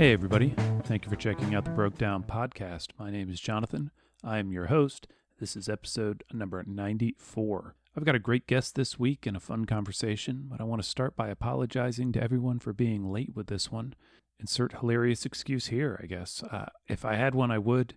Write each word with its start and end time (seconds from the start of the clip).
Hey, 0.00 0.14
everybody. 0.14 0.54
Thank 0.84 1.04
you 1.04 1.10
for 1.10 1.16
checking 1.16 1.54
out 1.54 1.66
the 1.66 1.72
Broke 1.72 1.98
Down 1.98 2.22
podcast. 2.22 2.86
My 2.98 3.10
name 3.10 3.28
is 3.28 3.38
Jonathan. 3.38 3.90
I 4.24 4.38
am 4.38 4.50
your 4.50 4.68
host. 4.68 5.06
This 5.38 5.56
is 5.56 5.68
episode 5.68 6.24
number 6.32 6.64
94. 6.66 7.74
I've 7.94 8.06
got 8.06 8.14
a 8.14 8.18
great 8.18 8.46
guest 8.46 8.76
this 8.76 8.98
week 8.98 9.26
and 9.26 9.36
a 9.36 9.40
fun 9.40 9.66
conversation, 9.66 10.46
but 10.48 10.58
I 10.58 10.64
want 10.64 10.82
to 10.82 10.88
start 10.88 11.16
by 11.16 11.28
apologizing 11.28 12.12
to 12.12 12.22
everyone 12.22 12.60
for 12.60 12.72
being 12.72 13.12
late 13.12 13.36
with 13.36 13.48
this 13.48 13.70
one. 13.70 13.92
Insert 14.38 14.78
hilarious 14.80 15.26
excuse 15.26 15.66
here, 15.66 16.00
I 16.02 16.06
guess. 16.06 16.42
Uh, 16.50 16.70
if 16.88 17.04
I 17.04 17.16
had 17.16 17.34
one, 17.34 17.50
I 17.50 17.58
would, 17.58 17.92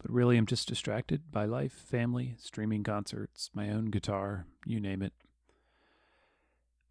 but 0.00 0.12
really 0.12 0.36
I'm 0.36 0.46
just 0.46 0.68
distracted 0.68 1.32
by 1.32 1.46
life, 1.46 1.72
family, 1.72 2.36
streaming 2.38 2.84
concerts, 2.84 3.50
my 3.54 3.70
own 3.70 3.86
guitar, 3.86 4.46
you 4.64 4.78
name 4.78 5.02
it. 5.02 5.14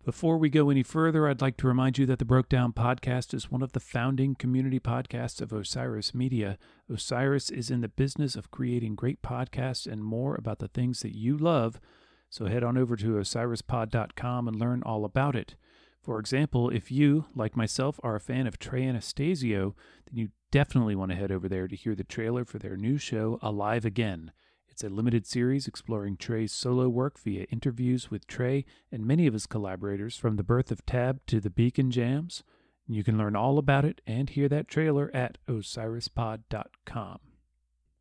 Before 0.06 0.38
we 0.38 0.50
go 0.50 0.70
any 0.70 0.82
further, 0.82 1.28
I'd 1.28 1.42
like 1.42 1.58
to 1.58 1.68
remind 1.68 1.98
you 1.98 2.06
that 2.06 2.20
the 2.20 2.26
Broke 2.26 2.48
Down 2.48 2.72
podcast 2.72 3.34
is 3.34 3.52
one 3.52 3.62
of 3.62 3.74
the 3.74 3.82
founding 3.82 4.34
community 4.34 4.80
podcasts 4.80 5.42
of 5.42 5.52
Osiris 5.52 6.16
Media. 6.16 6.58
Osiris 6.90 7.50
is 7.50 7.70
in 7.70 7.82
the 7.82 7.90
business 7.90 8.38
of 8.38 8.50
creating 8.50 8.96
great 8.96 9.22
podcasts 9.22 9.86
and 9.86 10.02
more 10.02 10.36
about 10.36 10.60
the 10.60 10.70
things 10.70 11.02
that 11.02 11.18
you 11.18 11.38
love. 11.38 11.82
So 12.30 12.46
head 12.46 12.64
on 12.64 12.78
over 12.78 12.96
to 12.96 13.18
osirispod.com 13.18 14.48
and 14.48 14.58
learn 14.58 14.84
all 14.84 15.04
about 15.04 15.36
it. 15.36 15.56
For 16.02 16.18
example, 16.18 16.70
if 16.70 16.90
you, 16.90 17.26
like 17.36 17.58
myself, 17.58 18.00
are 18.02 18.16
a 18.16 18.22
fan 18.22 18.48
of 18.48 18.58
Trey 18.58 18.86
Anastasio, 18.86 19.76
then 20.06 20.18
you 20.18 20.30
definitely 20.50 20.96
want 20.96 21.12
to 21.12 21.18
head 21.18 21.32
over 21.32 21.50
there 21.50 21.68
to 21.68 21.76
hear 21.76 21.94
the 21.94 22.06
trailer 22.06 22.46
for 22.46 22.58
their 22.58 22.78
new 22.78 22.98
show, 22.98 23.38
Alive 23.42 23.84
Again. 23.84 24.32
It's 24.80 24.86
a 24.86 24.90
limited 24.90 25.28
series 25.28 25.68
exploring 25.68 26.16
Trey's 26.16 26.54
solo 26.54 26.88
work 26.88 27.20
via 27.20 27.44
interviews 27.52 28.10
with 28.10 28.26
Trey 28.28 28.64
and 28.90 29.06
many 29.06 29.28
of 29.28 29.34
his 29.34 29.46
collaborators 29.46 30.16
from 30.16 30.38
the 30.38 30.42
birth 30.44 30.72
of 30.72 30.86
Tab 30.86 31.20
to 31.26 31.42
the 31.42 31.50
Beacon 31.50 31.92
Jams. 31.92 32.44
You 32.88 33.04
can 33.04 33.18
learn 33.18 33.36
all 33.36 33.58
about 33.58 33.84
it 33.84 34.00
and 34.08 34.30
hear 34.30 34.48
that 34.48 34.70
trailer 34.70 35.12
at 35.14 35.38
osirispod.com. 35.50 37.20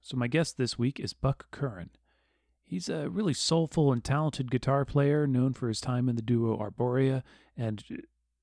So, 0.01 0.17
my 0.17 0.29
guest 0.29 0.57
this 0.57 0.79
week 0.79 1.01
is 1.01 1.13
Buck 1.15 1.51
Curran. 1.51 1.91
He's 2.65 2.89
a 2.89 3.11
really 3.11 3.35
soulful 3.35 3.91
and 3.91 4.05
talented 4.05 4.49
guitar 4.49 4.85
player 4.85 5.27
known 5.27 5.55
for 5.55 5.67
his 5.67 5.81
time 5.81 6.09
in 6.09 6.15
the 6.15 6.23
duo 6.23 6.57
Arborea, 6.57 7.25
and 7.57 7.83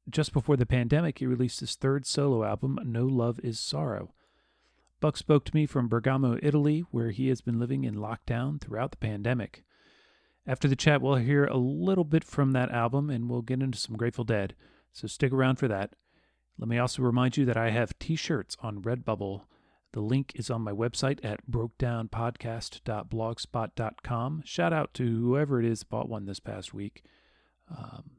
just 0.10 0.34
before 0.34 0.58
the 0.58 0.66
pandemic, 0.66 1.20
he 1.20 1.26
released 1.26 1.62
his 1.62 1.76
third 1.76 2.06
solo 2.06 2.44
album, 2.44 2.80
No 2.84 3.06
Love 3.06 3.40
Is 3.46 3.62
Sorrow. 3.62 4.14
Buck 5.06 5.18
spoke 5.18 5.46
to 5.46 5.54
me 5.54 5.68
from 5.68 5.88
Bergamo, 5.88 6.40
Italy, 6.42 6.84
where 6.90 7.12
he 7.12 7.28
has 7.28 7.40
been 7.40 7.60
living 7.60 7.84
in 7.84 7.94
lockdown 7.94 8.60
throughout 8.60 8.90
the 8.90 8.98
pandemic. 8.98 9.64
After 10.48 10.68
the 10.68 10.76
chat, 10.76 11.00
we'll 11.00 11.18
hear 11.18 11.46
a 11.46 11.58
little 11.58 12.06
bit 12.06 12.24
from 12.24 12.54
that 12.54 12.72
album 12.72 13.12
and 13.12 13.30
we'll 13.30 13.44
get 13.44 13.62
into 13.62 13.78
some 13.78 13.98
Grateful 13.98 14.24
Dead, 14.24 14.56
so 14.92 15.06
stick 15.06 15.32
around 15.32 15.58
for 15.58 15.68
that. 15.68 15.94
Let 16.58 16.68
me 16.68 16.80
also 16.80 17.04
remind 17.04 17.38
you 17.38 17.46
that 17.46 17.56
I 17.56 17.70
have 17.70 18.00
t 18.00 18.16
shirts 18.16 18.58
on 18.62 18.82
Redbubble. 18.82 19.44
The 19.92 20.02
link 20.02 20.32
is 20.34 20.50
on 20.50 20.64
my 20.64 20.72
website 20.72 21.24
at 21.24 21.46
brokedownpodcast.blogspot.com. 21.52 24.42
Shout 24.44 24.74
out 24.74 24.94
to 24.96 25.04
whoever 25.04 25.60
it 25.60 25.68
is 25.68 25.84
bought 25.84 26.10
one 26.10 26.26
this 26.26 26.40
past 26.40 26.74
week. 26.74 27.04
Um, 27.70 28.10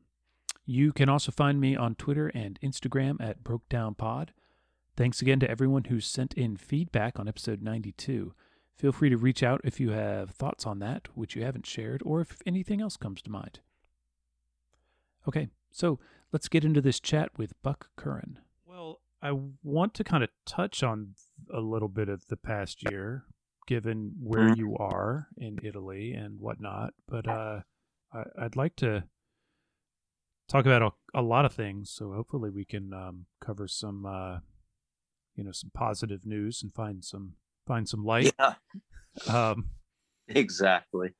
you 0.64 0.92
can 0.92 1.08
also 1.08 1.32
find 1.32 1.60
me 1.60 1.74
on 1.74 1.96
Twitter 1.96 2.28
and 2.28 2.60
Instagram 2.60 3.20
at 3.20 3.42
BrokedownPod. 3.42 4.28
Thanks 4.96 5.20
again 5.20 5.40
to 5.40 5.50
everyone 5.50 5.84
who 5.84 6.00
sent 6.00 6.32
in 6.34 6.56
feedback 6.56 7.18
on 7.18 7.28
episode 7.28 7.62
92. 7.62 8.32
Feel 8.74 8.92
free 8.92 9.10
to 9.10 9.16
reach 9.16 9.42
out 9.42 9.60
if 9.62 9.78
you 9.78 9.90
have 9.90 10.30
thoughts 10.30 10.66
on 10.66 10.78
that, 10.78 11.08
which 11.14 11.36
you 11.36 11.44
haven't 11.44 11.66
shared, 11.66 12.02
or 12.04 12.20
if 12.20 12.40
anything 12.46 12.80
else 12.80 12.96
comes 12.96 13.20
to 13.22 13.30
mind. 13.30 13.60
Okay, 15.28 15.48
so 15.70 15.98
let's 16.32 16.48
get 16.48 16.64
into 16.64 16.80
this 16.80 16.98
chat 17.00 17.30
with 17.36 17.60
Buck 17.62 17.90
Curran. 17.96 18.38
Well, 18.64 19.00
I 19.22 19.32
want 19.62 19.92
to 19.94 20.04
kind 20.04 20.22
of 20.24 20.30
touch 20.46 20.82
on 20.82 21.14
a 21.52 21.60
little 21.60 21.88
bit 21.88 22.08
of 22.08 22.26
the 22.28 22.36
past 22.36 22.82
year, 22.90 23.24
given 23.66 24.14
where 24.22 24.48
Mhm. 24.48 24.56
you 24.56 24.76
are 24.78 25.28
in 25.36 25.58
Italy 25.62 26.12
and 26.12 26.38
whatnot. 26.40 26.94
But 27.06 27.26
uh, 27.28 27.62
I, 28.12 28.24
I'd 28.38 28.56
like 28.56 28.76
to 28.76 29.04
talk 30.48 30.64
about 30.64 30.82
a, 30.82 30.90
a 31.18 31.22
lot 31.22 31.44
of 31.44 31.52
things. 31.52 31.90
So 31.90 32.12
hopefully 32.12 32.50
we 32.50 32.64
can 32.64 32.92
um, 32.94 33.26
cover 33.40 33.66
some, 33.66 34.06
uh, 34.06 34.38
you 35.36 35.44
know, 35.44 35.52
some 35.52 35.70
positive 35.72 36.26
news 36.26 36.62
and 36.62 36.72
find 36.74 37.04
some 37.04 37.34
find 37.66 37.88
some 37.88 38.04
light. 38.04 38.32
Yeah, 38.38 38.54
Um, 39.28 39.70
exactly. 40.28 41.14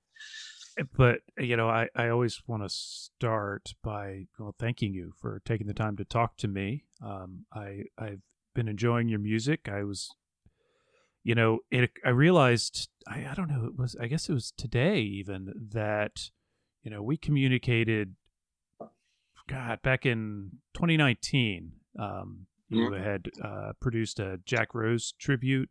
but 0.96 1.20
you 1.38 1.56
know, 1.56 1.68
I, 1.68 1.88
I 1.94 2.08
always 2.08 2.42
want 2.46 2.62
to 2.62 2.68
start 2.68 3.74
by 3.82 4.26
well 4.38 4.54
thanking 4.58 4.92
you 4.92 5.12
for 5.20 5.40
taking 5.44 5.66
the 5.66 5.74
time 5.74 5.96
to 5.96 6.04
talk 6.04 6.36
to 6.38 6.48
me. 6.48 6.84
Um, 7.04 7.46
I 7.54 7.84
I've 7.98 8.20
been 8.54 8.68
enjoying 8.68 9.08
your 9.08 9.18
music. 9.20 9.68
I 9.70 9.84
was, 9.84 10.10
you 11.24 11.34
know, 11.34 11.60
it. 11.70 11.90
I 12.04 12.10
realized 12.10 12.88
I 13.06 13.26
I 13.30 13.34
don't 13.34 13.48
know. 13.50 13.66
It 13.66 13.78
was 13.78 13.96
I 14.00 14.06
guess 14.06 14.28
it 14.28 14.34
was 14.34 14.52
today 14.56 15.00
even 15.00 15.52
that, 15.72 16.30
you 16.82 16.90
know, 16.90 17.02
we 17.02 17.16
communicated. 17.16 18.16
God, 19.48 19.80
back 19.82 20.04
in 20.04 20.50
2019, 20.74 21.70
um, 22.00 22.46
you 22.68 22.92
had 22.92 23.28
uh, 23.42 23.72
produced 23.80 24.18
a 24.20 24.38
Jack 24.44 24.74
Rose 24.74 25.12
tribute 25.12 25.70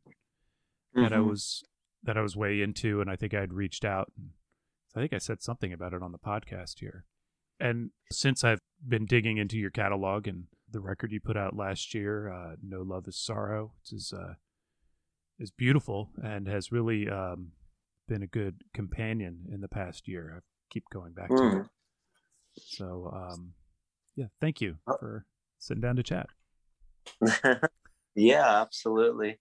that 0.93 1.11
I 1.13 1.17
Mhm. 1.17 1.29
was 1.29 1.63
that 2.03 2.17
I 2.17 2.21
was 2.21 2.35
way 2.37 2.61
into, 2.61 3.01
and 3.01 3.09
I 3.09 3.15
think 3.15 3.33
I 3.33 3.39
had 3.39 3.53
reached 3.53 3.83
out. 3.83 4.11
And 4.15 4.31
I 4.95 4.99
think 4.99 5.11
I 5.13 5.17
said 5.17 5.41
something 5.41 5.73
about 5.73 5.93
it 5.93 6.03
on 6.03 6.11
the 6.11 6.19
podcast 6.19 6.79
here. 6.79 7.05
And 7.59 7.91
since 8.11 8.43
I've 8.43 8.59
been 8.87 9.05
digging 9.05 9.37
into 9.37 9.57
your 9.57 9.71
catalog 9.71 10.27
and 10.27 10.47
the 10.69 10.79
record 10.81 11.11
you 11.11 11.19
put 11.19 11.35
out 11.37 11.55
last 11.55 11.93
year, 11.93 12.29
uh, 12.29 12.55
"No 12.61 12.81
Love 12.81 13.07
Is 13.07 13.17
Sorrow," 13.17 13.73
is 13.91 14.13
uh, 14.13 14.35
is 15.39 15.51
beautiful 15.51 16.11
and 16.23 16.47
has 16.47 16.71
really 16.71 17.09
um, 17.09 17.53
been 18.07 18.21
a 18.23 18.27
good 18.27 18.63
companion 18.73 19.47
in 19.51 19.61
the 19.61 19.67
past 19.67 20.07
year. 20.07 20.37
I 20.37 20.39
keep 20.69 20.85
going 20.91 21.13
back 21.13 21.29
to 21.29 21.35
Mm. 21.35 21.65
it. 21.65 21.71
So, 22.57 23.11
um, 23.13 23.53
yeah, 24.15 24.27
thank 24.39 24.61
you 24.61 24.77
Oh. 24.87 24.95
for 24.97 25.25
sitting 25.57 25.81
down 25.81 25.95
to 25.97 26.03
chat. 26.03 26.29
yeah, 28.15 28.61
absolutely. 28.61 29.39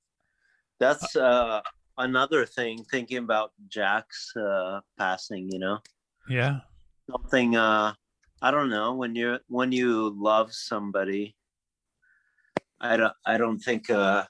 That's 0.81 1.17
uh, 1.17 1.61
another 1.99 2.47
thing. 2.47 2.85
Thinking 2.91 3.19
about 3.19 3.53
Jack's 3.69 4.33
uh, 4.37 4.81
passing, 4.99 5.49
you 5.51 5.59
know, 5.59 5.79
Yeah, 6.29 6.61
something. 7.11 7.57
Uh, 7.57 7.95
I 8.43 8.51
don't 8.51 8.71
know 8.71 8.95
when 8.95 9.15
you're 9.15 9.41
when 9.49 9.73
you 9.73 10.15
love 10.17 10.53
somebody. 10.53 11.37
I 12.81 12.97
don't. 12.97 13.15
I 13.25 13.39
don't 13.39 13.59
think. 13.59 13.91
Uh, 13.91 14.25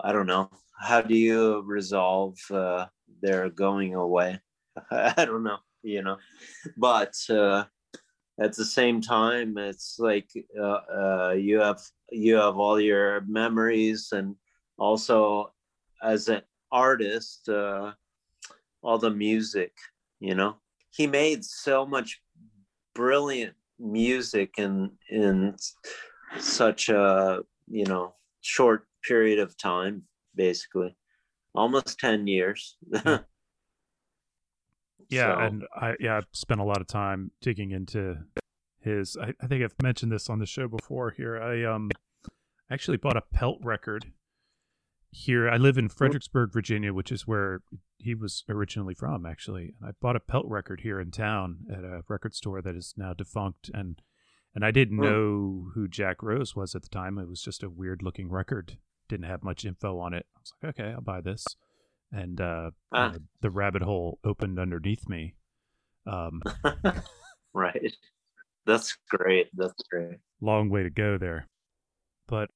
I 0.00 0.12
don't 0.12 0.26
know. 0.26 0.50
How 0.78 1.00
do 1.00 1.16
you 1.16 1.62
resolve 1.62 2.38
uh, 2.50 2.86
their 3.22 3.50
going 3.50 3.94
away? 3.94 4.40
I 4.90 5.24
don't 5.24 5.42
know. 5.42 5.58
You 5.82 6.02
know, 6.02 6.16
but 6.76 7.14
uh, 7.30 7.64
at 8.38 8.54
the 8.54 8.64
same 8.64 9.00
time, 9.00 9.56
it's 9.56 9.96
like 9.98 10.30
uh, 10.58 10.80
uh, 10.92 11.34
you 11.36 11.60
have 11.60 11.80
you 12.10 12.36
have 12.36 12.56
all 12.56 12.80
your 12.80 13.22
memories, 13.22 14.10
and 14.12 14.36
also 14.78 15.52
as 16.02 16.28
an 16.28 16.42
artist, 16.70 17.48
uh, 17.48 17.92
all 18.82 18.98
the 18.98 19.10
music. 19.10 19.72
You 20.20 20.34
know, 20.34 20.56
he 20.90 21.06
made 21.06 21.44
so 21.44 21.86
much 21.86 22.20
brilliant 22.94 23.54
music 23.78 24.54
in 24.58 24.90
in 25.10 25.56
such 26.38 26.88
a 26.88 27.40
you 27.68 27.84
know 27.84 28.14
short 28.40 28.86
period 29.06 29.38
of 29.38 29.56
time 29.56 30.02
basically 30.34 30.94
almost 31.54 31.98
10 31.98 32.26
years 32.26 32.76
Yeah. 35.08 35.34
So, 35.34 35.40
and 35.40 35.64
I 35.74 35.94
yeah, 36.00 36.16
I've 36.16 36.26
spent 36.32 36.60
a 36.60 36.64
lot 36.64 36.80
of 36.80 36.86
time 36.86 37.30
digging 37.40 37.70
into 37.70 38.18
his 38.80 39.16
I, 39.20 39.32
I 39.40 39.46
think 39.46 39.62
I've 39.62 39.74
mentioned 39.82 40.12
this 40.12 40.28
on 40.30 40.38
the 40.38 40.46
show 40.46 40.68
before 40.68 41.10
here. 41.10 41.40
I 41.40 41.64
um 41.64 41.90
actually 42.70 42.96
bought 42.96 43.16
a 43.16 43.22
pelt 43.32 43.58
record 43.62 44.12
here. 45.10 45.48
I 45.48 45.56
live 45.56 45.78
in 45.78 45.88
Fredericksburg, 45.88 46.52
Virginia, 46.52 46.92
which 46.92 47.10
is 47.10 47.26
where 47.26 47.60
he 47.98 48.14
was 48.14 48.44
originally 48.48 48.94
from 48.94 49.24
actually. 49.26 49.74
And 49.80 49.90
I 49.90 49.92
bought 50.00 50.16
a 50.16 50.20
pelt 50.20 50.46
record 50.48 50.80
here 50.82 51.00
in 51.00 51.10
town 51.10 51.60
at 51.72 51.84
a 51.84 52.02
record 52.08 52.34
store 52.34 52.60
that 52.62 52.76
is 52.76 52.94
now 52.96 53.12
defunct 53.12 53.70
and 53.72 54.00
and 54.54 54.64
I 54.64 54.70
didn't 54.70 54.96
know 54.98 55.68
who 55.74 55.86
Jack 55.86 56.22
Rose 56.22 56.56
was 56.56 56.74
at 56.74 56.82
the 56.82 56.88
time. 56.88 57.18
It 57.18 57.28
was 57.28 57.42
just 57.42 57.62
a 57.62 57.68
weird 57.68 58.02
looking 58.02 58.30
record. 58.30 58.78
Didn't 59.06 59.26
have 59.26 59.42
much 59.44 59.66
info 59.66 59.98
on 59.98 60.14
it. 60.14 60.26
I 60.34 60.40
was 60.40 60.52
like, 60.62 60.80
okay, 60.80 60.92
I'll 60.92 61.02
buy 61.02 61.20
this. 61.20 61.44
And 62.12 62.40
uh, 62.40 62.70
Ah. 62.92 63.12
uh, 63.12 63.18
the 63.40 63.50
rabbit 63.50 63.82
hole 63.82 64.18
opened 64.24 64.58
underneath 64.58 65.08
me. 65.08 65.34
Um, 66.06 66.40
right 67.54 67.92
that's 68.64 68.96
great 69.10 69.48
that's 69.54 69.82
great 69.90 70.18
long 70.40 70.68
way 70.68 70.82
to 70.82 70.90
go 70.90 71.18
there. 71.18 71.46
But 72.28 72.50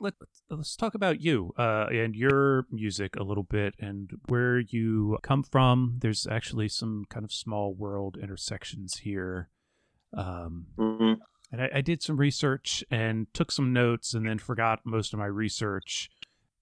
let, 0.00 0.14
let's 0.50 0.76
talk 0.76 0.94
about 0.94 1.20
you 1.20 1.52
uh, 1.56 1.86
and 1.90 2.14
your 2.16 2.66
music 2.70 3.16
a 3.16 3.22
little 3.22 3.44
bit 3.44 3.74
and 3.78 4.10
where 4.28 4.58
you 4.58 5.18
come 5.22 5.42
from. 5.42 5.98
There's 6.00 6.26
actually 6.26 6.68
some 6.68 7.04
kind 7.08 7.24
of 7.24 7.32
small 7.32 7.74
world 7.74 8.16
intersections 8.20 8.98
here. 8.98 9.50
Um, 10.16 10.66
Mhm. 10.78 11.18
And 11.52 11.62
I, 11.62 11.70
I 11.76 11.80
did 11.82 12.02
some 12.02 12.16
research 12.16 12.82
and 12.90 13.32
took 13.32 13.52
some 13.52 13.72
notes, 13.72 14.12
and 14.14 14.26
then 14.26 14.38
forgot 14.38 14.80
most 14.84 15.12
of 15.12 15.20
my 15.20 15.26
research. 15.26 16.10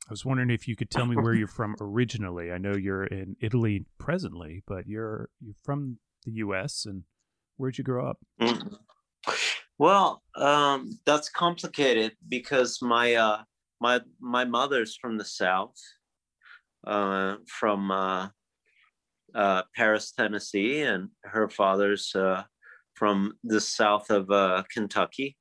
I 0.09 0.11
was 0.11 0.25
wondering 0.25 0.51
if 0.51 0.67
you 0.67 0.77
could 0.77 0.91
tell 0.91 1.07
me 1.07 1.17
where 1.17 1.35
you're 1.35 1.47
from 1.47 1.77
originally. 1.81 2.51
I 2.51 2.59
know 2.59 2.75
you're 2.75 3.05
in 3.05 3.37
Italy 3.41 3.87
presently, 3.99 4.63
but 4.67 4.87
you're 4.87 5.31
you're 5.41 5.55
from 5.63 5.99
the 6.25 6.33
U.S. 6.33 6.85
and 6.87 7.05
where'd 7.57 7.79
you 7.79 7.85
grow 7.85 8.09
up? 8.09 8.19
Mhm. 8.41 8.79
Well, 9.79 10.23
um, 10.37 10.99
that's 11.07 11.29
complicated 11.29 12.17
because 12.29 12.83
my 12.83 13.15
uh, 13.15 13.43
my 13.81 14.01
my 14.21 14.45
mother's 14.45 14.97
from 14.97 15.19
the 15.19 15.25
south, 15.25 15.77
uh, 16.87 17.37
from 17.47 17.91
uh, 17.91 18.29
uh, 19.35 19.63
Paris, 19.75 20.13
Tennessee, 20.13 20.83
and 20.83 21.11
her 21.25 21.49
father's 21.49 22.15
uh, 22.15 22.43
from 22.95 23.35
the 23.45 23.61
south 23.61 24.11
of 24.11 24.31
uh, 24.31 24.63
Kentucky, 24.73 25.37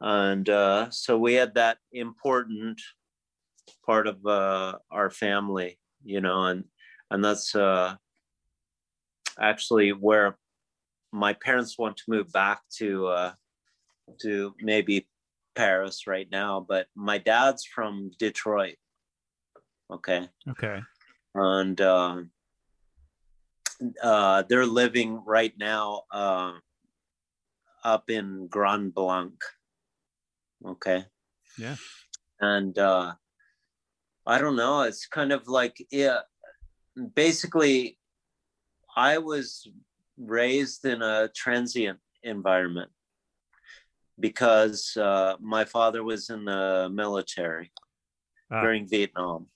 and 0.00 0.48
uh, 0.48 0.90
so 0.90 1.18
we 1.18 1.34
had 1.34 1.54
that 1.54 1.78
important 1.92 2.80
part 3.86 4.06
of 4.06 4.24
uh, 4.26 4.78
our 4.90 5.10
family, 5.10 5.78
you 6.04 6.20
know, 6.20 6.44
and 6.46 6.64
and 7.10 7.24
that's 7.24 7.54
uh, 7.54 7.94
actually 9.40 9.90
where 9.92 10.36
my 11.12 11.32
parents 11.32 11.78
want 11.78 11.96
to 11.98 12.04
move 12.08 12.30
back 12.32 12.60
to 12.78 13.06
uh, 13.06 13.32
to 14.22 14.54
maybe 14.60 15.08
Paris 15.54 16.06
right 16.06 16.28
now, 16.30 16.64
but 16.68 16.86
my 16.94 17.18
dad's 17.18 17.64
from 17.64 18.10
Detroit. 18.18 18.76
Okay, 19.90 20.28
Okay. 20.48 20.80
and 21.34 21.80
uh, 21.80 22.22
uh, 24.02 24.42
they're 24.48 24.66
living 24.66 25.22
right 25.24 25.54
now 25.58 26.02
uh, 26.10 26.52
up 27.84 28.10
in 28.10 28.48
Grand 28.48 28.94
Blanc. 28.94 29.34
Okay. 30.64 31.04
Yeah. 31.58 31.76
And 32.40 32.76
uh, 32.78 33.14
I 34.26 34.38
don't 34.38 34.56
know. 34.56 34.82
It's 34.82 35.06
kind 35.06 35.32
of 35.32 35.48
like 35.48 35.76
yeah. 35.90 36.20
Basically, 37.14 37.98
I 38.96 39.18
was 39.18 39.68
raised 40.18 40.84
in 40.84 41.02
a 41.02 41.28
transient 41.34 41.98
environment 42.22 42.90
because 44.18 44.96
uh, 44.96 45.36
my 45.40 45.64
father 45.64 46.02
was 46.02 46.30
in 46.30 46.46
the 46.46 46.88
military 46.92 47.70
Ah. 48.50 48.62
during 48.62 48.86
Vietnam, 48.86 49.48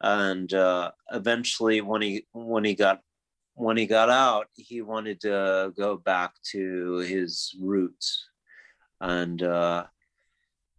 and 0.00 0.52
uh, 0.52 0.90
eventually, 1.12 1.80
when 1.80 2.02
he 2.02 2.26
when 2.32 2.64
he 2.64 2.74
got 2.74 3.00
when 3.54 3.76
he 3.76 3.86
got 3.86 4.10
out, 4.10 4.48
he 4.54 4.82
wanted 4.82 5.20
to 5.20 5.72
go 5.76 5.96
back 5.96 6.32
to 6.50 6.96
his 7.06 7.54
roots, 7.60 8.28
and 9.00 9.40
uh, 9.40 9.84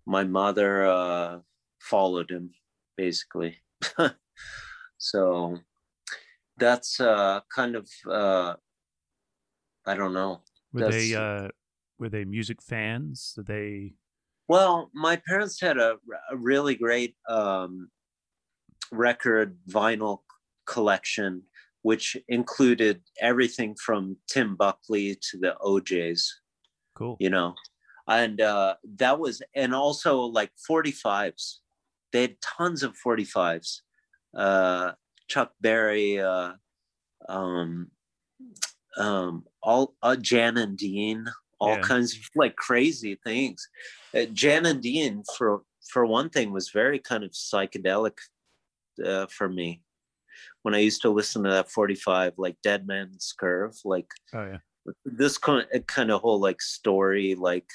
my 0.05 0.25
mother 0.25 0.85
uh, 0.85 1.39
followed 1.79 2.29
him 2.29 2.51
basically. 2.97 3.57
so 4.97 5.59
that's 6.57 6.99
uh, 6.99 7.39
kind 7.53 7.75
of 7.75 7.87
uh, 8.09 8.55
I 9.85 9.95
don't 9.95 10.13
know. 10.13 10.41
Were 10.73 10.91
they 10.91 11.15
uh, 11.15 11.47
were 11.97 12.09
they 12.09 12.25
music 12.25 12.61
fans? 12.61 13.33
Did 13.35 13.47
they? 13.47 13.93
Well, 14.49 14.89
my 14.93 15.21
parents 15.27 15.59
had 15.61 15.77
a, 15.77 15.95
a 16.31 16.37
really 16.37 16.75
great 16.75 17.15
um, 17.29 17.89
record 18.91 19.57
vinyl 19.69 20.19
collection, 20.65 21.43
which 21.81 22.15
included 22.27 23.01
everything 23.21 23.75
from 23.75 24.17
Tim 24.29 24.55
Buckley 24.55 25.17
to 25.31 25.37
the 25.37 25.55
O'Jays, 25.61 26.33
Cool. 26.95 27.17
you 27.19 27.29
know, 27.29 27.55
and 28.07 28.39
uh, 28.39 28.75
that 28.97 29.19
was, 29.19 29.41
and 29.55 29.73
also 29.75 30.19
like 30.21 30.51
45s. 30.69 31.57
They 32.11 32.21
had 32.21 32.41
tons 32.41 32.83
of 32.83 32.95
45s. 32.97 33.81
Uh, 34.35 34.93
Chuck 35.27 35.53
Berry, 35.61 36.19
uh, 36.19 36.53
um, 37.27 37.91
um, 38.97 39.45
all 39.61 39.95
uh, 40.01 40.15
Jan 40.15 40.57
and 40.57 40.77
Dean, 40.77 41.27
all 41.59 41.75
Yeah. 41.75 41.81
kinds 41.81 42.13
of 42.15 42.21
like 42.35 42.55
crazy 42.55 43.15
things. 43.23 43.67
Uh, 44.15 44.25
Jan 44.25 44.65
and 44.65 44.81
Dean, 44.81 45.23
for 45.37 45.63
for 45.91 46.05
one 46.05 46.29
thing, 46.29 46.51
was 46.51 46.69
very 46.69 46.99
kind 46.99 47.23
of 47.23 47.31
psychedelic 47.31 48.17
uh, 49.03 49.27
for 49.27 49.49
me. 49.49 49.83
When 50.63 50.75
I 50.75 50.79
used 50.79 51.01
to 51.03 51.09
listen 51.09 51.43
to 51.43 51.49
that 51.49 51.71
45, 51.71 52.33
like 52.37 52.57
Dead 52.63 52.87
Man's 52.87 53.33
Curve, 53.37 53.75
like 53.85 54.09
Oh 54.33 54.45
yeah. 54.45 54.59
this 55.05 55.37
kind 55.37 55.67
kind 55.87 56.11
of 56.11 56.21
whole 56.21 56.39
like 56.39 56.61
story 56.61 57.35
like 57.35 57.69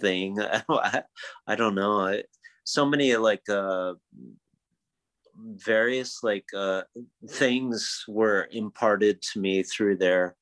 thing. 0.00 0.40
I, 0.40 0.62
I 1.46 1.56
don't 1.56 1.74
know. 1.74 2.00
I, 2.00 2.24
so 2.66 2.84
many 2.84 3.16
like 3.16 3.48
uh 3.48 3.94
various 5.38 6.22
like 6.22 6.46
uh 6.54 6.82
things 7.30 8.04
were 8.08 8.48
imparted 8.50 9.22
to 9.22 9.38
me 9.38 9.62
through 9.62 9.96
their 9.96 10.36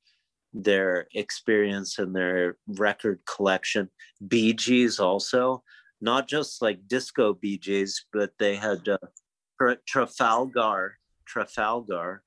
their 0.55 1.07
experience 1.15 1.99
and 1.99 2.15
their 2.15 2.57
record 2.67 3.21
collection. 3.27 3.91
Bee 4.27 4.53
Gees 4.53 5.01
also, 5.01 5.63
not 6.01 6.29
just 6.29 6.63
like 6.63 6.87
disco 6.89 7.35
Bee 7.35 7.59
Gees, 7.59 8.07
but 8.13 8.31
they 8.39 8.55
had 8.55 8.89
uh, 8.89 8.99
Tra- 9.61 9.79
Trafalgar, 9.87 10.99
Trafalgar. 11.27 12.23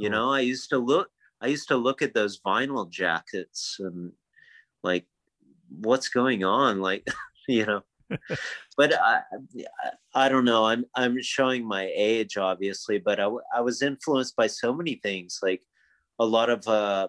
You 0.00 0.10
know, 0.10 0.32
I 0.32 0.40
used 0.40 0.70
to 0.70 0.78
look, 0.78 1.10
I 1.40 1.46
used 1.46 1.68
to 1.68 1.76
look 1.76 2.02
at 2.02 2.14
those 2.14 2.40
vinyl 2.40 2.90
jackets 2.90 3.76
and 3.78 4.12
like, 4.82 5.06
what's 5.68 6.08
going 6.08 6.42
on? 6.42 6.80
Like, 6.80 7.06
you 7.48 7.66
know. 7.66 7.82
But 8.76 8.94
I, 8.94 9.22
I, 10.14 10.28
don't 10.28 10.44
know. 10.44 10.66
I'm 10.66 10.84
I'm 10.94 11.20
showing 11.22 11.66
my 11.66 11.90
age, 11.94 12.36
obviously, 12.36 12.98
but 12.98 13.20
I, 13.20 13.28
I 13.54 13.60
was 13.60 13.82
influenced 13.82 14.36
by 14.36 14.46
so 14.46 14.72
many 14.72 14.96
things, 14.96 15.40
like 15.42 15.62
a 16.18 16.24
lot 16.24 16.50
of 16.50 16.66
uh, 16.68 17.08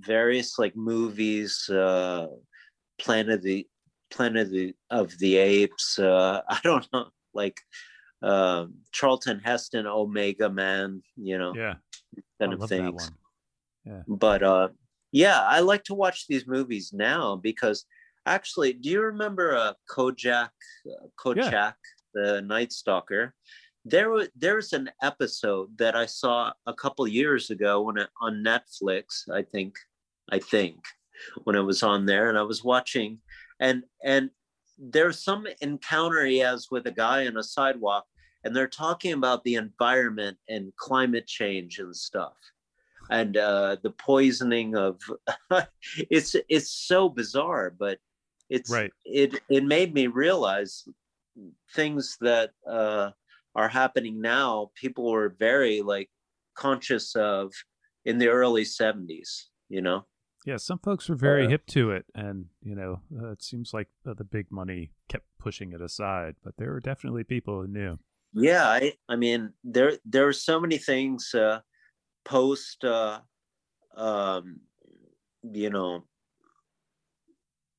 various 0.00 0.58
like 0.58 0.76
movies, 0.76 1.68
uh, 1.68 2.28
Planet 2.98 3.34
of 3.34 3.42
the 3.42 3.66
Planet 4.10 4.46
of 4.46 4.50
the, 4.52 4.74
of 4.90 5.18
the 5.18 5.36
Apes. 5.36 5.98
Uh, 5.98 6.42
I 6.48 6.60
don't 6.62 6.86
know, 6.92 7.06
like 7.34 7.60
uh, 8.22 8.66
Charlton 8.92 9.40
Heston, 9.40 9.86
Omega 9.86 10.50
Man, 10.50 11.02
you 11.16 11.38
know, 11.38 11.54
Yeah. 11.54 11.74
kind 12.40 12.52
I 12.52 12.62
of 12.62 12.68
things. 12.68 13.10
one. 13.84 14.04
But 14.06 14.42
uh, 14.42 14.68
yeah, 15.12 15.40
I 15.40 15.60
like 15.60 15.84
to 15.84 15.94
watch 15.94 16.26
these 16.26 16.46
movies 16.46 16.92
now 16.92 17.36
because 17.36 17.86
actually, 18.28 18.72
do 18.74 18.88
you 18.88 19.02
remember 19.02 19.56
uh, 19.56 19.72
Kolchak, 19.88 20.52
uh, 20.86 21.06
Kolchak, 21.16 21.76
the 22.14 22.42
Night 22.42 22.72
Stalker? 22.72 23.34
There 23.84 24.10
was 24.10 24.28
there's 24.36 24.72
an 24.72 24.90
episode 25.02 25.76
that 25.78 25.96
I 25.96 26.06
saw 26.06 26.52
a 26.66 26.74
couple 26.74 27.06
years 27.08 27.50
ago 27.50 27.82
when 27.82 27.96
it, 27.98 28.08
on 28.20 28.44
Netflix. 28.44 29.28
I 29.32 29.42
think, 29.42 29.74
I 30.30 30.38
think, 30.38 30.76
when 31.44 31.56
it 31.56 31.62
was 31.62 31.82
on 31.82 32.06
there, 32.06 32.28
and 32.28 32.36
I 32.36 32.42
was 32.42 32.62
watching, 32.62 33.18
and 33.60 33.84
and 34.04 34.30
there's 34.78 35.24
some 35.24 35.46
encounter 35.60 36.24
he 36.24 36.38
has 36.38 36.68
with 36.70 36.86
a 36.86 36.92
guy 36.92 37.26
on 37.26 37.36
a 37.36 37.42
sidewalk, 37.42 38.04
and 38.44 38.54
they're 38.54 38.68
talking 38.68 39.12
about 39.12 39.42
the 39.44 39.54
environment 39.54 40.36
and 40.48 40.72
climate 40.76 41.26
change 41.26 41.78
and 41.78 41.96
stuff 41.96 42.34
and 43.10 43.36
uh, 43.36 43.76
the 43.82 43.90
poisoning 43.90 44.76
of 44.76 45.00
it's 46.10 46.36
it's 46.48 46.70
so 46.70 47.08
bizarre 47.08 47.74
but 47.78 47.98
it's 48.48 48.70
Right. 48.70 48.92
it 49.04 49.40
it 49.48 49.64
made 49.64 49.94
me 49.94 50.06
realize 50.06 50.84
things 51.74 52.16
that 52.20 52.50
uh, 52.66 53.10
are 53.54 53.68
happening 53.68 54.20
now 54.20 54.70
people 54.74 55.10
were 55.10 55.34
very 55.38 55.82
like 55.82 56.10
conscious 56.54 57.14
of 57.14 57.52
in 58.04 58.18
the 58.18 58.28
early 58.28 58.64
70s 58.64 59.46
you 59.68 59.80
know 59.82 60.06
Yeah, 60.46 60.56
some 60.56 60.78
folks 60.78 61.08
were 61.08 61.16
very 61.16 61.44
Uh, 61.46 61.50
hip 61.50 61.66
to 61.66 61.90
it, 61.90 62.06
and 62.14 62.46
you 62.62 62.74
know, 62.74 63.00
uh, 63.20 63.30
it 63.32 63.42
seems 63.42 63.74
like 63.74 63.88
uh, 64.06 64.14
the 64.14 64.24
big 64.24 64.50
money 64.50 64.90
kept 65.08 65.26
pushing 65.38 65.72
it 65.72 65.80
aside. 65.80 66.36
But 66.42 66.56
there 66.56 66.70
were 66.72 66.80
definitely 66.80 67.24
people 67.24 67.60
who 67.60 67.68
knew. 67.68 67.98
yeah 68.34 68.64
i 68.68 68.92
i 69.08 69.16
mean 69.16 69.52
there 69.64 69.92
there 70.04 70.26
are 70.28 70.32
so 70.34 70.60
many 70.60 70.78
things 70.78 71.34
uh 71.34 71.60
post 72.24 72.84
uh 72.84 73.20
um 73.96 74.60
you 75.42 75.70
know 75.70 76.04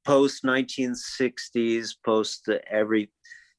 post 0.10 0.44
1960s 0.44 1.92
post 2.04 2.50
every 2.72 3.12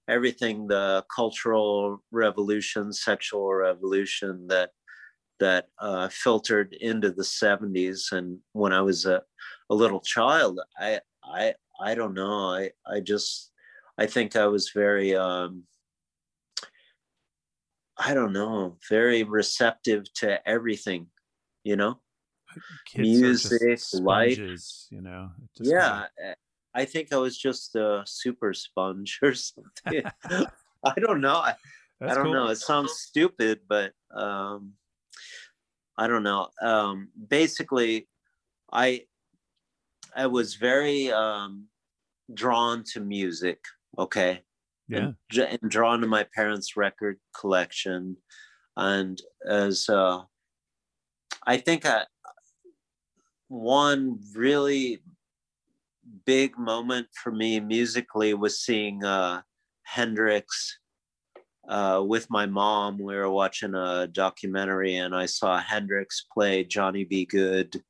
everything 0.08 0.66
the 0.66 1.04
cultural 1.14 2.02
revolution 2.10 2.92
sexual 2.92 3.54
revolution 3.54 4.48
that 4.48 4.70
that 5.38 5.68
uh, 5.78 6.08
filtered 6.08 6.74
into 6.80 7.12
the 7.12 7.22
70s 7.22 8.10
and 8.10 8.36
when 8.52 8.72
i 8.72 8.80
was 8.80 9.06
a, 9.06 9.22
a 9.70 9.74
little 9.82 10.00
child 10.00 10.58
i 10.76 10.98
i 11.22 11.54
i 11.80 11.94
don't 11.94 12.14
know 12.14 12.50
i 12.60 12.68
i 12.84 12.98
just 12.98 13.52
i 13.96 14.04
think 14.04 14.34
i 14.34 14.46
was 14.48 14.72
very 14.74 15.14
um 15.14 15.62
I 18.02 18.14
don't 18.14 18.32
know, 18.32 18.78
very 18.88 19.24
receptive 19.24 20.10
to 20.20 20.40
everything, 20.48 21.08
you 21.64 21.76
know? 21.76 22.00
Kids 22.86 23.20
Music, 23.20 23.80
life. 23.94 24.38
You 24.90 25.00
know. 25.00 25.30
yeah 25.60 26.06
kinda- 26.18 26.30
uh, 26.30 26.34
i 26.74 26.84
think 26.84 27.12
i 27.12 27.16
was 27.16 27.36
just 27.36 27.74
a 27.76 28.02
super 28.06 28.52
sponge 28.54 29.18
or 29.22 29.34
something 29.34 30.04
i 30.84 30.94
don't 31.00 31.20
know 31.20 31.36
i, 31.36 31.54
I 32.02 32.14
don't 32.14 32.24
cool. 32.24 32.32
know 32.32 32.46
it 32.48 32.56
sounds 32.58 32.92
stupid 32.92 33.60
but 33.68 33.92
um 34.14 34.72
i 35.98 36.06
don't 36.06 36.22
know 36.22 36.48
um 36.62 37.08
basically 37.28 38.08
i 38.72 39.02
i 40.16 40.26
was 40.26 40.54
very 40.54 41.10
um 41.12 41.66
drawn 42.32 42.84
to 42.92 43.00
music 43.00 43.58
okay 43.98 44.42
Yeah. 44.88 45.12
and, 45.38 45.58
and 45.62 45.70
drawn 45.70 46.00
to 46.00 46.06
my 46.06 46.24
parents 46.34 46.76
record 46.76 47.18
collection 47.38 48.16
and 48.76 49.20
as 49.46 49.88
uh 49.88 50.22
i 51.46 51.56
think 51.56 51.84
I, 51.84 52.04
one 53.50 54.18
really 54.34 55.02
big 56.24 56.56
moment 56.56 57.08
for 57.12 57.32
me 57.32 57.58
musically 57.58 58.32
was 58.32 58.60
seeing 58.60 59.04
uh 59.04 59.42
hendrix 59.82 60.78
uh 61.68 62.00
with 62.04 62.28
my 62.30 62.46
mom 62.46 62.96
we 62.96 63.14
were 63.14 63.28
watching 63.28 63.74
a 63.74 64.06
documentary 64.06 64.96
and 64.96 65.14
i 65.14 65.26
saw 65.26 65.58
hendrix 65.58 66.24
play 66.32 66.62
Johnny 66.62 67.04
B. 67.04 67.26
Goode 67.26 67.82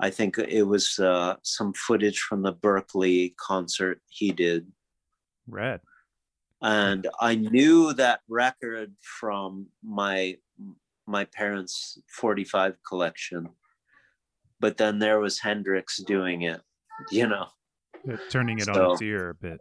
i 0.00 0.10
think 0.10 0.36
it 0.36 0.64
was 0.64 0.98
uh 0.98 1.36
some 1.42 1.72
footage 1.74 2.18
from 2.18 2.42
the 2.42 2.52
berkeley 2.52 3.34
concert 3.38 4.00
he 4.08 4.32
did 4.32 4.66
Rad. 5.46 5.80
and 6.60 7.06
I 7.20 7.36
knew 7.36 7.92
that 7.94 8.20
record 8.28 8.94
from 9.00 9.68
my 9.82 10.36
my 11.06 11.24
parents' 11.24 11.98
45 12.08 12.76
collection. 12.86 13.48
But 14.60 14.76
then 14.76 14.98
there 14.98 15.20
was 15.20 15.38
Hendrix 15.38 15.98
doing 15.98 16.42
it, 16.42 16.60
you 17.10 17.26
know. 17.26 17.46
Uh, 18.10 18.16
Turning 18.30 18.58
it 18.58 18.68
on 18.68 18.74
So- 18.74 18.92
its 18.92 19.02
ear 19.02 19.30
a 19.30 19.34
bit. 19.34 19.60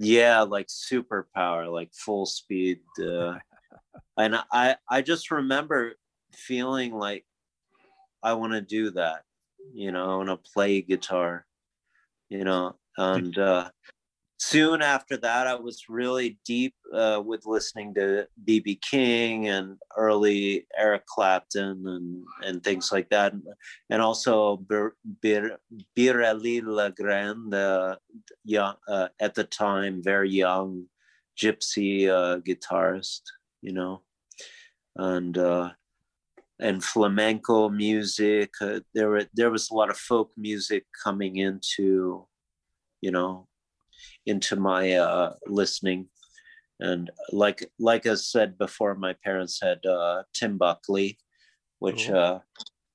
Yeah, 0.00 0.42
like 0.42 0.68
superpower, 0.68 1.70
like 1.72 1.92
full 1.92 2.24
speed. 2.24 2.80
Uh, 3.00 3.38
and 4.16 4.36
I 4.52 4.76
I 4.88 5.02
just 5.02 5.30
remember 5.32 5.94
feeling 6.32 6.92
like 6.94 7.26
I 8.22 8.34
want 8.34 8.52
to 8.52 8.60
do 8.60 8.90
that, 8.92 9.22
you 9.72 9.90
know, 9.90 10.12
I 10.12 10.16
want 10.16 10.28
to 10.28 10.50
play 10.52 10.82
guitar, 10.82 11.46
you 12.28 12.44
know, 12.44 12.76
and 12.96 13.36
uh, 13.38 13.70
soon 14.38 14.82
after 14.82 15.16
that, 15.18 15.46
I 15.46 15.54
was 15.56 15.84
really 15.88 16.38
deep 16.44 16.74
uh, 16.94 17.20
with 17.24 17.44
listening 17.44 17.94
to 17.94 18.26
BB 18.44 18.80
King 18.80 19.48
and 19.48 19.76
early 19.96 20.66
Eric 20.76 21.06
Clapton 21.06 21.84
and 21.86 22.24
and 22.44 22.62
things 22.62 22.90
like 22.92 23.10
that, 23.10 23.34
and 23.90 24.02
also 24.02 24.56
Bir- 24.56 24.96
Bir- 25.22 25.58
Biréli 25.96 26.62
Lagrène, 26.62 27.50
the 27.50 27.98
young 28.44 28.76
uh, 28.88 29.08
at 29.20 29.34
the 29.34 29.44
time 29.44 30.02
very 30.02 30.30
young 30.30 30.86
gypsy 31.36 32.08
uh, 32.08 32.38
guitarist, 32.40 33.22
you 33.60 33.72
know, 33.72 34.02
and 34.96 35.36
uh, 35.36 35.70
and 36.60 36.82
flamenco 36.84 37.68
music. 37.68 38.50
Uh, 38.60 38.80
there 38.94 39.08
were 39.10 39.26
there 39.34 39.50
was 39.50 39.70
a 39.70 39.74
lot 39.74 39.90
of 39.90 39.96
folk 39.96 40.30
music 40.36 40.84
coming 41.04 41.36
into, 41.36 42.26
you 43.00 43.10
know, 43.10 43.47
into 44.28 44.56
my 44.56 44.92
uh, 44.92 45.34
listening. 45.46 46.08
And 46.80 47.10
like 47.32 47.68
like 47.80 48.06
I 48.06 48.14
said 48.14 48.56
before, 48.58 48.94
my 48.94 49.14
parents 49.24 49.58
had 49.60 49.84
uh, 49.84 50.22
Tim 50.32 50.58
Buckley, 50.58 51.18
which 51.80 52.06
Cool. 52.06 52.16
uh, 52.16 52.38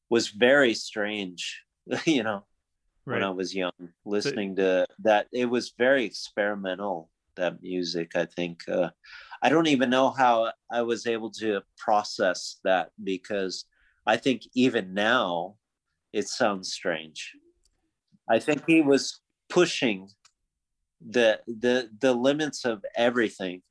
was 0.10 0.30
very 0.30 0.74
strange, 0.74 1.64
you 2.06 2.24
know, 2.24 2.46
Right. 3.06 3.16
when 3.16 3.24
I 3.24 3.32
was 3.32 3.54
young, 3.54 3.74
listening 4.06 4.56
to 4.56 4.88
that. 5.00 5.28
It 5.34 5.50
was 5.50 5.74
very 5.78 6.06
experimental, 6.06 7.10
that 7.36 7.62
music, 7.62 8.16
I 8.16 8.26
think. 8.26 8.64
Uh, 8.70 8.92
I 9.42 9.50
don't 9.50 9.68
even 9.68 9.90
know 9.90 10.10
how 10.12 10.54
I 10.72 10.84
was 10.84 11.06
able 11.06 11.30
to 11.32 11.62
process 11.78 12.62
that 12.64 12.92
because 13.04 13.66
I 14.08 14.16
think 14.16 14.44
even 14.54 14.94
now 14.94 15.58
it 16.14 16.30
sounds 16.30 16.72
strange. 16.72 17.34
I 18.30 18.40
think 18.40 18.64
he 18.66 18.82
was 18.82 19.20
pushing 19.50 20.08
the 21.06 21.40
the 21.48 21.90
the 22.00 22.14
limits 22.14 22.66
of 22.66 22.84
everything. 22.96 23.62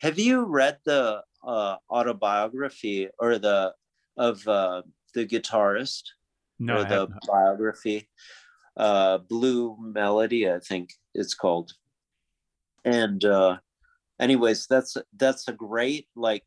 Have 0.00 0.18
you 0.18 0.44
read 0.44 0.78
the 0.84 1.22
uh, 1.46 1.76
autobiography 1.90 3.08
or 3.18 3.38
the 3.38 3.74
of 4.16 4.46
uh, 4.46 4.82
the 5.14 5.26
guitarist? 5.26 6.02
no, 6.62 6.80
or 6.80 6.84
the 6.84 7.08
biography 7.26 8.08
uh 8.76 9.18
blue 9.18 9.76
melody 9.80 10.50
i 10.50 10.58
think 10.58 10.94
it's 11.14 11.34
called 11.34 11.72
and 12.84 13.24
uh 13.24 13.58
anyways 14.18 14.66
that's 14.66 14.96
that's 15.16 15.46
a 15.48 15.52
great 15.52 16.08
like 16.16 16.44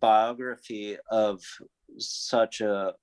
biography 0.00 0.96
of 1.10 1.40
such 1.98 2.60
a 2.60 2.94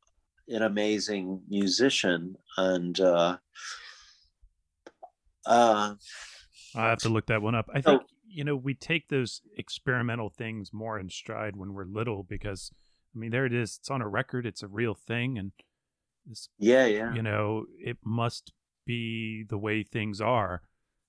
an 0.50 0.64
amazing 0.64 1.42
musician 1.48 2.36
and 2.58 3.00
uh 3.00 3.38
uh 5.46 5.96
I 6.76 6.90
have 6.90 7.00
to 7.00 7.10
look 7.10 7.28
that 7.28 7.42
one 7.42 7.56
up. 7.56 7.68
I 7.74 7.82
So- 7.82 7.98
think 8.00 8.10
you 8.28 8.44
know 8.44 8.56
we 8.56 8.74
take 8.74 9.10
those 9.10 9.42
experimental 9.58 10.30
things 10.30 10.72
more 10.72 10.98
in 11.00 11.10
stride 11.10 11.56
when 11.58 11.74
we're 11.74 11.86
little 11.86 12.24
because 12.24 12.72
I 13.16 13.20
mean 13.20 13.32
there 13.32 13.46
it 13.46 13.54
is. 13.54 13.78
It's 13.80 13.90
on 13.90 14.02
a 14.02 14.08
record. 14.08 14.46
It's 14.46 14.64
a 14.64 14.68
real 14.68 14.94
thing, 14.96 15.38
and 15.38 15.52
this 16.26 16.48
yeah 16.58 16.86
yeah 16.86 17.14
you 17.14 17.22
know 17.22 17.66
it 17.80 17.98
must 18.06 18.54
be 18.86 19.44
the 19.50 19.58
way 19.58 19.84
things 19.84 20.22
are. 20.22 20.62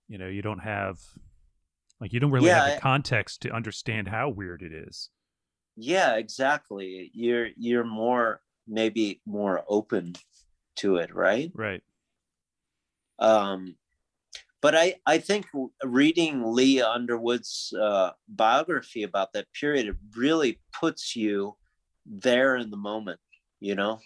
You 0.09 0.19
know 0.19 0.27
you 0.29 0.43
don't 0.43 0.59
have 0.61 0.99
like 2.01 2.13
you 2.13 2.19
don't 2.19 2.33
really 2.33 2.49
Yeah, 2.49 2.65
have 2.67 2.75
the 2.75 2.81
context 2.81 3.43
to 3.43 3.51
understand 3.51 4.09
how 4.09 4.29
weird 4.29 4.63
it 4.63 4.73
is. 4.73 5.11
yeah 5.77 6.17
exactly 6.17 7.11
you're 7.15 7.49
you're 7.57 7.85
more 7.85 8.43
maybe 8.67 9.21
more 9.25 9.65
open 9.69 10.15
to 10.77 10.97
it 10.97 11.15
right 11.15 11.51
Right. 11.55 11.83
um 13.19 13.77
but 14.63 14.75
i 14.75 14.95
i 15.07 15.19
think 15.19 15.47
reading 15.85 16.43
lee 16.55 16.81
underwood's 16.81 17.75
uh 17.81 18.11
biography 18.29 19.03
about 19.03 19.33
that 19.33 19.47
period 19.59 19.87
it 19.89 19.97
really 20.17 20.59
puts 20.73 21.15
you 21.15 21.55
there 22.07 22.57
in 22.57 22.71
the 22.71 22.77
moment 22.77 23.21
you 23.63 23.77
know? 23.77 24.01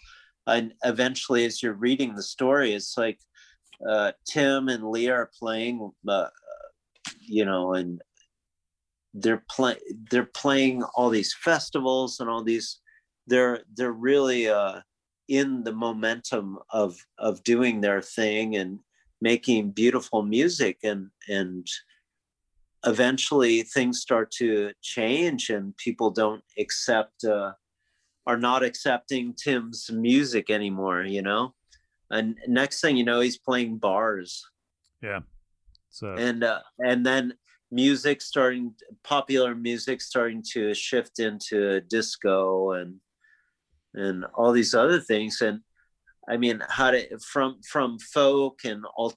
And 0.45 0.73
eventually 0.85 1.43
as 1.45 1.61
you're 1.61 1.73
reading 1.73 2.15
the 2.15 2.23
story 2.23 2.73
it's 2.73 2.97
like 2.97 3.19
uh 3.87 4.13
tim 4.25 4.69
and 4.69 4.89
lee 4.89 5.09
are 5.09 5.29
playing 5.37 5.91
uh, 6.07 6.27
you 7.19 7.43
know 7.43 7.73
and 7.73 8.01
they're 9.13 9.43
playing 9.49 9.79
they're 10.09 10.31
playing 10.33 10.83
all 10.95 11.09
these 11.09 11.35
festivals 11.43 12.19
and 12.21 12.29
all 12.29 12.43
these 12.43 12.79
they're 13.27 13.59
they're 13.75 13.91
really 13.91 14.47
uh 14.47 14.79
in 15.27 15.63
the 15.63 15.73
momentum 15.73 16.57
of 16.69 16.97
of 17.19 17.43
doing 17.43 17.81
their 17.81 18.01
thing 18.01 18.55
and 18.55 18.79
making 19.21 19.71
beautiful 19.71 20.21
music 20.23 20.79
and 20.83 21.09
and 21.27 21.67
eventually 22.85 23.63
things 23.63 23.99
start 23.99 24.29
to 24.31 24.71
change 24.81 25.49
and 25.49 25.75
people 25.77 26.11
don't 26.11 26.43
accept 26.59 27.23
uh 27.23 27.51
are 28.27 28.37
not 28.37 28.63
accepting 28.63 29.33
tim's 29.33 29.89
music 29.91 30.49
anymore 30.49 31.03
you 31.03 31.21
know? 31.21 31.53
And 32.09 32.37
next 32.47 32.81
thing 32.81 32.95
you 32.97 33.03
know 33.03 33.19
he's 33.19 33.37
playing 33.37 33.77
bars. 33.79 34.45
Yeah. 35.01 35.21
So 35.89 36.13
and 36.13 36.43
uh, 36.43 36.61
and 36.79 37.05
then 37.05 37.33
music 37.71 38.21
starting 38.21 38.73
popular 39.03 39.55
music 39.55 40.01
starting 40.01 40.43
to 40.53 40.73
shift 40.73 41.19
into 41.19 41.81
disco 41.81 42.71
and 42.71 42.95
and 43.93 44.25
all 44.35 44.51
these 44.51 44.73
other 44.73 44.99
things. 44.99 45.41
And 45.41 45.61
i 46.27 46.37
mean 46.37 46.61
how 46.69 46.91
to 46.91 47.17
from 47.19 47.59
from 47.61 47.97
folk 47.99 48.61
and 48.65 48.83
al- 48.97 49.13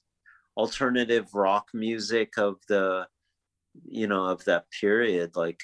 alternative 0.57 1.27
rock 1.33 1.67
music 1.73 2.37
of 2.37 2.55
the 2.67 3.05
you 3.85 4.07
know 4.07 4.25
of 4.25 4.43
that 4.45 4.65
period 4.79 5.35
like 5.35 5.61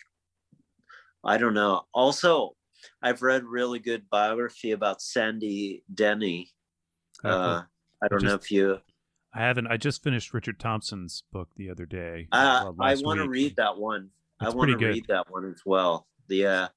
i 1.24 1.38
don't 1.38 1.54
know 1.54 1.82
also 1.94 2.56
i've 3.02 3.22
read 3.22 3.44
really 3.44 3.80
good 3.80 4.10
biography 4.10 4.72
about 4.72 5.02
sandy 5.02 5.84
denny 5.94 6.50
uh, 7.24 7.28
uh, 7.28 7.62
i 8.02 8.08
don't 8.08 8.24
know 8.24 8.30
Just- 8.32 8.46
if 8.46 8.52
you 8.52 8.80
I 9.34 9.42
haven't. 9.42 9.68
I 9.68 9.78
just 9.78 10.02
finished 10.04 10.34
Richard 10.34 10.60
Thompson's 10.60 11.22
book 11.32 11.50
the 11.58 11.70
other 11.70 11.86
day. 11.86 12.28
Uh, 12.32 12.62
well, 12.64 12.76
I 12.80 12.96
want 12.96 13.20
to 13.20 13.30
read 13.30 13.56
that 13.58 13.78
one. 13.78 14.10
It's 14.42 14.52
I 14.52 14.56
want 14.56 14.72
to 14.72 14.78
read 14.78 15.06
that 15.10 15.30
one 15.30 15.46
as 15.46 15.62
well. 15.64 16.08
Yeah, 16.28 16.70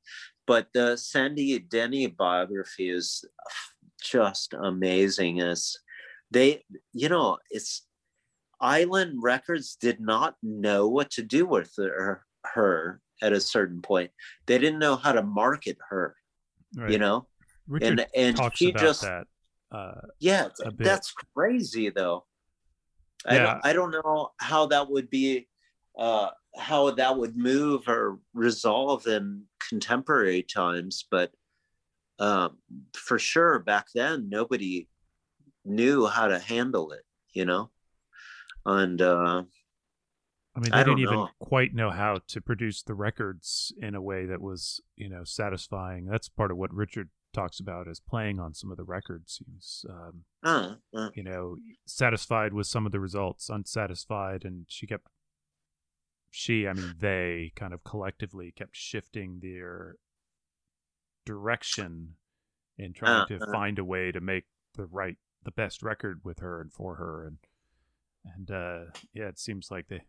but 0.46 0.68
the 0.74 0.96
Sandy 0.96 1.58
Denny 1.58 2.06
biography 2.08 2.90
is 2.90 3.24
just 4.00 4.54
amazing. 4.54 5.38
It's 5.38 5.78
they, 6.30 6.64
you 6.92 7.09
know, 7.09 7.38
it's 7.50 7.87
Island 8.61 9.23
Records 9.23 9.76
did 9.80 10.00
not 10.00 10.37
know 10.42 10.88
what 10.88 11.11
to 11.12 11.23
do 11.23 11.47
with 11.47 11.73
her, 11.76 12.25
her 12.45 13.00
at 13.23 13.33
a 13.33 13.40
certain 13.40 13.80
point. 13.83 14.11
They 14.47 14.59
didn't 14.59 14.78
know 14.78 14.97
how 14.97 15.12
to 15.12 15.23
market 15.23 15.78
her. 15.88 16.16
Right. 16.76 16.90
You 16.90 16.99
know, 16.99 17.26
Richard 17.66 18.00
and 18.00 18.07
and 18.14 18.37
talks 18.37 18.59
he 18.59 18.71
about 18.71 18.80
just 18.80 19.02
that. 19.02 19.26
Uh, 19.73 20.00
yeah 20.19 20.49
that's 20.78 21.12
crazy 21.37 21.90
though 21.90 22.26
I, 23.25 23.37
Yeah. 23.37 23.45
don't, 23.45 23.61
I 23.66 23.73
don't 23.73 23.90
know 23.92 24.30
how 24.38 24.66
that 24.66 24.90
would 24.90 25.09
be 25.11 25.47
uh 25.97 26.30
how 26.57 26.90
that 26.90 27.16
would 27.16 27.37
move 27.37 27.88
or 27.88 28.19
resolve 28.35 29.07
in 29.07 29.45
contemporary 29.69 30.42
times 30.42 31.07
but 31.09 31.30
um 32.20 32.58
for 32.94 33.18
sure 33.18 33.58
back 33.58 33.86
then 33.94 34.28
nobody 34.28 34.86
knew 35.64 36.06
how 36.06 36.28
to 36.28 36.38
handle 36.38 36.92
it 36.92 37.02
you 37.32 37.44
know 37.44 37.70
and 38.64 39.02
uh 39.02 39.42
I 40.54 40.60
mean, 40.60 40.70
they 40.72 40.78
don't 40.78 40.96
didn't 40.96 41.00
even 41.00 41.14
know. 41.14 41.28
quite 41.38 41.74
know 41.74 41.90
how 41.90 42.18
to 42.28 42.40
produce 42.40 42.82
the 42.82 42.94
records 42.94 43.72
in 43.80 43.94
a 43.94 44.02
way 44.02 44.26
that 44.26 44.40
was, 44.40 44.80
you 44.96 45.08
know, 45.08 45.22
satisfying. 45.22 46.06
That's 46.06 46.28
part 46.28 46.50
of 46.50 46.56
what 46.56 46.74
Richard 46.74 47.08
talks 47.32 47.60
about 47.60 47.86
as 47.88 48.00
playing 48.00 48.40
on 48.40 48.54
some 48.54 48.70
of 48.72 48.76
the 48.76 48.84
records. 48.84 49.38
He 49.38 49.44
was, 49.54 49.84
um, 49.88 50.24
uh, 50.42 50.74
uh, 50.92 51.10
you 51.14 51.22
know, 51.22 51.56
satisfied 51.86 52.52
with 52.52 52.66
some 52.66 52.84
of 52.84 52.90
the 52.92 52.98
results, 52.98 53.48
unsatisfied, 53.48 54.44
and 54.44 54.66
she 54.68 54.88
kept, 54.88 55.06
she, 56.30 56.66
I 56.66 56.72
mean, 56.72 56.94
they 56.98 57.52
kind 57.54 57.72
of 57.72 57.84
collectively 57.84 58.52
kept 58.56 58.74
shifting 58.76 59.38
their 59.40 59.96
direction 61.30 62.16
in 62.76 62.92
trying 62.92 63.22
Uh, 63.22 63.26
to 63.26 63.37
uh. 63.37 63.52
find 63.52 63.78
a 63.78 63.84
way 63.84 64.10
to 64.10 64.20
make 64.20 64.44
the 64.75 64.84
right, 64.87 65.16
the 65.44 65.50
best 65.52 65.82
record 65.82 66.20
with 66.25 66.40
her 66.40 66.60
and 66.60 66.72
for 66.72 66.96
her, 66.96 67.26
and 67.26 67.38
and 68.34 68.50
uh, 68.50 68.84
yeah, 69.14 69.28
it 69.28 69.38
seems 69.38 69.70
like 69.70 69.88
they. 69.88 70.02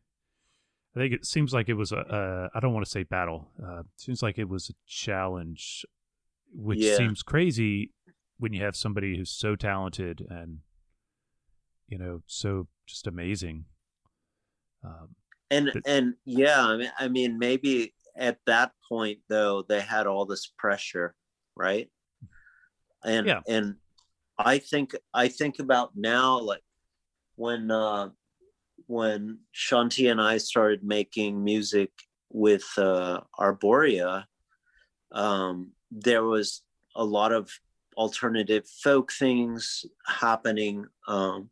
I 0.95 0.99
think 0.99 1.13
it 1.13 1.25
seems 1.25 1.53
like 1.53 1.69
it 1.69 1.75
was 1.75 1.91
a. 1.91 1.99
Uh, 1.99 2.49
I 2.53 2.59
don't 2.59 2.73
want 2.73 2.85
to 2.85 2.91
say 2.91 3.03
battle. 3.03 3.51
Uh, 3.63 3.83
seems 3.95 4.21
like 4.21 4.37
it 4.39 4.49
was 4.49 4.69
a 4.69 4.73
challenge, 4.87 5.85
which 6.53 6.79
Yeah. 6.79 6.97
seems 6.97 7.23
crazy 7.23 7.91
when 8.37 8.51
you 8.53 8.61
have 8.63 8.75
somebody 8.75 9.15
who's 9.15 9.29
so 9.31 9.55
talented 9.55 10.25
and, 10.29 10.59
you 11.87 11.97
know, 11.99 12.23
so 12.25 12.67
just 12.87 13.05
amazing. 13.07 13.65
Um, 14.83 15.15
and 15.51 15.67
Th- 15.71 15.83
and 15.85 16.15
yeah 16.25 16.65
I 16.65 16.75
mean, 16.77 16.91
I 16.99 17.07
mean 17.07 17.37
maybe 17.37 17.93
at 18.21 18.37
that 18.45 18.71
point 18.87 19.19
though 19.27 19.63
they 19.67 19.81
had 19.81 20.05
all 20.07 20.25
this 20.25 20.45
pressure 20.57 21.15
right 21.55 21.89
and 23.03 23.27
Yeah. 23.27 23.41
and 23.47 23.75
i 24.37 24.59
think 24.59 24.95
i 25.13 25.27
think 25.27 25.59
about 25.59 25.89
now 25.95 26.39
like 26.39 26.63
when 27.35 27.71
uh 27.71 28.09
when 28.87 29.39
shanti 29.53 30.09
and 30.11 30.21
i 30.21 30.37
started 30.37 30.83
making 30.83 31.43
music 31.43 31.91
with 32.29 32.67
uh 32.77 33.19
arborea 33.39 34.25
um 35.11 35.71
there 35.89 36.23
was 36.23 36.61
a 36.95 37.03
lot 37.03 37.31
of 37.33 37.49
alternative 37.97 38.65
folk 38.83 39.11
things 39.11 39.85
happening 40.05 40.85
um 41.07 41.49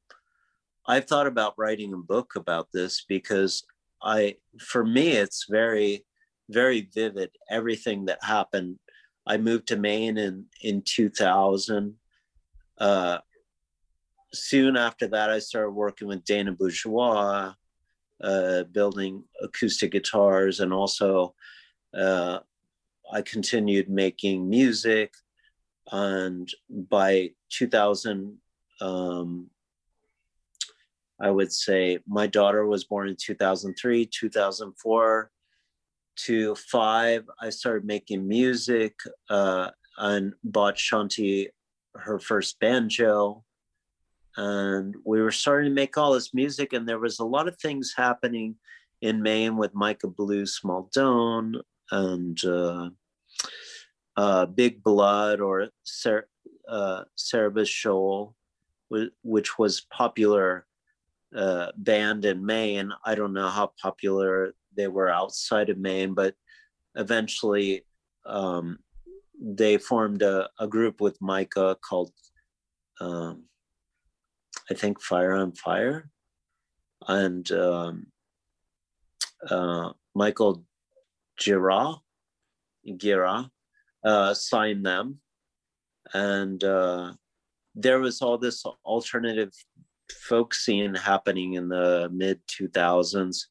i've 0.87 1.05
thought 1.05 1.27
about 1.27 1.53
writing 1.57 1.93
a 1.93 1.97
book 1.97 2.35
about 2.35 2.67
this 2.71 3.03
because 3.09 3.65
I 4.01 4.35
for 4.59 4.85
me 4.85 5.09
it's 5.09 5.45
very 5.49 6.05
very 6.49 6.89
vivid 6.93 7.31
everything 7.49 8.05
that 8.05 8.23
happened. 8.23 8.79
I 9.25 9.37
moved 9.37 9.67
to 9.67 9.77
Maine 9.77 10.17
in 10.17 10.45
in 10.61 10.81
2000. 10.81 11.95
Uh, 12.77 13.19
soon 14.33 14.75
after 14.75 15.07
that, 15.07 15.29
I 15.29 15.39
started 15.39 15.71
working 15.71 16.07
with 16.07 16.25
Dana 16.25 16.51
Bourgeois, 16.51 17.53
uh, 18.21 18.63
building 18.63 19.23
acoustic 19.41 19.91
guitars, 19.91 20.59
and 20.59 20.73
also 20.73 21.35
uh, 21.93 22.39
I 23.11 23.21
continued 23.21 23.89
making 23.89 24.49
music. 24.49 25.13
And 25.91 26.51
by 26.69 27.31
2000, 27.49 28.37
um, 28.81 29.49
I 31.19 31.29
would 31.29 31.51
say 31.51 31.99
my 32.07 32.27
daughter 32.27 32.65
was 32.65 32.85
born 32.85 33.09
in 33.09 33.15
2003, 33.19 34.05
2004 34.05 35.31
to 36.25 36.55
five. 36.55 37.23
I 37.41 37.49
started 37.49 37.85
making 37.85 38.27
music 38.27 38.95
uh, 39.29 39.69
and 39.97 40.33
bought 40.43 40.75
Shanti 40.75 41.49
her 41.95 42.19
first 42.19 42.59
banjo. 42.59 43.43
And 44.37 44.95
we 45.03 45.21
were 45.21 45.31
starting 45.31 45.71
to 45.71 45.75
make 45.75 45.97
all 45.97 46.13
this 46.13 46.33
music, 46.33 46.73
and 46.73 46.87
there 46.87 46.99
was 46.99 47.19
a 47.19 47.25
lot 47.25 47.47
of 47.47 47.57
things 47.57 47.93
happening 47.95 48.55
in 49.01 49.21
Maine 49.21 49.57
with 49.57 49.73
Micah 49.73 50.07
Blue 50.07 50.45
Small 50.45 50.89
Smaldone 50.95 51.61
and 51.91 52.43
uh, 52.45 52.89
uh, 54.15 54.45
Big 54.45 54.83
Blood 54.83 55.39
or 55.39 55.69
Cer- 55.83 56.29
uh, 56.67 57.03
Cerberus 57.17 57.69
Shoal, 57.69 58.35
wh- 58.93 59.13
which 59.23 59.57
was 59.57 59.81
popular 59.81 60.65
uh, 61.35 61.71
band 61.77 62.25
in 62.25 62.45
Maine. 62.45 62.91
I 63.05 63.15
don't 63.15 63.33
know 63.33 63.49
how 63.49 63.71
popular 63.81 64.53
they 64.79 64.87
were 64.87 65.09
outside 65.09 65.69
of 65.69 65.77
Maine, 65.77 66.13
but 66.13 66.35
eventually 66.95 67.85
um, 68.25 68.79
they 69.37 69.77
formed 69.77 70.21
a, 70.21 70.49
a 70.57 70.67
group 70.67 71.01
with 71.01 71.21
Micah 71.21 71.75
called, 71.81 72.13
um, 73.01 73.43
I 74.71 74.75
think, 74.75 75.01
Fire 75.01 75.33
on 75.33 75.51
Fire. 75.51 76.09
And 77.09 77.51
um, 77.51 78.07
uh, 79.49 79.91
Michael 80.15 80.63
Gira, 81.37 81.99
Gira 82.87 83.49
uh, 84.05 84.33
signed 84.33 84.85
them. 84.85 85.19
And 86.13 86.63
uh, 86.63 87.13
there 87.75 87.99
was 87.99 88.21
all 88.21 88.37
this 88.37 88.63
alternative 88.85 89.51
folk 90.09 90.53
scene 90.53 90.95
happening 90.95 91.55
in 91.55 91.67
the 91.67 92.09
mid 92.13 92.39
2000s. 92.47 93.43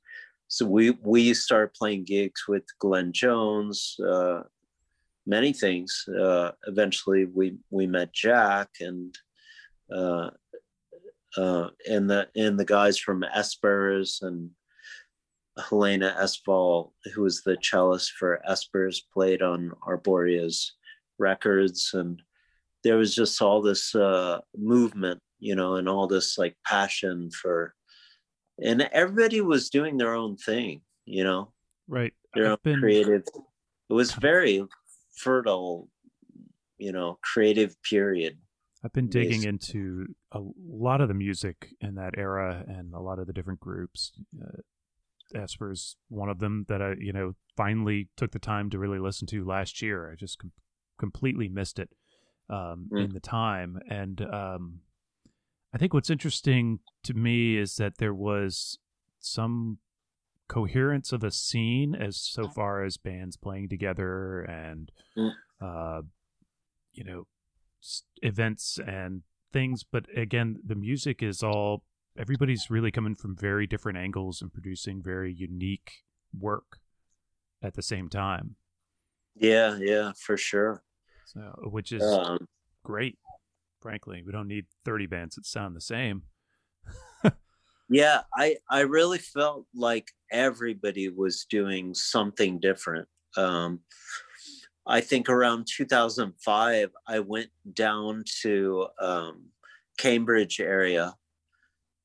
So 0.49 0.67
we 0.67 0.91
we 1.03 1.35
started 1.35 1.75
playing 1.75 2.05
gigs 2.05 2.49
with 2.49 2.65
Glenn 2.79 3.13
Jones, 3.13 3.97
uh, 4.07 4.43
many 5.27 5.53
things. 5.53 6.05
Uh, 6.09 6.53
eventually, 6.67 7.27
we 7.27 7.57
we 7.71 7.87
met 7.87 8.13
Jack 8.13 8.69
and 8.81 9.15
uh, 9.95 10.31
uh, 11.37 11.69
and 11.89 12.09
the 12.11 12.29
and 12.35 12.59
the 12.59 12.65
guys 12.65 12.99
from 12.99 13.25
Espers 13.37 14.23
and 14.23 14.51
Helena 15.69 16.17
Espvall, 16.19 16.93
who 17.15 17.23
was 17.23 17.43
the 17.43 17.57
cellist 17.63 18.13
for 18.19 18.41
Espers, 18.49 19.01
played 19.13 19.43
on 19.43 19.73
Arborea's 19.87 20.75
records, 21.19 21.91
and 21.93 22.23
there 22.85 22.97
was 22.97 23.15
just 23.15 23.43
all 23.43 23.61
this 23.61 23.95
uh, 23.95 24.41
movement 24.57 25.21
you 25.41 25.55
know, 25.55 25.77
and 25.77 25.89
all 25.89 26.07
this 26.07 26.39
like 26.39 26.57
passion 26.65 27.31
for, 27.31 27.75
and 28.63 28.83
everybody 28.93 29.41
was 29.41 29.71
doing 29.71 29.97
their 29.97 30.15
own 30.15 30.37
thing, 30.37 30.81
you 31.05 31.25
know, 31.25 31.53
right. 31.87 32.13
their 32.35 32.47
own 32.47 32.53
I've 32.53 32.63
been, 32.63 32.81
creative. 32.81 33.23
It 33.91 33.93
was 33.93 34.13
very 34.13 34.65
fertile, 35.17 35.89
you 36.77 36.93
know, 36.93 37.19
creative 37.23 37.75
period. 37.83 38.39
I've 38.85 38.93
been 38.93 39.09
digging 39.09 39.43
into 39.43 40.07
a 40.31 40.41
lot 40.71 41.01
of 41.01 41.09
the 41.09 41.15
music 41.15 41.75
in 41.81 41.97
that 41.97 42.15
era 42.17 42.65
and 42.69 42.95
a 42.95 43.01
lot 43.01 43.19
of 43.19 43.27
the 43.27 43.33
different 43.33 43.61
groups. 43.61 44.13
Uh, 44.41 44.61
Esper's 45.35 45.97
one 46.09 46.29
of 46.29 46.39
them 46.39 46.65
that 46.69 46.81
I, 46.81 46.95
you 46.99 47.13
know, 47.13 47.35
finally 47.57 48.09
took 48.17 48.31
the 48.31 48.39
time 48.39 48.71
to 48.71 48.79
really 48.79 48.99
listen 49.01 49.27
to 49.29 49.45
last 49.45 49.83
year. 49.83 50.11
I 50.13 50.15
just 50.15 50.39
com- 50.39 50.53
completely 50.99 51.49
missed 51.49 51.79
it 51.79 51.91
um, 52.49 52.89
Mm. 52.91 53.05
in 53.07 53.13
the 53.13 53.21
time. 53.21 53.79
And 53.91 54.23
um, 54.23 54.81
I 55.73 55.79
think 55.79 55.93
what's 55.95 56.11
interesting 56.11 56.81
to 57.05 57.15
me 57.15 57.57
is 57.59 57.77
that 57.77 57.99
there 57.99 58.15
was 58.15 58.79
some 59.21 59.79
coherence 60.49 61.13
of 61.13 61.23
a 61.23 61.31
scene 61.31 61.95
as 61.95 62.17
so 62.17 62.49
far 62.49 62.83
as 62.83 62.97
bands 62.97 63.37
playing 63.37 63.69
together 63.69 64.41
and 64.43 64.91
Mm. 65.17 65.33
uh, 65.61 66.03
you 66.93 67.05
know 67.05 67.27
events 68.23 68.79
and 68.87 69.23
things 69.53 69.85
but 69.85 70.07
again 70.17 70.57
the 70.65 70.75
music 70.75 71.23
is 71.23 71.43
all 71.43 71.83
everybody's 72.17 72.71
really 72.71 72.91
coming 72.91 73.15
from 73.15 73.37
very 73.37 73.67
different 73.67 73.99
angles 73.99 74.41
and 74.43 74.53
producing 74.53 75.03
very 75.03 75.33
unique 75.33 76.05
work 76.39 76.79
at 77.63 77.75
the 77.75 77.83
same 77.83 78.09
time 78.09 78.57
Yeah, 79.37 79.77
yeah, 79.79 80.13
for 80.19 80.37
sure. 80.37 80.83
so 81.25 81.41
which 81.71 81.93
is 81.93 82.03
Um, 82.03 82.39
great 82.83 83.19
frankly 83.81 84.23
we 84.25 84.33
don't 84.33 84.49
need 84.49 84.67
30 84.85 85.07
bands 85.07 85.35
that 85.37 85.47
sound 85.47 85.77
the 85.77 85.81
same 85.81 86.23
yeah, 87.89 88.21
I 88.35 88.57
I 88.71 88.81
really 88.81 89.19
felt 89.19 89.67
like 89.75 90.11
everybody 90.31 91.09
was 91.09 91.47
doing 91.49 91.95
something 91.95 92.61
different. 92.61 93.09
Um, 93.37 93.81
I 94.87 95.01
think 95.01 95.29
around 95.29 95.67
2005, 95.75 96.91
I 97.07 97.21
went 97.21 97.51
down 97.75 98.25
to 98.43 98.89
um, 99.01 99.47
Cambridge 99.99 100.61
area 100.61 101.15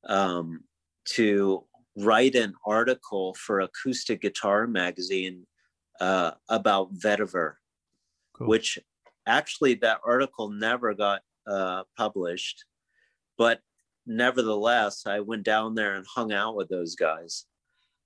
um, 0.06 0.64
to 1.10 1.64
write 1.96 2.34
an 2.34 2.54
article 2.66 3.34
for 3.34 3.60
Acoustic 3.60 4.20
Guitar 4.20 4.66
Magazine 4.66 5.46
uh, 6.00 6.32
about 6.48 6.94
vetiver, 6.94 7.54
Cool. 8.34 8.48
which 8.48 8.78
actually 9.26 9.74
that 9.76 10.00
article 10.04 10.50
never 10.50 10.92
got 10.92 11.22
uh, 11.46 11.84
published, 11.96 12.64
but 13.38 13.60
nevertheless, 14.06 15.06
I 15.06 15.20
went 15.20 15.44
down 15.44 15.74
there 15.74 15.94
and 15.94 16.06
hung 16.06 16.32
out 16.32 16.56
with 16.56 16.68
those 16.68 16.94
guys. 16.94 17.44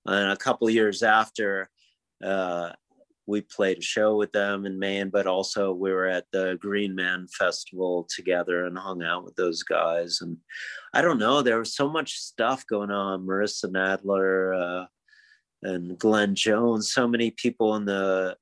And 0.05 0.31
a 0.31 0.37
couple 0.37 0.69
years 0.69 1.03
after, 1.03 1.69
uh, 2.23 2.71
we 3.29 3.41
played 3.41 3.77
a 3.77 3.81
show 3.81 4.15
with 4.15 4.31
them 4.31 4.65
in 4.65 4.79
Maine, 4.79 5.09
but 5.09 5.27
also 5.27 5.71
we 5.71 5.91
were 5.91 6.07
at 6.07 6.25
the 6.31 6.57
Green 6.59 6.95
Man 6.95 7.27
Festival 7.27 8.07
together 8.13 8.65
and 8.65 8.77
hung 8.77 9.03
out 9.03 9.23
with 9.23 9.35
those 9.35 9.61
guys. 9.61 10.19
And 10.21 10.37
I 10.93 11.03
don't 11.03 11.19
know, 11.19 11.41
there 11.41 11.59
was 11.59 11.75
so 11.75 11.87
much 11.87 12.13
stuff 12.13 12.65
going 12.65 12.89
on. 12.89 13.27
Marissa 13.27 13.65
Nadler 13.65 14.83
uh, 14.83 14.85
and 15.61 15.97
Glenn 15.99 16.33
Jones, 16.33 16.91
so 16.91 17.07
many 17.07 17.29
people 17.29 17.75
in 17.75 17.85
the 17.85 18.35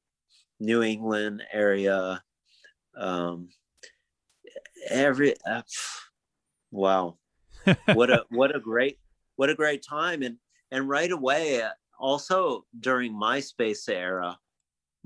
New 0.62 0.84
England 0.84 1.44
area. 1.52 2.24
Um, 2.96 3.50
every 4.90 5.36
uh, 5.50 5.62
wow, 6.72 7.18
what 7.94 8.10
a 8.10 8.26
what 8.30 8.56
a 8.56 8.60
great 8.60 9.00
what 9.36 9.50
a 9.50 9.56
great 9.56 9.84
time. 9.88 10.22
And 10.22 10.38
and 10.72 10.90
right 10.90 11.12
away 11.12 11.62
uh, 11.62 11.70
also 12.00 12.66
during 12.80 13.14
MySpace 13.14 13.90
era 13.90 14.38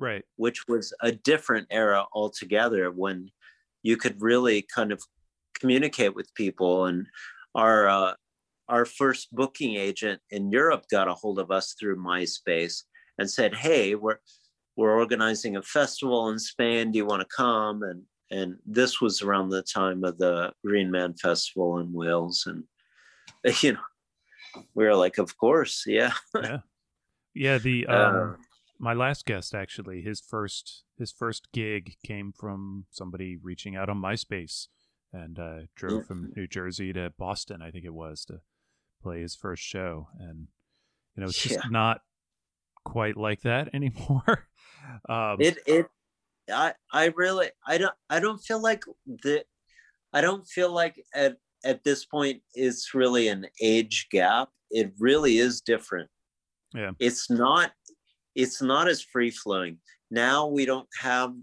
right. 0.02 0.24
which 0.36 0.68
was 0.68 0.94
a 1.02 1.12
different 1.12 1.68
era 1.72 2.06
altogether 2.14 2.92
when 2.92 3.30
you 3.84 3.96
could 3.96 4.22
really 4.22 4.66
kind 4.74 4.92
of 4.92 5.02
communicate 5.58 6.16
with 6.16 6.34
people. 6.34 6.86
And 6.86 7.08
our 7.56 7.88
uh, 7.88 8.14
our 8.68 8.86
first 8.86 9.34
booking 9.34 9.76
agent 9.76 10.22
in 10.30 10.52
Europe 10.52 10.86
got 10.90 11.08
a 11.08 11.14
hold 11.14 11.40
of 11.40 11.52
us 11.52 11.76
through 11.80 12.04
MySpace 12.04 12.84
and 13.18 13.30
said 13.30 13.56
hey 13.56 13.96
we're 13.96 14.18
we're 14.76 14.98
organizing 14.98 15.58
a 15.58 15.62
festival 15.62 16.30
in 16.30 16.40
Spain. 16.40 16.92
Do 16.92 16.98
you 16.98 17.06
want 17.06 17.22
to 17.22 17.36
come? 17.36 17.84
And 17.84 18.04
and 18.32 18.58
this 18.66 19.02
was 19.02 19.22
around 19.22 19.50
the 19.50 19.62
time 19.62 20.04
of 20.04 20.18
the 20.18 20.52
Green 20.66 20.90
Man 20.90 21.14
Festival 21.14 21.80
in 21.80 21.94
Wales 21.94 22.48
and 22.48 22.64
you 23.62 23.74
know 23.74 23.80
we 24.74 24.86
were 24.86 24.96
like 24.96 25.18
of 25.18 25.38
course 25.38 25.84
yeah 25.86 26.14
yeah 26.42 26.60
yeah 27.34 27.58
the 27.58 27.86
um, 27.88 28.16
uh, 28.16 28.44
my 28.80 28.94
last 28.94 29.26
guest 29.26 29.54
actually 29.54 30.02
his 30.02 30.22
first 30.22 30.84
his 30.98 31.12
first 31.12 31.52
gig 31.52 31.96
came 32.06 32.34
from 32.36 32.86
somebody 32.90 33.38
reaching 33.42 33.76
out 33.76 33.90
on 33.90 34.02
myspace 34.02 34.68
and 35.14 35.40
uh, 35.40 35.60
drove 35.76 36.02
yeah. 36.02 36.08
from 36.08 36.32
new 36.36 36.48
jersey 36.48 36.92
to 36.94 37.12
boston 37.18 37.62
i 37.62 37.70
think 37.70 37.86
it 37.86 37.94
was 37.94 38.26
to 38.26 38.40
play 39.02 39.22
his 39.22 39.36
first 39.36 39.64
show 39.64 40.08
and 40.20 40.48
you 41.16 41.22
know 41.22 41.28
it's 41.28 41.42
just 41.42 41.56
yeah. 41.56 41.70
not 41.70 42.02
quite 42.84 43.18
like 43.18 43.42
that 43.42 43.70
anymore 43.74 44.48
um, 45.08 45.38
it 45.40 45.58
it 45.66 45.88
i 46.52 46.74
i 46.94 47.12
really 47.16 47.48
i 47.68 47.78
don't 47.78 47.94
i 48.10 48.20
don't 48.20 48.40
feel 48.40 48.62
like 48.62 48.84
the 49.24 49.44
i 50.14 50.22
don't 50.22 50.46
feel 50.48 50.72
like 50.72 50.96
at 51.14 51.38
at 51.64 51.84
this 51.84 52.06
point 52.06 52.42
it's 52.54 52.94
really 52.94 53.28
an 53.28 53.46
age 53.62 54.08
gap 54.12 54.50
it 54.70 54.92
really 55.00 55.38
is 55.38 55.62
different 55.62 56.10
yeah 56.74 56.92
it's 57.00 57.30
not 57.30 57.72
it's 58.36 58.62
not 58.62 58.88
as 58.88 59.02
free 59.02 59.32
flowing. 59.32 59.78
Now 60.10 60.48
we 60.48 60.66
don't 60.66 60.88
have 61.00 61.34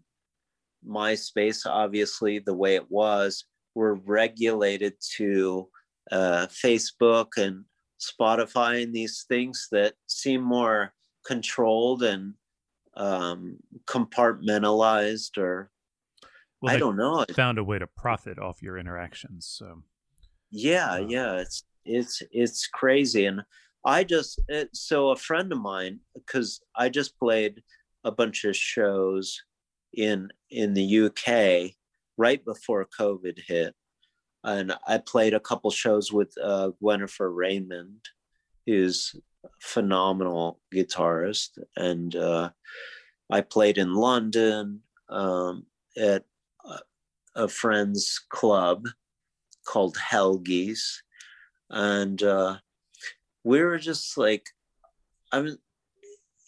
MySpace, 0.87 1.67
obviously, 1.67 2.39
the 2.39 2.55
way 2.55 2.75
it 2.77 2.91
was. 2.91 3.45
We're 3.75 3.95
regulated 3.95 4.95
to 5.17 5.69
uh, 6.11 6.47
Facebook 6.47 7.29
and 7.37 7.65
Spotify 8.01 8.83
and 8.83 8.95
these 8.95 9.25
things 9.29 9.69
that 9.73 9.95
seem 10.07 10.43
more 10.43 10.93
controlled 11.27 12.03
and 12.03 12.35
um, 12.99 13.57
compartmentalized 13.87 15.39
or 15.39 15.71
well, 16.61 16.75
I 16.75 16.79
don't 16.79 16.97
know. 16.97 17.25
Found 17.35 17.59
a 17.59 17.65
way 17.65 17.79
to 17.79 17.87
profit 17.87 18.39
off 18.39 18.63
your 18.63 18.79
interactions. 18.79 19.47
So 19.47 19.83
yeah, 20.51 20.93
uh, 20.93 21.07
yeah, 21.09 21.37
it's 21.37 21.65
it's 21.85 22.23
it's 22.33 22.67
crazy, 22.67 23.27
and 23.27 23.43
I 23.85 24.05
just 24.05 24.41
it, 24.49 24.67
eh, 24.67 24.69
so 24.73 25.11
a 25.11 25.17
friend 25.17 25.53
of 25.53 25.61
mine 25.61 26.01
because 26.15 26.61
I 26.75 26.89
just 26.89 27.19
played 27.19 27.63
a 28.05 28.11
bunch 28.11 28.45
of 28.45 28.57
shows 28.57 29.41
in 29.95 30.29
in 30.51 30.75
the 30.75 30.99
UK 31.07 31.75
right 32.17 32.45
before 32.45 32.89
COVID 32.99 33.39
hit, 33.47 33.73
and 34.43 34.73
I 34.87 34.99
played 34.99 35.35
a 35.35 35.41
couple 35.41 35.71
shows 35.71 36.13
with 36.13 36.35
uh, 36.43 36.71
Gwenifer 36.83 37.31
Raymond, 37.33 38.01
who's 38.67 39.15
phenomenal 39.61 40.61
guitarist, 40.73 41.59
and 41.77 42.15
uh, 42.15 42.51
I 43.31 43.41
played 43.41 43.79
in 43.79 43.95
London 43.95 44.81
um, 45.09 45.67
at 45.97 46.25
a, 47.35 47.49
friend's 47.49 48.21
club 48.31 48.87
called 49.67 49.97
Helgies, 49.97 50.81
and 51.71 52.23
uh, 52.23 52.57
we 53.45 53.63
were 53.63 53.79
just 53.79 54.19
like, 54.19 54.47
I 55.33 55.43
mean, 55.43 55.59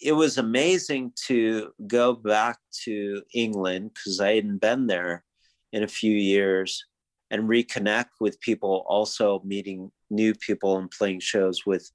it 0.01 0.13
was 0.13 0.39
amazing 0.39 1.13
to 1.27 1.73
go 1.87 2.15
back 2.15 2.59
to 2.85 3.23
England 3.35 3.93
because 3.95 4.21
I 4.21 4.35
hadn't 4.35 4.59
been 4.59 4.87
there 4.87 5.25
in 5.73 5.83
a 5.83 5.89
few 5.89 6.13
years 6.13 6.87
and 7.31 7.49
reconnect 7.49 8.11
with 8.19 8.41
people, 8.41 8.85
also 8.89 9.41
meeting 9.45 9.93
new 10.11 10.35
people 10.35 10.79
and 10.79 10.91
playing 10.91 11.21
shows 11.21 11.65
with, 11.65 11.91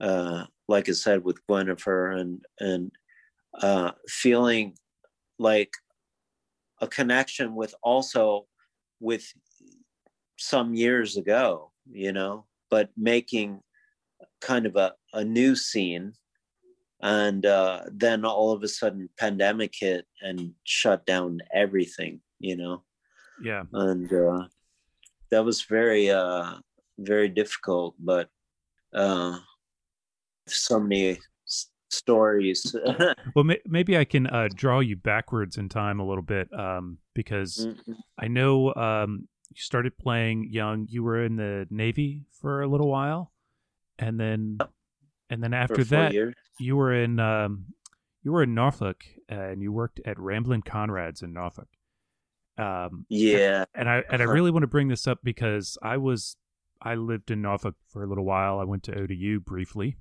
uh, 0.00 0.44
like 0.68 0.88
I 0.88 0.92
said, 0.92 1.24
with 1.24 1.44
Gwenifer 1.46 2.18
and 2.18 2.44
and 2.58 2.92
uh, 3.60 3.92
feeling 4.08 4.74
like 5.38 5.72
a 6.80 6.88
connection 6.88 7.54
with 7.54 7.74
also 7.82 8.46
with 9.00 9.26
some 10.38 10.74
years 10.74 11.16
ago, 11.16 11.72
you 11.90 12.12
know, 12.12 12.46
but 12.70 12.90
making 12.96 13.60
kind 14.40 14.66
of 14.66 14.76
a, 14.76 14.94
a 15.12 15.24
new 15.24 15.54
scene. 15.56 16.12
And 17.02 17.46
uh, 17.46 17.84
then 17.90 18.26
all 18.26 18.52
of 18.52 18.62
a 18.62 18.68
sudden 18.68 19.08
pandemic 19.18 19.74
hit 19.78 20.06
and 20.20 20.52
shut 20.64 21.06
down 21.06 21.40
everything 21.54 22.20
you 22.40 22.56
know? 22.56 22.82
Yeah. 23.42 23.62
And 23.72 24.12
uh, 24.12 24.46
that 25.30 25.44
was 25.44 25.62
very 25.62 26.10
uh, 26.10 26.54
very 26.98 27.28
difficult 27.28 27.94
but 27.98 28.28
uh, 28.92 29.38
so 30.46 30.80
many 30.80 31.18
s- 31.46 31.68
stories 31.88 32.74
well 33.34 33.44
may- 33.44 33.60
maybe 33.66 33.96
i 33.96 34.04
can 34.04 34.26
uh, 34.26 34.48
draw 34.54 34.80
you 34.80 34.96
backwards 34.96 35.56
in 35.56 35.68
time 35.68 36.00
a 36.00 36.06
little 36.06 36.22
bit 36.22 36.48
um, 36.58 36.98
because 37.14 37.66
mm-hmm. 37.66 37.92
i 38.18 38.28
know 38.28 38.74
um, 38.74 39.28
you 39.50 39.60
started 39.60 39.96
playing 39.98 40.48
young 40.50 40.86
you 40.88 41.02
were 41.02 41.24
in 41.24 41.36
the 41.36 41.66
navy 41.70 42.24
for 42.40 42.62
a 42.62 42.68
little 42.68 42.88
while 42.88 43.32
and 43.98 44.18
then 44.18 44.58
and 45.28 45.42
then 45.42 45.54
after 45.54 45.84
that 45.84 46.12
years. 46.12 46.34
you 46.58 46.76
were 46.76 46.92
in 46.92 47.20
um, 47.20 47.66
you 48.22 48.32
were 48.32 48.42
in 48.42 48.54
Norfolk 48.54 49.04
and 49.28 49.62
you 49.62 49.72
worked 49.72 50.00
at 50.04 50.18
Ramblin' 50.18 50.62
Conrad's 50.62 51.22
in 51.22 51.32
Norfolk. 51.32 51.68
Um, 52.58 53.06
yeah, 53.08 53.64
and, 53.74 53.88
and 53.88 53.88
I 53.88 54.02
and 54.10 54.22
I 54.22 54.24
uh-huh. 54.24 54.34
really 54.34 54.50
want 54.50 54.64
to 54.64 54.68
bring 54.68 54.88
this 54.88 55.06
up 55.06 55.20
because 55.22 55.78
I 55.82 55.96
was 55.96 56.36
I 56.82 56.96
lived 56.96 57.30
in 57.30 57.40
Norfolk 57.40 57.76
for 57.88 58.02
a 58.02 58.06
little 58.06 58.24
while. 58.24 58.58
I 58.58 58.64
went 58.64 58.82
to 58.84 58.98
ODU 58.98 59.40
briefly. 59.40 59.96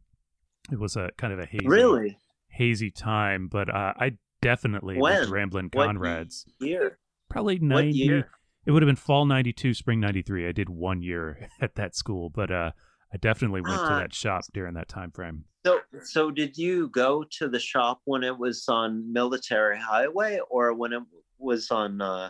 It 0.71 0.79
was 0.79 0.95
a 0.95 1.09
kind 1.17 1.33
of 1.33 1.39
a 1.39 1.45
hazy, 1.45 1.67
really 1.67 2.17
hazy 2.49 2.91
time, 2.91 3.47
but 3.47 3.69
uh, 3.73 3.93
I 3.97 4.13
definitely 4.41 4.97
when? 4.97 5.25
to 5.25 5.31
Ramblin' 5.31 5.69
Conrad's. 5.69 6.45
What 6.57 6.69
year? 6.69 6.99
Probably 7.29 7.59
ninety. 7.59 8.23
It 8.65 8.71
would 8.71 8.83
have 8.83 8.87
been 8.87 8.95
fall 8.95 9.25
ninety 9.25 9.53
two, 9.53 9.73
spring 9.73 9.99
ninety 9.99 10.21
three. 10.21 10.47
I 10.47 10.51
did 10.51 10.69
one 10.69 11.01
year 11.01 11.49
at 11.61 11.75
that 11.75 11.95
school, 11.95 12.29
but 12.29 12.51
uh, 12.51 12.71
I 13.13 13.17
definitely 13.17 13.61
went 13.61 13.79
uh, 13.79 13.89
to 13.89 13.95
that 13.95 14.13
shop 14.13 14.43
during 14.53 14.75
that 14.75 14.87
time 14.87 15.11
frame. 15.11 15.45
So, 15.65 15.79
so 16.03 16.31
did 16.31 16.57
you 16.57 16.87
go 16.89 17.25
to 17.39 17.49
the 17.49 17.59
shop 17.59 18.01
when 18.05 18.23
it 18.23 18.37
was 18.37 18.65
on 18.69 19.11
Military 19.11 19.77
Highway 19.77 20.39
or 20.49 20.73
when 20.73 20.93
it 20.93 21.03
was 21.37 21.69
on 21.69 22.01
uh, 22.01 22.29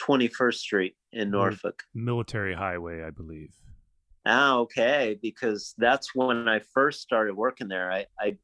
21st 0.00 0.54
Street 0.54 0.96
in 1.12 1.30
Norfolk? 1.30 1.82
Military 1.94 2.54
Highway, 2.54 3.02
I 3.02 3.10
believe. 3.10 3.54
Ah, 4.28 4.56
okay. 4.58 5.18
Because 5.22 5.74
that's 5.78 6.14
when 6.14 6.48
I 6.48 6.60
first 6.60 7.00
started 7.00 7.34
working 7.34 7.66
there. 7.66 7.90
I, 7.90 8.04
I 8.20 8.36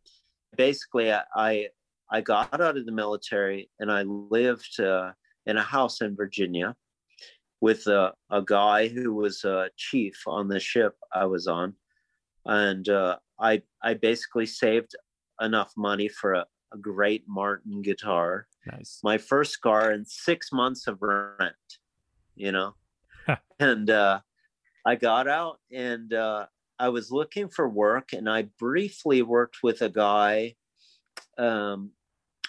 basically 0.56 1.12
I 1.12 1.68
I 2.10 2.20
got 2.22 2.58
out 2.58 2.76
of 2.76 2.86
the 2.86 2.92
military 2.92 3.70
and 3.78 3.92
I 3.92 4.02
lived 4.02 4.80
uh, 4.80 5.12
in 5.46 5.58
a 5.58 5.62
house 5.62 6.00
in 6.00 6.16
Virginia 6.16 6.74
with 7.60 7.86
a, 7.86 8.12
a 8.30 8.42
guy 8.42 8.88
who 8.88 9.12
was 9.14 9.44
a 9.44 9.68
chief 9.76 10.14
on 10.26 10.48
the 10.48 10.60
ship 10.60 10.94
I 11.12 11.26
was 11.26 11.46
on, 11.46 11.74
and 12.46 12.88
uh, 12.88 13.18
I 13.38 13.62
I 13.82 13.94
basically 13.94 14.46
saved 14.46 14.96
enough 15.40 15.72
money 15.76 16.08
for 16.08 16.32
a, 16.32 16.46
a 16.72 16.78
great 16.78 17.24
Martin 17.28 17.82
guitar. 17.82 18.46
Nice. 18.66 19.00
My 19.04 19.18
first 19.18 19.60
car 19.60 19.90
and 19.90 20.06
six 20.06 20.50
months 20.50 20.86
of 20.86 21.02
rent, 21.02 21.54
you 22.34 22.52
know, 22.52 22.74
and 23.60 23.90
uh, 23.90 24.20
I 24.84 24.96
got 24.96 25.28
out 25.28 25.60
and 25.72 26.12
uh, 26.12 26.46
I 26.78 26.88
was 26.90 27.10
looking 27.10 27.48
for 27.48 27.68
work, 27.68 28.12
and 28.12 28.28
I 28.28 28.48
briefly 28.58 29.22
worked 29.22 29.58
with 29.62 29.82
a 29.82 29.88
guy. 29.88 30.56
Um, 31.38 31.92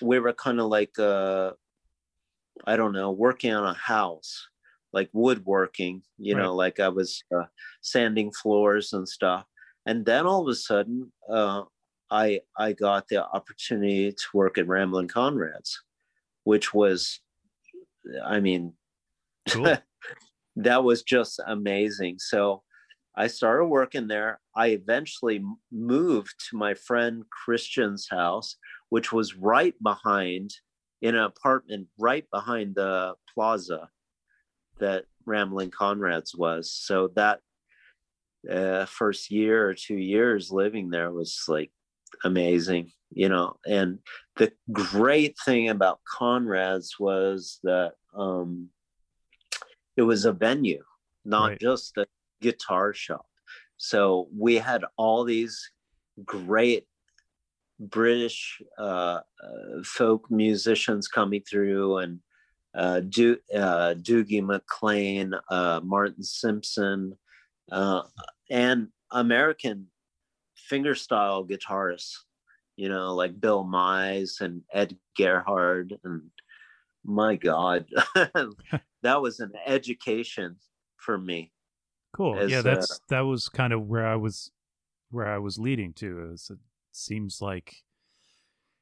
we 0.02 0.20
were 0.20 0.34
kind 0.34 0.60
of 0.60 0.68
like 0.68 0.98
uh, 1.00 1.52
I 2.66 2.76
don't 2.76 2.94
know, 2.94 3.12
working 3.12 3.54
on 3.54 3.66
a 3.66 3.74
house, 3.74 4.48
like 4.94 5.10
woodworking, 5.14 6.04
you 6.18 6.36
Right. 6.36 6.44
know, 6.44 6.56
like 6.56 6.80
I 6.80 6.90
was 6.90 7.24
uh, 7.36 7.46
sanding 7.82 8.32
floors 8.32 8.94
and 8.94 9.08
stuff. 9.08 9.46
And 9.86 10.06
then 10.06 10.26
all 10.26 10.42
of 10.42 10.48
a 10.48 10.56
sudden, 10.56 11.12
uh, 11.30 11.64
I 12.10 12.42
I 12.58 12.74
got 12.74 13.08
the 13.08 13.26
opportunity 13.26 14.12
to 14.12 14.26
work 14.34 14.58
at 14.58 14.68
Ramblin' 14.68 15.08
Conrad's, 15.08 15.82
which 16.44 16.74
was, 16.74 17.20
I 18.24 18.40
mean, 18.40 18.74
Cool. 19.50 19.78
that 20.58 20.84
was 20.84 21.04
just 21.04 21.40
amazing. 21.46 22.18
So 22.20 22.64
I 23.18 23.28
started 23.28 23.66
working 23.66 24.08
there. 24.08 24.40
I 24.56 24.68
eventually 24.68 25.44
moved 25.72 26.34
to 26.50 26.58
my 26.58 26.74
friend 26.74 27.24
Christian's 27.30 28.08
house, 28.10 28.58
which 28.90 29.12
was 29.12 29.36
right 29.36 29.74
behind 29.82 30.52
in 31.02 31.16
an 31.16 31.24
apartment 31.24 31.88
right 32.00 32.26
behind 32.32 32.76
the 32.76 33.14
plaza 33.34 33.90
that 34.80 35.06
Ramblin' 35.26 35.72
Conrad's 35.72 36.36
was. 36.36 36.72
So 36.72 37.10
that 37.16 37.40
uh, 38.50 38.86
first 38.86 39.32
year 39.32 39.68
or 39.68 39.74
two 39.74 39.98
years 39.98 40.52
living 40.52 40.90
there 40.90 41.12
was 41.12 41.44
like 41.48 41.72
amazing, 42.24 42.92
you 43.12 43.30
know. 43.30 43.58
And 43.66 44.00
the 44.36 44.52
great 44.72 45.36
thing 45.46 45.70
about 45.70 46.00
Conrad's 46.06 46.96
was 47.00 47.60
that 47.64 47.94
um, 48.16 48.70
it 49.98 50.04
was 50.04 50.26
a 50.26 50.32
venue, 50.34 50.84
not 51.24 51.52
Right. 51.52 51.60
just 51.60 51.98
a 51.98 52.06
guitar 52.42 52.94
shop. 52.94 53.26
So 53.78 54.28
we 54.36 54.56
had 54.56 54.86
all 54.98 55.24
these 55.24 55.70
great 56.24 56.88
British 57.80 58.62
uh, 58.78 59.20
uh, 59.44 59.84
folk 59.84 60.30
musicians 60.32 61.08
coming 61.08 61.42
through, 61.50 61.98
and 61.98 62.20
uh, 62.74 63.02
Do- 63.02 63.40
uh, 63.54 63.96
Dougie 63.96 64.44
MacLean, 64.44 65.34
uh, 65.50 65.82
Martin 65.84 66.24
Simpson, 66.24 67.18
uh, 67.72 68.04
and 68.50 68.90
American 69.12 69.88
fingerstyle 70.72 71.48
guitarists. 71.50 72.16
You 72.78 72.90
know, 72.90 73.14
like 73.16 73.40
Bill 73.40 73.64
Mize 73.64 74.42
and 74.42 74.62
Ed 74.74 74.98
Gerhard, 75.18 75.98
and 76.04 76.24
my 77.06 77.36
God, 77.36 77.86
that 79.06 79.22
was 79.22 79.40
an 79.40 79.54
education 79.66 80.58
for 80.98 81.18
me. 81.18 81.54
Cool. 82.14 82.44
as, 82.44 82.52
yeah, 82.52 82.62
uh, 82.66 82.88
that's 82.90 83.02
that 83.10 83.22
was 83.22 83.50
kind 83.50 83.74
of 83.74 83.88
where 83.88 84.08
I 84.08 84.16
was 84.16 84.52
where 85.12 85.28
I 85.28 85.38
was 85.40 85.60
leading 85.60 85.94
to. 85.96 86.32
Is 86.34 86.50
it 86.52 86.60
seems 86.92 87.42
like 87.42 87.84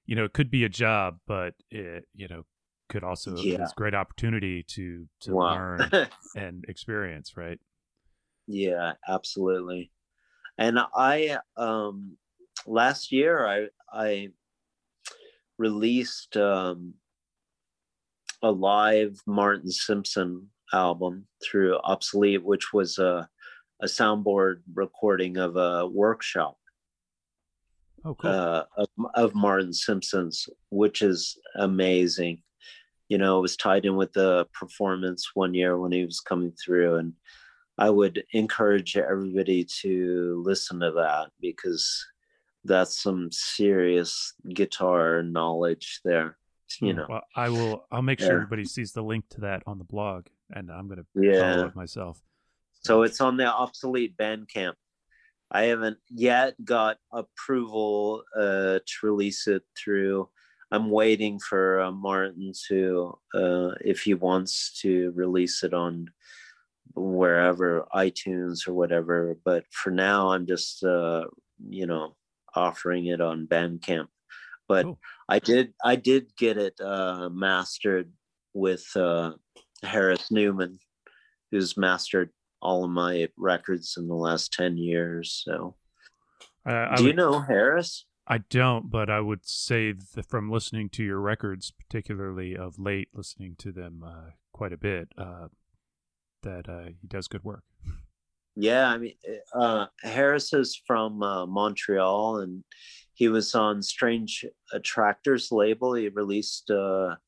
you 0.05 0.15
know 0.15 0.25
it 0.25 0.33
could 0.33 0.49
be 0.51 0.63
a 0.63 0.69
job, 0.69 1.19
but 1.25 1.55
it 1.69 2.07
you 2.13 2.27
know 2.27 2.45
could 2.89 3.03
also 3.03 3.43
Yeah. 3.43 3.57
it's 3.57 3.71
a 3.71 3.75
great 3.75 3.95
opportunity 3.95 4.63
to 4.63 5.07
to 5.21 5.33
Wow. 5.33 5.43
learn 5.43 5.93
and 6.36 6.65
experience. 6.67 7.36
Right. 7.38 7.59
Yeah, 8.47 8.93
absolutely. 9.07 9.91
And 10.57 10.79
I 10.95 11.39
um 11.57 12.17
last 12.67 13.12
year 13.12 13.47
I 13.47 13.69
I 13.91 14.29
released 15.57 16.36
um 16.38 16.95
a 18.43 18.51
live 18.51 19.19
Martin 19.25 19.71
Simpson 19.71 20.49
album 20.73 21.25
through 21.43 21.77
Obsolete, 21.77 22.43
which 22.43 22.73
was 22.73 22.99
a 22.99 23.27
a 23.82 23.86
soundboard 23.86 24.62
recording 24.73 25.38
of 25.38 25.58
a 25.58 25.86
workshop 25.88 26.58
Oh, 28.06 28.15
cool. 28.15 28.32
uh, 28.32 28.63
of, 28.77 28.88
of 29.15 29.36
Martin 29.36 29.73
Simpson's, 29.73 30.47
which 30.69 31.01
is 31.01 31.38
amazing. 31.56 32.43
You 33.10 33.17
know, 33.17 33.39
it 33.39 33.41
was 33.41 33.58
tied 33.58 33.86
in 33.86 33.95
with 33.95 34.13
the 34.13 34.45
performance 34.53 35.32
one 35.34 35.53
year 35.53 35.77
when 35.77 35.91
he 35.91 36.06
was 36.06 36.19
coming 36.19 36.53
through, 36.53 36.95
and 36.95 37.13
I 37.77 37.89
would 37.89 38.23
encourage 38.34 38.95
everybody 38.97 39.65
to 39.82 40.41
listen 40.45 40.79
to 40.82 40.91
that 40.91 41.29
because 41.41 42.06
that's 42.65 43.01
some 43.01 43.29
serious 43.32 44.34
guitar 44.53 45.23
knowledge 45.23 45.99
there. 46.06 46.38
You 46.82 46.93
know, 46.93 47.06
Well, 47.08 47.21
I 47.36 47.49
will. 47.49 47.86
I'll 47.91 48.02
make 48.02 48.19
sure 48.19 48.30
Yeah. 48.30 48.36
everybody 48.36 48.65
sees 48.65 48.91
the 48.91 49.04
link 49.04 49.30
to 49.30 49.41
that 49.41 49.63
on 49.65 49.78
the 49.78 49.84
blog, 49.84 50.28
and 50.52 50.71
I'm 50.71 50.88
going 50.88 50.99
to 50.99 51.21
Yeah. 51.21 51.39
follow 51.39 51.67
it 51.67 51.76
myself. 51.76 52.21
So 52.73 53.04
it's 53.04 53.21
on 53.21 53.38
the 53.38 53.45
obsolete 53.45 54.17
Bandcamp. 54.17 54.73
I 55.52 55.63
haven't 55.63 55.99
yet 56.10 56.56
got 56.65 56.97
approval 57.12 58.23
uh, 58.36 58.80
to 58.80 58.93
release 59.04 59.47
it 59.47 59.63
through. 59.78 60.30
I'm 60.71 60.89
waiting 60.89 61.39
for 61.39 61.80
uh, 61.80 61.91
Martin 61.91 62.52
to, 62.67 63.19
uh, 63.36 63.71
if 63.82 64.02
he 64.02 64.15
wants 64.15 64.82
to 64.82 65.12
release 65.12 65.63
it 65.63 65.73
on 65.73 66.10
wherever 66.95 67.86
iTunes 67.93 68.67
or 68.67 68.73
whatever. 68.73 69.38
But 69.45 69.65
for 69.71 69.91
now, 69.91 70.32
I'm 70.32 70.47
just, 70.47 70.84
uh, 70.84 71.26
you 71.69 71.86
know, 71.86 72.15
offering 72.56 73.06
it 73.06 73.21
on 73.21 73.47
Bandcamp. 73.47 74.08
But 74.67 74.84
Cool. 74.84 74.99
I 75.30 75.39
did, 75.39 75.73
I 75.84 75.95
did 75.95 76.36
get 76.38 76.58
it 76.58 76.80
uh, 76.80 77.30
mastered 77.32 78.12
with 78.54 78.86
uh, 78.95 79.34
Harris 79.84 80.32
Newman, 80.32 80.80
who's 81.52 81.78
mastered 81.78 82.30
all 82.62 82.86
of 82.86 82.91
my 82.91 83.28
records 83.38 83.95
in 83.97 84.08
the 84.08 84.15
last 84.15 84.54
10 84.54 84.78
years. 84.78 85.43
So, 85.45 85.76
I, 86.65 86.88
I 86.91 86.95
do 86.95 87.08
you 87.08 87.13
know 87.13 87.39
Harris? 87.39 88.06
I 88.26 88.38
don't, 88.38 88.89
but 88.89 89.10
I 89.10 89.19
would 89.19 89.45
say 89.45 89.93
from 90.28 90.49
listening 90.49 90.89
to 90.91 91.04
your 91.04 91.19
records, 91.19 91.71
particularly 91.71 92.56
of 92.56 92.80
late, 92.80 93.10
listening 93.13 93.56
to 93.60 93.73
them 93.73 94.02
uh, 94.06 94.32
quite 94.54 94.71
a 94.71 94.78
bit, 94.78 95.10
uh, 95.17 95.49
that 96.43 96.69
uh, 96.69 96.86
he 97.02 97.08
does 97.08 97.28
good 97.28 97.43
work. 97.43 97.63
Yeah, 98.56 98.88
I 98.88 98.97
mean, 98.97 99.13
uh, 99.54 99.88
Harris 100.04 100.54
is 100.54 100.80
from 100.86 101.21
uh, 101.21 101.45
Montreal 101.47 102.38
and 102.39 102.63
he 103.13 103.28
was 103.28 103.54
on 103.56 103.82
Strange 103.82 104.45
Attractors 104.71 105.52
label. 105.52 105.93
He 105.93 106.10
released 106.10 106.69
uh, 106.71 107.15
a 107.15 107.19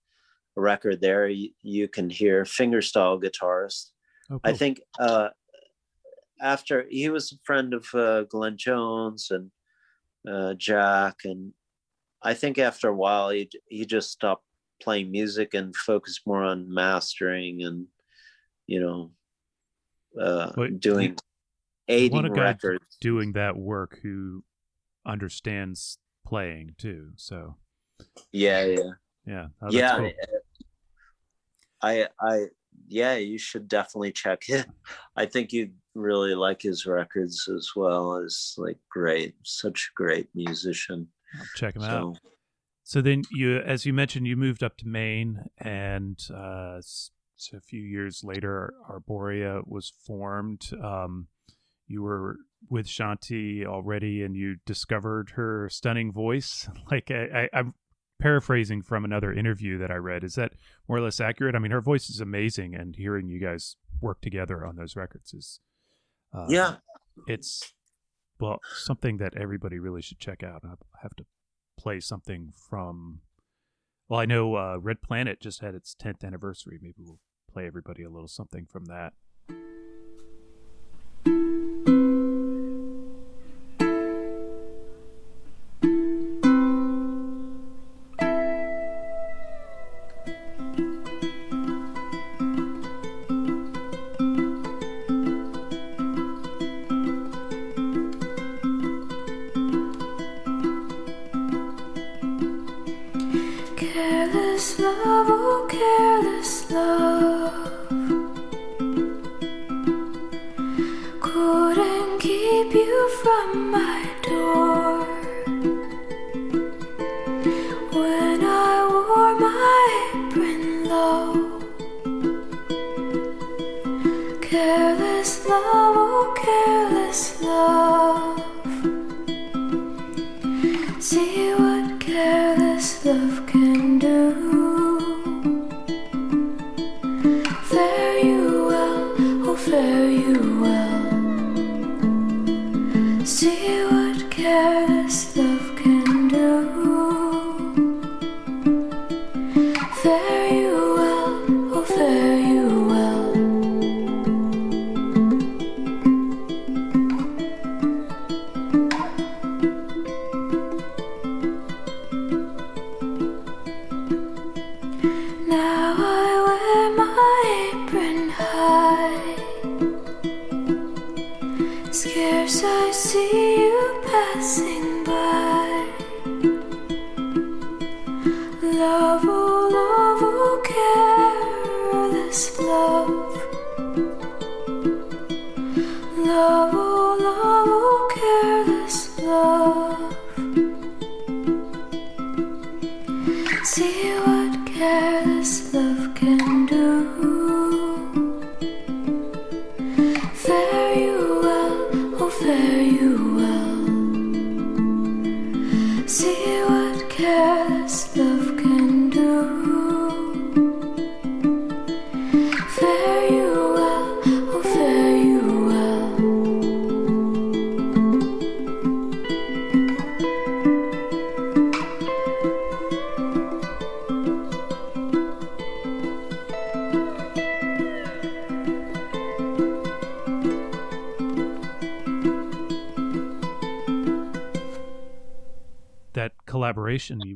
record 0.55 0.99
there. 0.99 1.27
You, 1.27 1.49
you 1.61 1.87
can 1.87 2.09
hear 2.09 2.43
fingerstyle 2.43 3.21
guitarist. 3.21 3.91
Oh, 4.31 4.39
I 4.43 4.53
think 4.53 4.81
uh, 4.99 5.29
after 6.41 6.85
he 6.89 7.09
was 7.09 7.31
a 7.31 7.35
friend 7.43 7.73
of 7.73 7.87
uh, 7.93 8.23
Glenn 8.23 8.57
Jones 8.57 9.29
and 9.29 9.51
uh, 10.27 10.55
Jack, 10.55 11.17
and 11.23 11.53
I 12.23 12.33
think 12.33 12.57
after 12.57 12.89
a 12.89 12.95
while 12.95 13.29
he 13.29 13.49
he 13.67 13.85
just 13.85 14.11
stopped 14.11 14.43
playing 14.81 15.11
music 15.11 15.53
and 15.53 15.75
focused 15.75 16.21
more 16.25 16.43
on 16.43 16.73
mastering 16.73 17.63
and 17.63 17.85
you 18.65 18.79
know 18.81 19.11
uh, 20.19 20.51
doing 20.79 21.15
aiding 21.87 22.31
records. 22.33 22.97
doing 22.99 23.33
that 23.33 23.55
work 23.55 23.99
who 24.01 24.43
understands 25.05 25.97
playing 26.25 26.75
too. 26.77 27.09
So 27.15 27.55
Yeah, 28.31 28.65
yeah, 28.65 28.91
yeah, 29.25 29.47
oh, 29.61 29.69
yeah. 29.71 29.97
cool. 29.97 30.11
I 31.81 32.07
I 32.19 32.45
yeah, 32.87 33.15
you 33.15 33.37
should 33.37 33.67
definitely 33.67 34.11
check 34.11 34.43
it. 34.49 34.65
I 35.15 35.25
think 35.25 35.53
you'd 35.53 35.73
really 35.93 36.35
like 36.35 36.61
his 36.61 36.85
records 36.85 37.47
as 37.53 37.69
well 37.75 38.17
as 38.17 38.53
like 38.57 38.77
great, 38.89 39.35
such 39.43 39.89
a 39.91 39.93
great 39.95 40.27
musician. 40.35 41.07
I'll 41.39 41.45
check 41.55 41.75
him 41.75 41.83
out. 41.83 42.15
So 42.15 42.29
So 42.83 43.01
then 43.01 43.23
you, 43.31 43.57
as 43.59 43.85
you 43.85 43.93
mentioned, 43.93 44.27
you 44.27 44.35
moved 44.35 44.63
up 44.63 44.77
to 44.77 44.87
Maine, 44.87 45.45
and 45.57 46.19
uh, 46.33 46.81
so 46.81 47.57
a 47.57 47.61
few 47.61 47.81
years 47.81 48.23
later, 48.23 48.73
Arborea 48.89 49.65
was 49.65 49.91
formed. 50.05 50.69
Um, 50.83 51.27
you 51.87 52.03
were 52.03 52.37
with 52.69 52.87
Shanti 52.87 53.65
already, 53.65 54.23
and 54.23 54.35
you 54.35 54.57
discovered 54.65 55.31
her 55.31 55.69
stunning 55.69 56.11
voice. 56.11 56.67
Like 56.91 57.09
I, 57.09 57.49
I, 57.53 57.57
I'm 57.59 57.73
paraphrasing 58.19 58.81
from 58.81 59.03
another 59.03 59.33
interview 59.33 59.77
that 59.79 59.91
I 59.91 59.95
read. 59.95 60.23
Is 60.23 60.35
that 60.35 60.53
more 60.87 60.97
or 60.97 61.01
less 61.01 61.19
accurate? 61.19 61.55
I 61.55 61.59
mean, 61.59 61.71
her 61.71 61.81
voice 61.81 62.09
is 62.09 62.19
amazing, 62.19 62.75
and 62.75 62.95
hearing 62.95 63.27
you 63.27 63.39
guys 63.39 63.75
work 64.01 64.21
together 64.21 64.65
on 64.65 64.75
those 64.75 64.95
records 64.95 65.33
is, 65.33 65.59
uh, 66.33 66.45
yeah, 66.49 66.75
it's 67.27 67.73
well 68.39 68.59
something 68.75 69.17
that 69.17 69.35
everybody 69.35 69.79
really 69.79 70.01
should 70.01 70.19
check 70.19 70.43
out. 70.43 70.61
I 70.63 70.75
have 71.01 71.15
to 71.15 71.25
play 71.77 71.99
something 71.99 72.53
from. 72.69 73.21
Well, 74.07 74.19
I 74.19 74.25
know 74.25 74.55
uh, 74.55 74.77
Red 74.79 75.01
Planet 75.01 75.41
just 75.41 75.61
had 75.61 75.73
its 75.73 75.95
10th 75.95 76.23
anniversary. 76.23 76.77
Maybe 76.79 76.99
we'll 76.99 77.19
play 77.51 77.65
everybody 77.65 78.03
a 78.03 78.09
little 78.09 78.27
something 78.27 78.67
from 78.67 78.85
that. 78.85 79.13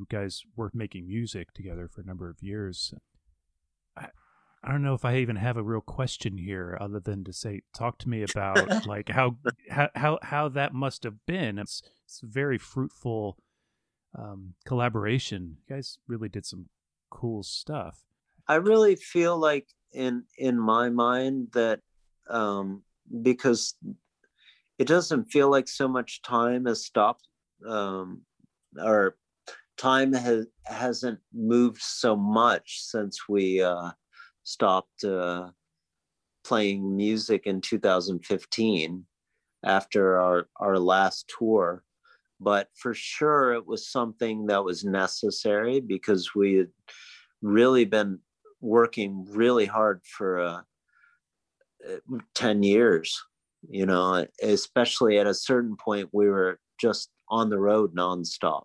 Guys 0.09 0.43
were 0.55 0.71
making 0.73 1.07
music 1.07 1.53
together 1.53 1.87
for 1.87 2.01
a 2.01 2.05
number 2.05 2.29
of 2.29 2.41
years. 2.41 2.93
I, 3.97 4.07
I 4.63 4.71
don't 4.71 4.83
know 4.83 4.93
if 4.93 5.05
I 5.05 5.17
even 5.17 5.37
have 5.37 5.57
a 5.57 5.63
real 5.63 5.81
question 5.81 6.37
here, 6.37 6.77
other 6.79 6.99
than 6.99 7.23
to 7.23 7.33
say, 7.33 7.61
talk 7.73 7.97
to 7.99 8.09
me 8.09 8.23
about 8.23 8.85
like 8.85 9.09
how 9.09 9.37
how 9.69 9.89
how, 9.95 10.19
how 10.21 10.49
that 10.49 10.73
must 10.73 11.03
have 11.03 11.25
been. 11.25 11.57
It's, 11.57 11.81
it's 12.05 12.21
a 12.23 12.27
very 12.27 12.57
fruitful 12.57 13.37
um, 14.17 14.55
collaboration. 14.65 15.57
You 15.67 15.75
guys 15.75 15.97
really 16.07 16.29
did 16.29 16.45
some 16.45 16.65
cool 17.09 17.43
stuff. 17.43 18.03
I 18.47 18.55
really 18.55 18.95
feel 18.95 19.37
like 19.37 19.67
in 19.93 20.23
in 20.37 20.59
my 20.59 20.89
mind 20.89 21.49
that 21.53 21.79
um, 22.29 22.83
because 23.21 23.75
it 24.77 24.87
doesn't 24.87 25.25
feel 25.25 25.49
like 25.49 25.67
so 25.67 25.87
much 25.87 26.21
time 26.21 26.65
has 26.65 26.85
stopped 26.85 27.27
um, 27.67 28.21
or 28.77 29.15
time 29.79 30.13
has 30.13 30.45
hasn't 30.65 31.19
moved 31.33 31.81
so 31.81 32.15
much 32.15 32.81
since 32.81 33.29
we 33.29 33.61
uh, 33.61 33.91
stopped 34.43 35.03
uh, 35.05 35.49
playing 36.43 36.95
music 36.95 37.47
in 37.47 37.61
2015 37.61 39.05
after 39.65 40.19
our 40.19 40.47
our 40.57 40.77
last 40.77 41.31
tour. 41.39 41.83
But 42.41 42.67
for 42.75 42.93
sure 42.93 43.53
it 43.53 43.65
was 43.65 43.89
something 43.89 44.45
that 44.47 44.63
was 44.63 44.83
necessary 44.83 45.79
because 45.79 46.35
we 46.35 46.55
had 46.55 46.69
really 47.41 47.85
been 47.85 48.19
working 48.61 49.25
really 49.29 49.65
hard 49.65 50.01
for 50.05 50.39
uh, 50.39 50.61
uh, 51.89 52.17
10 52.35 52.63
years 52.63 53.17
you 53.69 53.85
know 53.85 54.25
especially 54.41 55.17
at 55.17 55.27
a 55.27 55.33
certain 55.33 55.77
point 55.77 56.09
we 56.11 56.27
were 56.27 56.59
just 56.79 57.09
on 57.29 57.49
the 57.49 57.57
road 57.57 57.95
nonstop 57.95 58.63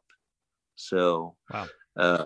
so 0.76 1.36
Wow. 1.52 1.66
uh, 1.98 2.24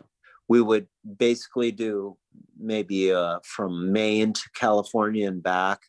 we 0.48 0.60
would 0.60 0.86
basically 1.18 1.72
do 1.72 2.16
maybe 2.58 3.12
uh, 3.12 3.38
from 3.44 3.92
maine 3.92 4.32
to 4.32 4.42
california 4.54 5.28
and 5.28 5.42
back 5.42 5.80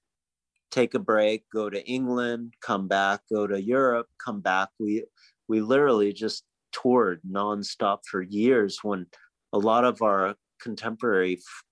take 0.71 0.93
a 0.93 0.99
break 0.99 1.43
go 1.53 1.69
to 1.69 1.83
england 1.87 2.53
come 2.61 2.87
back 2.87 3.21
go 3.31 3.47
to 3.47 3.61
europe 3.61 4.07
come 4.23 4.39
back 4.41 4.69
we 4.79 5.03
we 5.47 5.61
literally 5.61 6.13
just 6.13 6.43
toured 6.71 7.19
nonstop 7.29 7.99
for 8.09 8.21
years 8.21 8.79
when 8.83 9.05
a 9.53 9.57
lot 9.57 9.83
of 9.83 10.01
our 10.01 10.35
contemporary 10.61 11.33
f- 11.33 11.63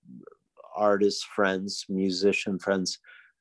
artist 0.76 1.24
friends 1.34 1.84
musician 1.88 2.58
friends 2.58 2.98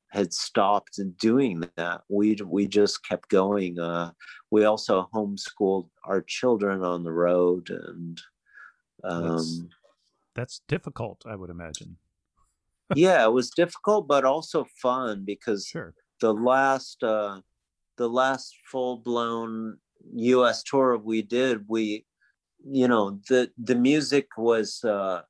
had 0.09 0.33
stopped 0.33 0.99
doing 1.19 1.63
that 1.75 2.01
we 2.09 2.35
we 2.45 2.67
just 2.67 3.03
kept 3.03 3.27
going 3.29 3.77
uh 3.79 4.11
we 4.51 4.63
also 4.63 5.09
homeschooled 5.13 5.89
our 6.05 6.21
children 6.21 6.81
on 6.83 7.03
the 7.03 7.11
road 7.11 7.69
and 7.69 8.21
That's- 9.03 9.61
um 9.61 9.69
That's 10.35 10.61
difficult, 10.67 11.23
I 11.25 11.35
would 11.35 11.49
imagine. 11.49 11.97
yeah 12.95 13.23
it 13.25 13.33
was 13.33 13.49
difficult 13.49 14.07
but 14.07 14.23
also 14.23 14.65
fun 14.81 15.23
because 15.25 15.65
Sure. 15.67 15.93
the 16.21 16.33
last 16.33 17.03
uh 17.03 17.41
the 17.97 18.07
last 18.07 18.55
full 18.71 18.97
blown 18.97 19.77
US 20.13 20.63
tour 20.63 20.97
we 20.97 21.21
did 21.21 21.65
we 21.67 22.05
you 22.63 22.87
know 22.87 23.19
the 23.29 23.51
the 23.57 23.75
music 23.75 24.27
was 24.37 24.83
uh 24.83 25.21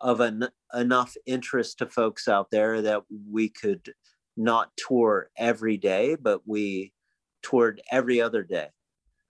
of 0.00 0.20
an, 0.20 0.48
enough 0.74 1.16
interest 1.26 1.78
to 1.78 1.86
folks 1.86 2.28
out 2.28 2.50
there 2.50 2.82
that 2.82 3.02
we 3.30 3.48
could 3.48 3.92
not 4.36 4.70
tour 4.76 5.30
every 5.36 5.76
day 5.76 6.14
but 6.14 6.40
we 6.46 6.92
toured 7.42 7.80
every 7.90 8.20
other 8.20 8.42
day. 8.42 8.68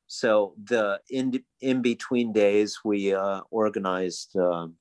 So 0.06 0.54
the 0.62 1.00
in 1.08 1.42
in 1.60 1.82
between 1.82 2.32
days 2.32 2.80
we 2.84 3.14
uh 3.14 3.42
organized 3.50 4.36
um 4.36 4.74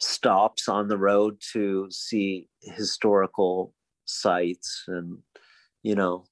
stops 0.00 0.68
on 0.68 0.88
the 0.88 0.98
road 0.98 1.40
to 1.52 1.86
see 1.90 2.48
historical 2.62 3.74
sites 4.04 4.84
and 4.88 5.18
you 5.82 5.94
know 5.94 6.24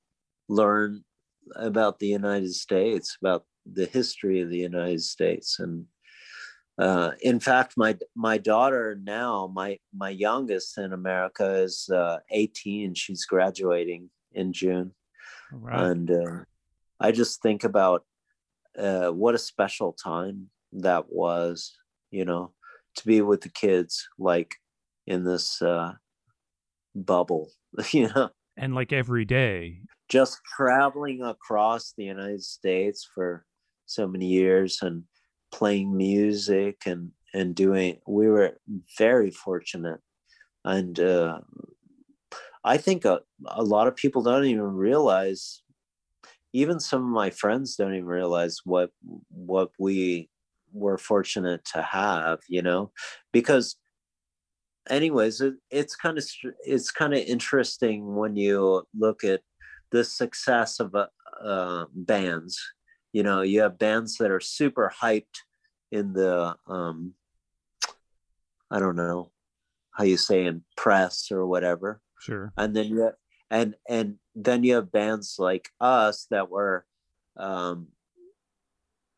learn 0.48 1.05
about 1.55 2.01
the 2.01 2.09
united 2.09 2.53
states 2.53 3.16
about 3.22 3.44
the 3.72 3.86
history 3.86 4.40
of 4.40 4.51
the 4.51 4.59
united 4.59 5.01
states 5.01 5.61
and 5.61 5.84
uh, 6.81 7.12
in 7.20 7.39
fact 7.39 7.74
my 7.76 7.97
my 8.16 8.39
daughter 8.39 8.99
now 9.03 9.51
my 9.55 9.78
my 9.95 10.09
youngest 10.09 10.78
in 10.78 10.93
america 10.93 11.57
is 11.57 11.89
uh, 11.91 12.18
18 12.31 12.95
she's 12.95 13.26
graduating 13.26 14.09
in 14.33 14.53
june 14.53 14.93
right. 15.53 15.91
and 15.91 16.11
uh, 16.11 16.45
i 16.99 17.12
just 17.12 17.43
think 17.43 17.64
about 17.64 18.05
uh, 18.78 19.09
what 19.09 19.35
a 19.35 19.39
special 19.39 19.93
time 19.93 20.49
that 20.72 21.05
was 21.11 21.76
you 22.11 22.24
know 22.24 22.53
to 22.97 23.07
be 23.07 23.20
with 23.20 23.43
the 23.43 23.51
kids 23.51 24.09
like 24.18 24.55
in 25.07 25.24
this 25.24 25.61
uh, 25.61 25.93
bubble 26.95 27.51
you 27.93 28.09
know 28.09 28.31
and 28.57 28.74
like 28.74 28.93
every 28.93 29.24
day. 29.24 29.81
just 30.09 30.39
traveling 30.57 31.22
across 31.22 31.93
the 31.99 32.05
united 32.05 32.43
states 32.43 33.07
for 33.14 33.45
so 33.87 34.07
many 34.07 34.26
years 34.26 34.78
and 34.83 35.03
playing 35.53 35.96
music 35.96 36.82
and 36.86 37.12
and 37.32 37.55
doing 37.55 37.98
we 38.07 38.28
were 38.28 38.59
very 38.98 39.30
fortunate. 39.30 40.01
And 40.64 41.01
uh, 41.01 41.40
i 42.64 42.76
think 42.76 43.05
a, 43.05 43.20
a 43.46 43.62
lot 43.62 43.86
of 43.86 43.96
people 43.96 44.22
don't 44.22 44.44
even 44.44 44.61
realize 44.61 45.62
even 46.53 46.80
some 46.80 47.03
of 47.03 47.09
my 47.09 47.30
friends 47.30 47.76
don't 47.76 47.94
even 47.94 48.07
realize 48.07 48.61
what 48.64 48.90
what 49.30 49.70
we 49.78 50.28
were 50.72 50.98
fortunate 50.98 51.64
to 51.64 51.82
have 51.82 52.40
you 52.48 52.62
know? 52.62 52.92
Because 53.32 53.76
anyways 54.88 55.40
it, 55.40 55.55
it's 55.70 55.96
kind 55.96 56.18
of 56.18 56.24
it's 56.64 56.90
kind 56.90 57.14
of 57.14 57.20
interesting 57.20 58.14
when 58.14 58.36
you 58.36 58.86
look 58.98 59.24
at 59.24 59.40
the 59.90 60.05
success 60.05 60.80
of 60.80 60.94
uh, 60.94 61.07
uh, 61.44 61.86
bands 61.94 62.61
you 63.12 63.22
know 63.22 63.42
you 63.42 63.61
have 63.61 63.78
bands 63.78 64.16
that 64.18 64.30
are 64.30 64.40
super 64.40 64.92
hyped 65.02 65.42
in 65.90 66.12
the 66.12 66.54
um 66.66 67.14
i 68.70 68.78
don't 68.78 68.96
know 68.96 69.30
how 70.00 70.04
you 70.04 70.16
say 70.16 70.46
in 70.46 70.62
press 70.76 71.30
or 71.30 71.46
whatever. 71.46 72.00
Sure. 72.20 72.52
And 72.56 72.74
then 72.74 72.86
you 72.86 73.00
have, 73.00 73.14
and 73.50 73.74
and 73.88 74.16
then 74.34 74.64
you 74.64 74.76
have 74.76 74.92
bands 74.92 75.36
like 75.38 75.68
us 75.80 76.26
that 76.30 76.50
were 76.50 76.86
um 77.36 77.88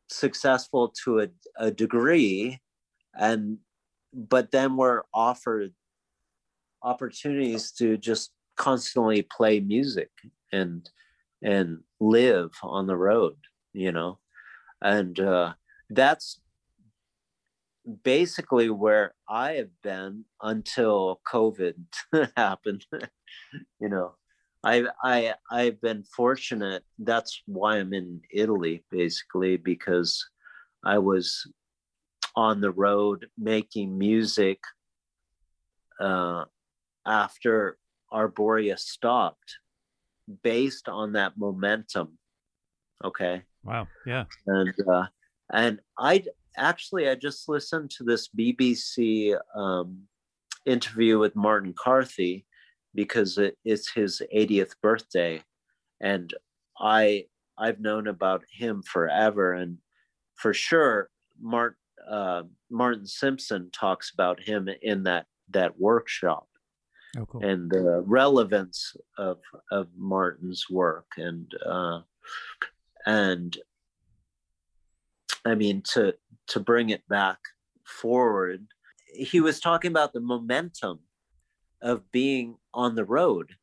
successful 0.09 0.93
to 1.03 1.21
a, 1.21 1.27
a 1.57 1.71
degree 1.71 2.59
and 3.15 3.57
but 4.13 4.51
then 4.51 4.77
we're 4.77 5.01
offered 5.13 5.73
opportunities 6.83 7.71
to 7.71 7.97
just 7.97 8.31
constantly 8.57 9.21
play 9.23 9.59
music 9.59 10.11
and 10.51 10.89
and 11.41 11.79
live 11.99 12.51
on 12.61 12.85
the 12.85 12.95
road 12.97 13.37
you 13.73 13.91
know 13.91 14.19
and 14.81 15.19
uh 15.19 15.53
that's 15.89 16.39
basically 18.03 18.69
where 18.69 19.13
i 19.27 19.53
have 19.53 19.81
been 19.81 20.23
until 20.41 21.19
covid 21.27 21.75
happened 22.37 22.85
you 23.79 23.89
know 23.89 24.15
I 24.63 24.85
I 25.03 25.33
I've 25.51 25.81
been 25.81 26.03
fortunate. 26.03 26.83
That's 26.97 27.41
why 27.45 27.77
I'm 27.77 27.93
in 27.93 28.21
Italy, 28.31 28.83
basically, 28.89 29.57
because 29.57 30.25
I 30.85 30.99
was 30.99 31.45
on 32.35 32.61
the 32.61 32.71
road 32.71 33.27
making 33.37 33.97
music 33.97 34.59
uh, 35.99 36.45
after 37.05 37.77
Arborea 38.11 38.79
stopped, 38.79 39.57
based 40.43 40.87
on 40.87 41.13
that 41.13 41.37
momentum. 41.37 42.17
Okay. 43.03 43.43
Wow. 43.63 43.87
Yeah. 44.05 44.25
And 44.47 44.73
uh, 44.87 45.05
and 45.51 45.79
I 45.97 46.23
actually 46.57 47.09
I 47.09 47.15
just 47.15 47.47
listened 47.49 47.91
to 47.91 48.03
this 48.03 48.29
BBC 48.29 49.37
um, 49.55 50.03
interview 50.65 51.19
with 51.19 51.35
Martin 51.35 51.73
Carthy 51.77 52.45
because 52.95 53.37
it, 53.37 53.57
it's 53.65 53.91
his 53.91 54.21
80th 54.33 54.73
birthday 54.81 55.41
and 56.01 56.33
i 56.79 57.25
i've 57.57 57.79
known 57.79 58.07
about 58.07 58.43
him 58.51 58.81
forever 58.83 59.53
and 59.53 59.77
for 60.35 60.53
sure 60.53 61.09
Mart, 61.39 61.77
uh, 62.09 62.43
martin 62.69 63.05
simpson 63.07 63.69
talks 63.71 64.11
about 64.13 64.39
him 64.41 64.69
in 64.81 65.03
that 65.03 65.25
that 65.49 65.79
workshop 65.79 66.47
oh, 67.17 67.25
cool. 67.25 67.43
and 67.43 67.69
the 67.69 68.03
relevance 68.05 68.95
of 69.17 69.39
of 69.71 69.87
martin's 69.97 70.69
work 70.69 71.07
and 71.17 71.51
uh, 71.65 71.99
and 73.05 73.57
i 75.45 75.55
mean 75.55 75.81
to 75.81 76.13
to 76.47 76.59
bring 76.59 76.89
it 76.89 77.07
back 77.07 77.39
forward 77.85 78.65
he 79.13 79.39
was 79.39 79.59
talking 79.59 79.91
about 79.91 80.13
the 80.13 80.19
momentum 80.19 80.99
of 81.81 82.11
being 82.11 82.55
on 82.73 82.95
the 82.95 83.05
road 83.05 83.55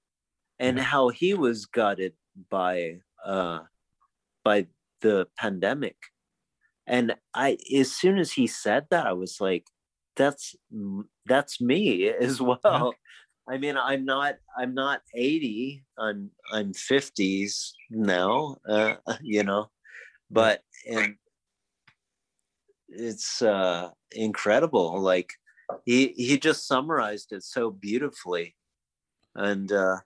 and 0.58 0.76
yeah. 0.76 0.82
how 0.82 1.08
he 1.08 1.34
was 1.34 1.66
gutted 1.66 2.12
by 2.50 2.96
uh 3.24 3.60
by 4.44 4.66
the 5.00 5.26
pandemic 5.36 5.96
and 6.86 7.14
i 7.34 7.56
as 7.74 7.90
soon 7.90 8.18
as 8.18 8.32
he 8.32 8.46
said 8.46 8.86
that 8.90 9.06
i 9.06 9.12
was 9.12 9.40
like 9.40 9.66
that's 10.16 10.54
that's 11.26 11.60
me 11.60 12.08
as 12.20 12.40
well. 12.40 12.94
I 13.50 13.58
mean 13.58 13.76
i'm 13.76 14.04
not 14.04 14.36
i'm 14.56 14.74
not 14.74 15.02
80 15.14 15.82
i'm 15.98 16.30
i'm 16.52 16.72
50s 16.72 17.72
now 17.90 18.56
uh, 18.68 18.94
you 19.20 19.42
know 19.44 19.70
but 20.30 20.62
and 20.88 21.16
it's 22.88 23.42
uh 23.42 23.90
incredible 24.12 25.00
like 25.00 25.32
he 25.84 26.08
he 26.16 26.38
just 26.38 26.66
summarized 26.66 27.32
it 27.32 27.44
so 27.44 27.70
beautifully. 27.70 28.56
And 29.34 29.70
uh 29.70 29.98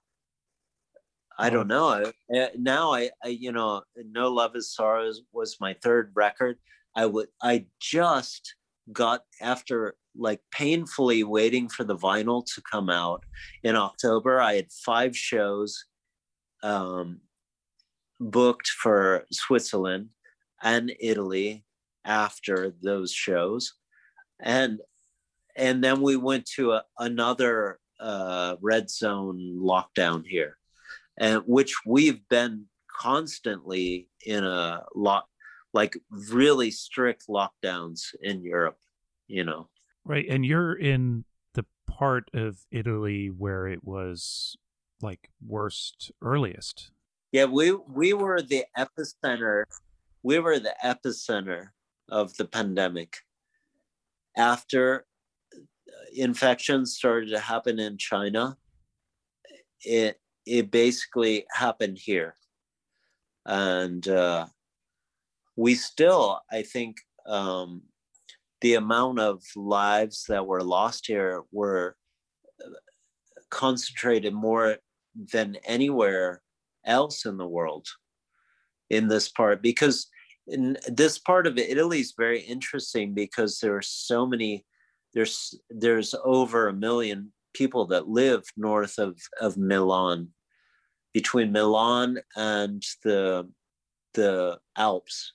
i 1.39 1.51
don't 1.51 1.67
know 1.67 2.13
now 2.57 2.93
I, 2.93 3.11
I 3.25 3.29
you 3.29 3.51
know 3.51 3.83
no 3.97 4.29
love 4.29 4.55
is 4.55 4.73
Sorrow 4.73 5.11
was 5.33 5.57
my 5.61 5.75
third 5.83 6.13
record. 6.15 6.59
I 6.95 7.07
would 7.07 7.29
i 7.43 7.67
just 7.81 8.55
got 8.93 9.23
after 9.41 9.97
like 10.17 10.41
painfully 10.51 11.25
waiting 11.25 11.69
for 11.69 11.85
the 11.85 11.97
vinyl 11.97 12.45
to 12.45 12.63
come 12.71 12.89
out 12.89 13.23
in 13.63 13.77
october 13.77 14.41
i 14.41 14.55
had 14.55 14.71
five 14.71 15.17
shows 15.17 15.85
um 16.63 17.21
booked 18.21 18.69
for 18.69 19.25
switzerland 19.33 20.09
and 20.63 20.93
italy 21.01 21.65
after 22.05 22.75
those 22.83 23.13
shows 23.13 23.75
and 24.41 24.81
and 25.57 25.83
then 25.83 26.01
we 26.01 26.17
went 26.17 26.47
to 26.57 26.73
a, 26.73 26.85
another 26.99 27.79
uh, 28.01 28.57
red 28.61 28.91
zone 28.91 29.59
lockdown 29.61 30.27
here, 30.27 30.57
and 31.19 31.43
which 31.47 31.75
we've 31.87 32.27
been 32.29 32.67
constantly 32.91 34.09
in 34.27 34.45
a 34.45 34.85
lot, 34.95 35.27
like 35.73 35.97
really 36.11 36.71
strict 36.71 37.27
lockdowns 37.29 38.15
in 38.23 38.43
Europe. 38.43 38.79
You 39.27 39.45
know, 39.45 39.69
right? 40.05 40.25
And 40.29 40.45
you're 40.45 40.75
in 40.75 41.25
the 41.55 41.65
part 41.87 42.31
of 42.35 42.59
Italy 42.71 43.29
where 43.29 43.67
it 43.67 43.85
was 43.85 44.57
like 45.01 45.31
worst, 45.47 46.11
earliest. 46.23 46.91
Yeah, 47.33 47.47
we 47.47 47.73
we 47.73 48.13
were 48.13 48.41
the 48.41 48.65
epicenter. 48.79 49.65
We 50.23 50.39
were 50.39 50.59
the 50.59 50.75
epicenter 50.85 51.69
of 52.09 52.37
the 52.37 52.45
pandemic. 52.45 53.17
After 54.37 55.05
infections 56.15 56.95
started 56.95 57.31
to 57.31 57.41
happen 57.41 57.79
in 57.79 57.99
China, 57.99 58.57
it 59.81 60.21
it 60.47 60.71
basically 60.71 61.47
happened 61.53 61.99
here, 61.99 62.35
and 63.47 64.07
uh, 64.07 64.47
we 65.57 65.75
still, 65.75 66.41
I 66.51 66.63
think, 66.63 66.99
um, 67.27 67.83
the 68.65 68.75
amount 68.77 69.19
of 69.21 69.43
lives 69.57 70.25
that 70.27 70.47
were 70.47 70.63
lost 70.63 71.07
here 71.07 71.43
were 71.53 71.95
concentrated 73.51 74.33
more 74.33 74.79
than 75.35 75.59
anywhere 75.67 76.41
else 76.87 77.27
in 77.27 77.37
the 77.37 77.47
world 77.47 77.87
in 78.89 79.07
this 79.09 79.29
part 79.29 79.63
because 79.63 80.07
in 80.47 80.79
this 80.89 81.19
part 81.19 81.47
of 81.47 81.59
Italy 81.59 82.01
is 82.01 82.15
very 82.17 82.41
interesting 82.41 83.13
because 83.13 83.59
there 83.59 83.77
are 83.77 83.83
so 83.83 84.25
many 84.25 84.65
there's 85.13 85.55
there's 85.69 86.15
over 86.25 86.69
a 86.69 86.73
million 86.73 87.35
people 87.53 87.85
that 87.89 88.09
live 88.09 88.45
north 88.57 88.99
of 88.99 89.19
of 89.43 89.59
Milan, 89.59 90.31
between 91.13 91.53
Milan 91.53 92.19
and 92.35 92.83
the 93.05 93.47
the 94.15 94.59
Alps. 94.79 95.35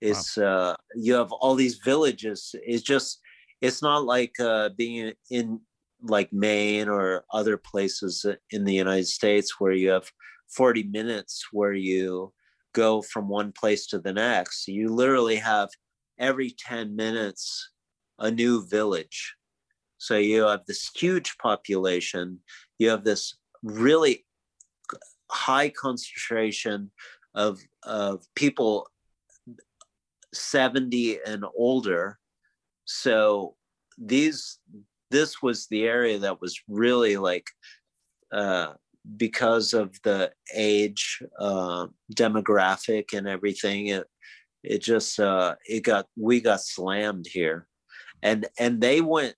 It's 0.00 0.36
wow. 0.36 0.44
uh, 0.44 0.76
you 0.94 1.14
have 1.14 1.32
all 1.32 1.54
these 1.54 1.76
villages. 1.76 2.54
It's 2.66 2.82
just 2.82 3.20
it's 3.60 3.82
not 3.82 4.04
like 4.04 4.38
uh, 4.38 4.70
being 4.76 5.12
in 5.30 5.60
like 6.02 6.32
Maine 6.32 6.88
or 6.88 7.24
other 7.32 7.56
places 7.56 8.24
in 8.50 8.64
the 8.64 8.74
United 8.74 9.08
States 9.08 9.58
where 9.58 9.72
you 9.72 9.90
have 9.90 10.10
40 10.54 10.84
minutes 10.84 11.46
where 11.52 11.72
you 11.72 12.32
go 12.72 13.02
from 13.02 13.28
one 13.28 13.52
place 13.52 13.86
to 13.88 13.98
the 13.98 14.12
next. 14.12 14.68
You 14.68 14.94
literally 14.94 15.36
have 15.36 15.68
every 16.18 16.54
10 16.58 16.94
minutes 16.94 17.70
a 18.18 18.30
new 18.30 18.66
village. 18.66 19.34
So 19.98 20.16
you 20.16 20.42
have 20.42 20.64
this 20.66 20.88
huge 20.94 21.36
population, 21.38 22.40
you 22.78 22.88
have 22.90 23.04
this 23.04 23.36
really 23.62 24.24
high 25.30 25.70
concentration 25.70 26.90
of, 27.34 27.60
of 27.82 28.24
people 28.36 28.88
70 30.34 31.18
and 31.26 31.44
older. 31.56 32.18
So 32.84 33.54
these 33.96 34.58
this 35.10 35.42
was 35.42 35.66
the 35.66 35.84
area 35.84 36.18
that 36.18 36.40
was 36.40 36.60
really 36.68 37.16
like 37.16 37.48
uh, 38.32 38.74
because 39.16 39.72
of 39.72 39.98
the 40.04 40.30
age 40.54 41.22
uh, 41.38 41.86
demographic 42.14 43.16
and 43.16 43.26
everything 43.26 43.86
it 43.88 44.06
it 44.62 44.82
just 44.82 45.18
uh, 45.20 45.54
it 45.66 45.80
got 45.80 46.06
we 46.16 46.40
got 46.40 46.60
slammed 46.60 47.26
here 47.26 47.66
and 48.22 48.46
and 48.58 48.80
they 48.80 49.00
went 49.00 49.34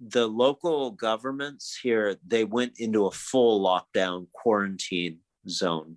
the 0.00 0.26
local 0.26 0.90
governments 0.90 1.78
here 1.80 2.16
they 2.26 2.44
went 2.44 2.72
into 2.78 3.06
a 3.06 3.10
full 3.10 3.64
lockdown 3.64 4.26
quarantine 4.32 5.18
zone 5.48 5.96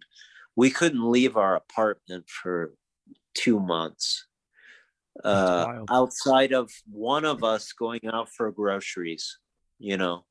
we 0.56 0.70
couldn't 0.70 1.12
leave 1.12 1.36
our 1.36 1.56
apartment 1.56 2.26
for 2.30 2.74
two 3.38 3.60
months. 3.60 4.26
Uh, 5.24 5.84
outside 5.90 6.54
of 6.54 6.70
one 6.88 7.26
of 7.26 7.44
us 7.44 7.74
going 7.74 8.02
out 8.14 8.30
for 8.30 8.52
groceries 8.52 9.40
you 9.80 9.98
know? 9.98 10.26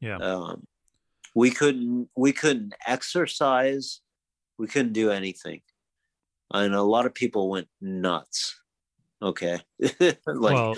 Yeah. 0.00 0.18
um, 0.18 0.66
we 1.34 1.50
couldn't 1.50 2.08
we 2.16 2.32
couldn't 2.32 2.74
exercise. 2.86 4.00
We 4.58 4.66
couldn't 4.66 4.92
do 4.92 5.10
anything. 5.10 5.62
And 6.52 6.74
a 6.74 6.82
lot 6.82 7.06
of 7.06 7.14
people 7.14 7.48
went 7.50 7.68
nuts 7.80 8.60
okay? 9.24 9.60
Like 10.26 10.54
well, 10.54 10.74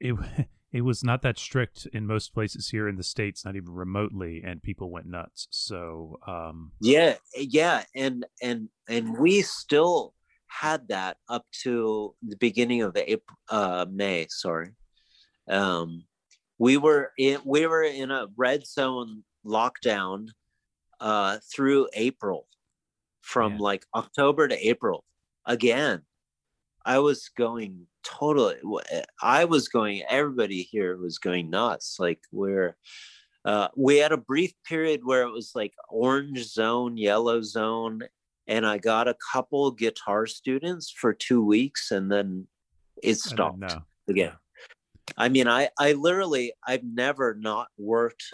it 0.00 0.14
it 0.72 0.82
was 0.82 1.02
not 1.02 1.22
that 1.22 1.38
strict 1.38 1.86
in 1.92 2.06
most 2.06 2.34
places 2.34 2.68
here 2.68 2.88
in 2.88 2.96
the 2.96 3.02
states, 3.02 3.44
not 3.44 3.56
even 3.56 3.70
remotely, 3.70 4.42
and 4.44 4.62
people 4.62 4.90
went 4.90 5.06
nuts. 5.06 5.48
So, 5.50 6.18
um, 6.26 6.72
yeah 6.80 7.14
yeah 7.34 7.84
and 7.94 8.26
and 8.42 8.68
and 8.88 9.18
we 9.18 9.42
still 9.42 10.14
had 10.50 10.88
that 10.88 11.16
up 11.28 11.44
to 11.62 12.14
the 12.26 12.36
beginning 12.36 12.82
of 12.82 12.96
april 12.96 13.38
uh 13.48 13.86
may 13.90 14.26
sorry 14.28 14.70
um 15.48 16.04
we 16.58 16.76
were 16.76 17.12
in 17.18 17.40
we 17.44 17.66
were 17.66 17.82
in 17.84 18.10
a 18.10 18.26
red 18.36 18.66
zone 18.66 19.22
lockdown 19.46 20.28
uh 21.00 21.38
through 21.52 21.88
april 21.94 22.46
from 23.22 23.52
Yeah. 23.54 23.58
like 23.60 23.86
october 23.94 24.48
to 24.48 24.68
april 24.68 25.04
again 25.46 26.02
i 26.84 26.98
was 26.98 27.30
going 27.36 27.86
totally 28.02 28.56
i 29.22 29.44
was 29.44 29.68
going 29.68 30.02
everybody 30.08 30.62
here 30.62 30.96
was 30.96 31.18
going 31.18 31.48
nuts 31.50 31.96
like 31.98 32.20
we're 32.32 32.76
uh, 33.46 33.68
we 33.74 33.96
had 33.96 34.12
a 34.12 34.18
brief 34.18 34.52
period 34.68 35.00
where 35.02 35.22
it 35.22 35.32
was 35.32 35.52
like 35.54 35.72
orange 35.88 36.44
zone, 36.44 36.98
yellow 36.98 37.40
zone, 37.40 38.02
and 38.50 38.66
I 38.66 38.78
got 38.78 39.06
a 39.06 39.14
couple 39.32 39.70
guitar 39.70 40.26
students 40.26 40.90
for 40.90 41.14
two 41.14 41.42
weeks, 41.42 41.92
and 41.92 42.10
then 42.10 42.48
it 43.00 43.14
stopped 43.14 43.76
again. 44.08 44.32
I 45.16 45.28
mean, 45.28 45.46
I 45.46 45.70
I 45.78 45.92
literally 45.92 46.52
I've 46.66 46.82
never 46.84 47.34
not 47.34 47.68
worked 47.78 48.24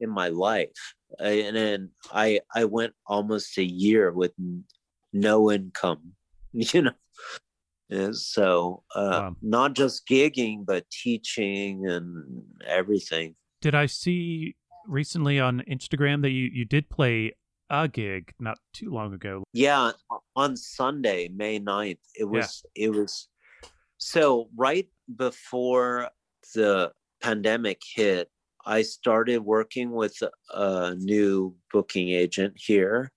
in 0.00 0.10
my 0.10 0.28
life, 0.28 0.94
and 1.18 1.56
then 1.56 1.90
I 2.12 2.40
I 2.54 2.66
went 2.66 2.92
almost 3.06 3.56
a 3.56 3.64
year 3.64 4.12
with 4.12 4.32
no 5.14 5.50
income, 5.50 6.12
you 6.52 6.82
know. 6.82 6.92
And 7.90 8.14
so 8.14 8.82
uh, 8.94 9.08
Wow. 9.12 9.36
not 9.40 9.72
just 9.72 10.06
gigging, 10.06 10.66
but 10.66 10.84
teaching 10.90 11.88
and 11.88 12.42
everything. 12.66 13.34
Did 13.62 13.74
I 13.74 13.86
see 13.86 14.56
recently 14.86 15.40
on 15.40 15.62
Instagram 15.70 16.20
that 16.20 16.32
you 16.32 16.50
you 16.52 16.66
did 16.66 16.90
play 16.90 17.32
a 17.70 17.88
gig 17.88 18.32
not 18.38 18.58
too 18.72 18.90
long 18.90 19.12
ago? 19.14 19.44
Yeah, 19.52 19.92
on 20.36 20.56
Sunday, 20.56 21.28
May 21.28 21.60
9th. 21.60 21.98
It 22.18 22.24
was 22.24 22.64
it 22.74 22.90
was 22.90 23.28
so 23.98 24.48
right 24.56 24.88
before 25.16 26.08
the 26.54 26.92
pandemic 27.20 27.80
hit, 27.94 28.30
I 28.64 28.82
started 28.82 29.38
working 29.38 29.90
with 29.92 30.16
a 30.54 30.94
new 30.96 31.54
booking 31.72 32.10
agent 32.10 32.54
here 32.56 33.10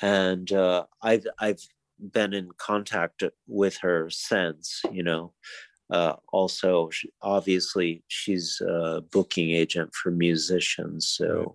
and 0.00 0.50
uh, 0.52 0.84
I've 1.02 1.26
I've 1.38 1.60
been 2.12 2.32
in 2.34 2.48
contact 2.56 3.22
with 3.46 3.76
her 3.82 4.10
since, 4.10 4.82
you 4.90 5.02
know. 5.02 5.32
Uh, 5.90 6.16
also, 6.32 6.88
sh- 6.90 7.04
obviously, 7.20 8.02
she's 8.08 8.60
a 8.66 9.02
booking 9.12 9.50
agent 9.50 9.94
for 9.94 10.10
musicians, 10.10 11.06
so 11.08 11.26
Right. 11.26 11.46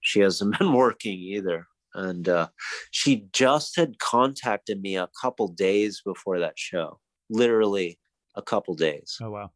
she 0.00 0.20
hasn't 0.20 0.56
been 0.58 0.72
working 0.74 1.18
either. 1.18 1.66
And 1.94 2.28
uh, 2.28 2.48
she 2.90 3.28
just 3.32 3.76
had 3.76 3.98
contacted 3.98 4.80
me 4.82 4.96
a 4.96 5.08
couple 5.20 5.48
days 5.48 6.02
before 6.04 6.38
that 6.38 6.58
show, 6.58 7.00
literally 7.30 7.98
a 8.36 8.42
couple 8.42 8.74
days 8.74 9.18
Oh 9.20 9.30
wow, 9.30 9.50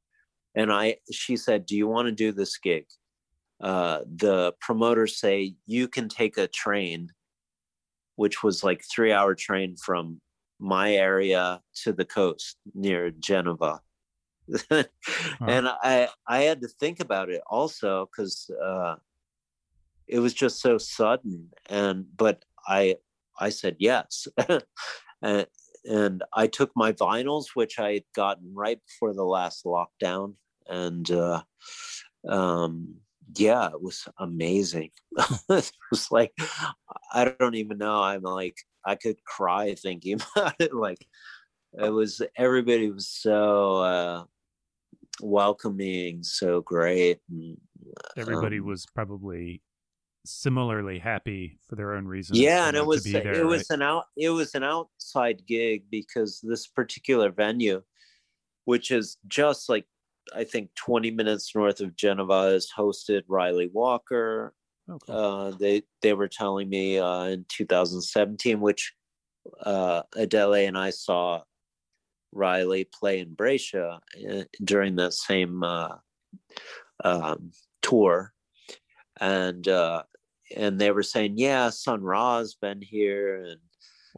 and 0.54 0.72
I 0.72 0.96
she 1.10 1.36
said, 1.36 1.66
"Do 1.66 1.76
you 1.76 1.86
want 1.86 2.06
to 2.06 2.12
do 2.12 2.32
this 2.32 2.58
gig?" 2.58 2.86
Uh, 3.60 4.00
the 4.06 4.52
promoters 4.60 5.18
say 5.18 5.54
you 5.66 5.88
can 5.88 6.08
take 6.08 6.36
a 6.36 6.48
train, 6.48 7.10
which 8.16 8.42
was 8.42 8.64
like 8.64 8.82
three 8.84 9.12
hour 9.12 9.34
train 9.34 9.76
from 9.76 10.20
my 10.58 10.94
area 10.94 11.60
to 11.82 11.92
the 11.92 12.04
coast 12.04 12.56
near 12.74 13.10
Geneva. 13.10 13.80
and 14.70 15.68
I 15.68 16.08
I 16.26 16.42
had 16.42 16.60
to 16.62 16.68
think 16.68 17.00
about 17.00 17.30
it 17.30 17.42
also 17.46 18.06
because 18.06 18.50
uh, 18.62 18.96
it 20.12 20.20
was 20.20 20.34
just 20.34 20.60
so 20.60 20.78
sudden 20.78 21.48
and 21.68 22.04
but 22.16 22.44
I 22.66 22.96
I 23.38 23.48
said 23.50 23.76
yes. 23.78 24.28
and, 25.22 25.46
and 25.84 26.22
I 26.32 26.46
took 26.46 26.70
my 26.76 26.92
vinyls, 26.92 27.46
which 27.54 27.78
I 27.78 27.94
had 27.94 28.04
gotten 28.14 28.54
right 28.54 28.78
before 28.86 29.14
the 29.14 29.24
last 29.24 29.64
lockdown, 29.64 30.34
and 30.68 31.10
uh, 31.10 31.42
um, 32.28 32.94
yeah, 33.34 33.66
it 33.68 33.82
was 33.82 34.06
amazing. 34.18 34.90
it 35.48 35.72
was 35.90 36.10
like 36.10 36.32
I 37.12 37.32
don't 37.38 37.56
even 37.56 37.78
know. 37.78 38.02
I'm 38.02 38.22
like 38.22 38.56
I 38.84 38.94
could 38.94 39.24
cry 39.24 39.74
thinking 39.74 40.20
about 40.36 40.54
it. 40.60 40.74
Like 40.74 41.04
it 41.72 41.90
was 41.90 42.22
everybody 42.36 42.90
was 42.90 43.08
so 43.08 43.76
uh, 43.76 44.24
welcoming, 45.20 46.22
so 46.22 46.60
great. 46.60 47.18
And, 47.28 47.56
everybody 48.16 48.60
um, 48.60 48.66
was 48.66 48.86
probably 48.94 49.62
similarly 50.24 50.98
happy 50.98 51.58
for 51.68 51.74
their 51.76 51.94
own 51.94 52.06
reasons. 52.06 52.38
yeah 52.38 52.68
and 52.68 52.76
it 52.76 52.86
was 52.86 53.02
there, 53.04 53.34
it 53.34 53.44
was 53.44 53.68
an 53.70 53.82
out 53.82 54.04
it 54.16 54.30
was 54.30 54.54
an 54.54 54.62
outside 54.62 55.42
gig 55.46 55.84
because 55.90 56.40
this 56.42 56.66
particular 56.66 57.30
venue 57.30 57.82
which 58.64 58.90
is 58.92 59.16
just 59.26 59.68
like 59.68 59.84
i 60.36 60.44
think 60.44 60.70
20 60.76 61.10
minutes 61.10 61.52
north 61.54 61.80
of 61.80 61.96
geneva 61.96 62.52
is 62.54 62.70
hosted 62.76 63.22
ryley 63.28 63.68
walker 63.72 64.54
Oh, 64.88 64.98
cool. 64.98 65.16
uh 65.16 65.50
they 65.52 65.82
they 66.02 66.12
were 66.12 66.28
telling 66.28 66.68
me 66.68 66.98
uh 66.98 67.24
in 67.24 67.44
2017 67.48 68.60
which 68.60 68.92
uh 69.60 70.02
adele 70.16 70.54
and 70.54 70.76
i 70.78 70.90
saw 70.90 71.40
ryley 72.34 72.84
play 72.92 73.20
in 73.20 73.34
brescia 73.34 74.00
uh, 74.30 74.42
during 74.64 74.96
that 74.96 75.12
same 75.12 75.62
uh 75.62 75.96
um 77.04 77.50
tour 77.80 78.32
and 79.20 79.68
uh 79.68 80.02
and 80.56 80.80
they 80.80 80.90
were 80.90 81.02
saying 81.02 81.34
yeah 81.36 81.70
sun 81.70 82.02
ra's 82.02 82.54
been 82.54 82.80
here 82.80 83.42
and 83.44 83.60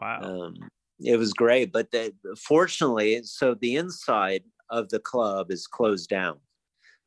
wow. 0.01 0.21
um 0.21 0.55
it 1.01 1.17
was 1.17 1.33
great 1.33 1.73
but 1.73 1.91
they, 1.91 2.11
fortunately 2.37 3.23
so 3.23 3.55
the 3.55 3.77
inside 3.77 4.43
of 4.71 4.89
the 4.89 5.01
club 5.01 5.51
is 5.51 5.67
closed 5.67 6.09
down 6.09 6.39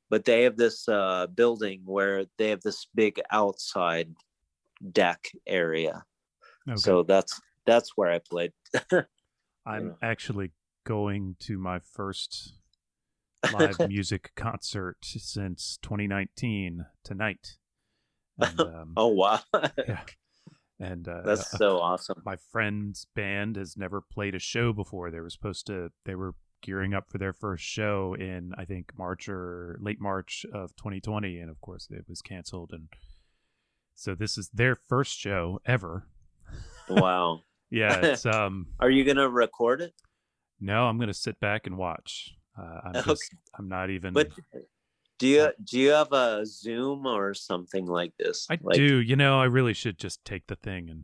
but 0.09 0.25
they 0.25 0.43
have 0.43 0.57
this 0.57 0.87
uh 0.87 1.27
building 1.35 1.81
where 1.85 2.25
they 2.37 2.49
have 2.49 2.61
this 2.61 2.87
big 2.95 3.19
outside 3.31 4.13
deck 4.91 5.29
area 5.47 6.03
okay. 6.69 6.77
so 6.77 7.03
that's 7.03 7.39
that's 7.65 7.91
where 7.95 8.11
i 8.11 8.19
played 8.19 8.51
I'm 9.67 9.87
yeah. 9.87 10.09
actually 10.09 10.51
going 10.85 11.35
to 11.39 11.57
my 11.57 11.79
first 11.79 12.53
live 13.51 13.77
music 13.89 14.31
concert 14.35 14.97
since 15.01 15.77
2019 15.81 16.85
tonight. 17.03 17.57
And, 18.39 18.59
um, 18.59 18.93
oh 18.97 19.07
wow 19.07 19.39
yeah. 19.87 20.01
And 20.79 21.07
uh, 21.07 21.21
that's 21.25 21.53
uh, 21.53 21.57
so 21.57 21.79
awesome 21.79 22.21
my 22.25 22.35
friend's 22.51 23.05
band 23.15 23.55
has 23.55 23.75
never 23.77 23.99
played 24.01 24.35
a 24.35 24.39
show 24.39 24.73
before. 24.73 25.09
They 25.09 25.19
were 25.19 25.29
supposed 25.29 25.65
to, 25.67 25.89
they 26.05 26.13
were 26.15 26.35
gearing 26.61 26.93
up 26.93 27.09
for 27.09 27.17
their 27.17 27.33
first 27.33 27.63
show 27.63 28.15
in, 28.19 28.53
I 28.57 28.65
think, 28.65 28.91
March 28.97 29.27
or 29.29 29.77
late 29.81 29.99
March 29.99 30.45
of 30.53 30.75
2020. 30.75 31.39
And 31.39 31.49
of 31.49 31.59
course, 31.61 31.87
it 31.91 32.05
was 32.07 32.21
canceled. 32.21 32.71
And 32.73 32.89
so 33.95 34.13
this 34.13 34.37
is 34.37 34.49
their 34.53 34.75
first 34.75 35.17
show 35.17 35.59
ever. 35.65 36.05
wow 36.89 37.41
Yeah. 37.71 37.97
It's, 38.05 38.25
um, 38.25 38.67
are 38.79 38.89
you 38.89 39.03
gonna 39.03 39.27
record 39.29 39.81
it 39.81 39.93
no, 40.59 40.85
I'm 40.87 40.97
going 40.97 41.07
to 41.07 41.13
sit 41.13 41.39
back 41.39 41.67
and 41.67 41.77
watch. 41.77 42.33
Uh, 42.57 42.79
I'm 42.85 42.95
Okay. 42.95 43.09
just, 43.11 43.35
I'm 43.59 43.69
not 43.69 43.91
even. 43.91 44.13
but 44.13 44.31
do 45.19 45.27
you 45.27 45.51
do 45.63 45.79
you 45.79 45.89
have 45.89 46.11
a 46.11 46.45
zoom 46.45 47.05
or 47.05 47.33
something 47.33 47.85
like 47.85 48.13
this 48.19 48.47
I 48.49 48.57
like, 48.61 48.75
do. 48.77 48.97
You 49.01 49.15
know, 49.15 49.39
I 49.39 49.45
really 49.45 49.73
should 49.73 49.97
just 49.97 50.23
take 50.25 50.47
the 50.47 50.55
thing 50.55 50.89
and 50.89 51.03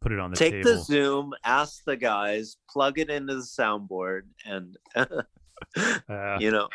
put 0.00 0.12
it 0.12 0.18
on 0.18 0.30
the 0.30 0.36
take 0.36 0.52
table. 0.52 0.70
the 0.70 0.80
zoom 0.82 1.32
ask 1.44 1.84
the 1.84 1.96
guys 1.96 2.56
plug 2.68 2.98
it 2.98 3.08
into 3.08 3.36
the 3.36 3.42
soundboard 3.42 4.22
and 4.44 4.76
Uh, 5.76 6.38
you 6.40 6.50
know 6.50 6.68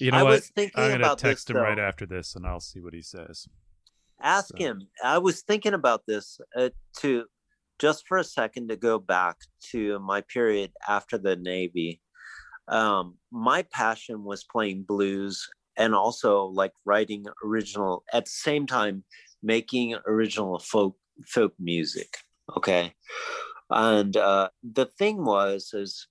you 0.00 0.10
know 0.10 0.18
i 0.18 0.22
what? 0.24 0.30
was 0.32 0.48
thinking 0.48 0.82
I'm 0.82 0.90
gonna 1.00 1.14
text 1.14 1.46
this 1.46 1.54
him 1.54 1.62
right 1.62 1.78
after 1.78 2.06
this, 2.06 2.34
and 2.34 2.44
I'll 2.44 2.58
see 2.58 2.80
what 2.80 2.92
he 2.92 3.02
says. 3.02 3.46
ask 4.20 4.48
so. 4.48 4.56
him 4.58 4.88
i 5.04 5.18
was 5.18 5.42
thinking 5.42 5.74
about 5.74 6.02
this 6.08 6.40
uh, 6.56 6.70
to 6.98 7.26
just 7.78 8.04
for 8.08 8.18
a 8.18 8.24
second 8.24 8.68
to 8.70 8.76
go 8.76 8.98
back 8.98 9.36
to 9.70 10.00
my 10.00 10.22
period 10.22 10.72
after 10.88 11.18
the 11.18 11.36
navy 11.36 12.00
um, 12.66 13.16
my 13.30 13.62
passion 13.62 14.24
was 14.24 14.42
playing 14.44 14.82
blues 14.82 15.48
and 15.76 15.94
also 15.94 16.44
like 16.44 16.72
writing 16.84 17.26
original 17.44 18.04
at 18.12 18.24
the 18.26 18.30
same 18.30 18.66
time 18.66 19.04
making 19.42 19.96
original 20.06 20.58
folk 20.58 20.96
folk 21.26 21.54
music. 21.58 22.18
Okay, 22.56 22.94
and 23.70 24.16
uh, 24.16 24.48
the 24.62 24.86
thing 24.86 25.24
was 25.24 25.70
is 25.74 26.08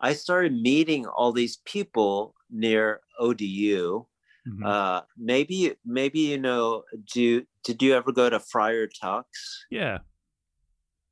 I 0.00 0.12
started 0.14 0.52
meeting 0.54 1.06
all 1.06 1.32
these 1.32 1.58
people 1.64 2.34
near 2.50 3.00
ODU. 3.18 4.06
Mhm. 4.46 4.64
Uh, 4.64 5.02
maybe 5.18 5.74
maybe 5.84 6.20
you 6.20 6.38
know. 6.38 6.84
Do 7.12 7.44
did 7.64 7.82
you 7.82 7.94
ever 7.94 8.12
go 8.12 8.30
to 8.30 8.38
Friar 8.38 8.86
Tuck's? 8.86 9.66
yeah. 9.70 9.98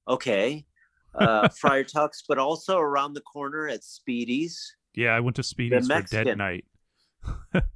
Okay, 0.06 0.66
uh, 1.14 1.48
Friar 1.48 1.84
Tuck's, 1.84 2.22
but 2.28 2.38
also 2.38 2.78
around 2.78 3.14
the 3.14 3.22
corner 3.22 3.68
at 3.68 3.82
Speedy's. 3.82 4.76
Yeah. 4.94 5.16
I 5.16 5.20
went 5.20 5.36
to 5.36 5.42
Speedy's 5.42 5.88
for 5.88 6.02
Dead 6.02 6.38
Night. 6.38 6.64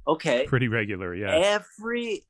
Okay, 0.07 0.45
Pretty 0.47 0.67
regular. 0.67 1.13
Yeah. 1.15 1.31
every 1.35 2.23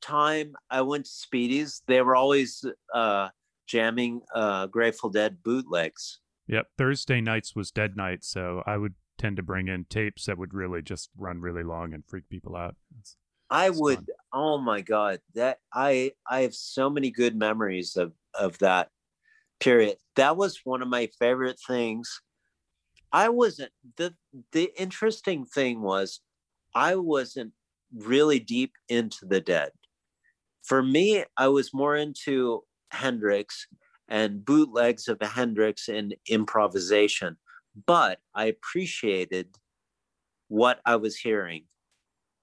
time 0.00 0.54
I 0.70 0.82
went 0.82 1.04
to 1.06 1.10
Speedy's, 1.10 1.82
they 1.86 2.02
were 2.02 2.16
always 2.16 2.64
uh, 2.92 3.28
jamming 3.66 4.22
uh, 4.34 4.66
Grateful 4.66 5.10
Dead 5.10 5.38
bootlegs. 5.42 6.20
Yep. 6.48 6.66
Thursday 6.76 7.20
nights 7.20 7.54
was 7.56 7.70
Dead 7.70 7.96
Night, 7.96 8.24
so 8.24 8.62
I 8.66 8.76
would 8.76 8.94
tend 9.16 9.36
to 9.36 9.42
bring 9.42 9.68
in 9.68 9.84
tapes 9.86 10.26
that 10.26 10.36
would 10.36 10.52
really 10.52 10.82
just 10.82 11.08
run 11.16 11.40
really 11.40 11.62
long 11.62 11.94
and 11.94 12.04
freak 12.06 12.28
people 12.28 12.56
out. 12.56 12.76
It's- 12.98 13.16
I 13.50 13.68
It's 13.68 13.78
would. 13.78 13.96
fun. 13.96 14.06
Oh 14.32 14.58
my 14.58 14.80
god, 14.80 15.20
that 15.34 15.60
I 15.72 16.12
I 16.28 16.40
have 16.40 16.54
so 16.54 16.88
many 16.90 17.10
good 17.10 17.36
memories 17.36 17.94
of 17.94 18.12
of 18.34 18.58
that 18.58 18.90
period. 19.60 19.98
That 20.16 20.36
was 20.36 20.62
one 20.64 20.82
of 20.82 20.88
my 20.88 21.08
favorite 21.18 21.60
things. 21.64 22.20
I 23.12 23.28
wasn't 23.28 23.70
the 23.96 24.14
the 24.52 24.72
interesting 24.80 25.44
thing 25.44 25.82
was 25.82 26.20
I 26.74 26.96
wasn't 26.96 27.52
really 27.94 28.38
deep 28.40 28.72
into 28.88 29.26
the 29.26 29.40
dead. 29.40 29.70
For 30.62 30.82
me, 30.82 31.24
I 31.36 31.48
was 31.48 31.74
more 31.74 31.96
into 31.96 32.64
Hendrix 32.90 33.66
and 34.08 34.44
bootlegs 34.44 35.08
of 35.08 35.18
Hendrix 35.20 35.88
and 35.88 36.14
improvisation, 36.28 37.36
but 37.86 38.18
I 38.34 38.46
appreciated 38.46 39.56
what 40.48 40.80
I 40.84 40.96
was 40.96 41.16
hearing 41.16 41.64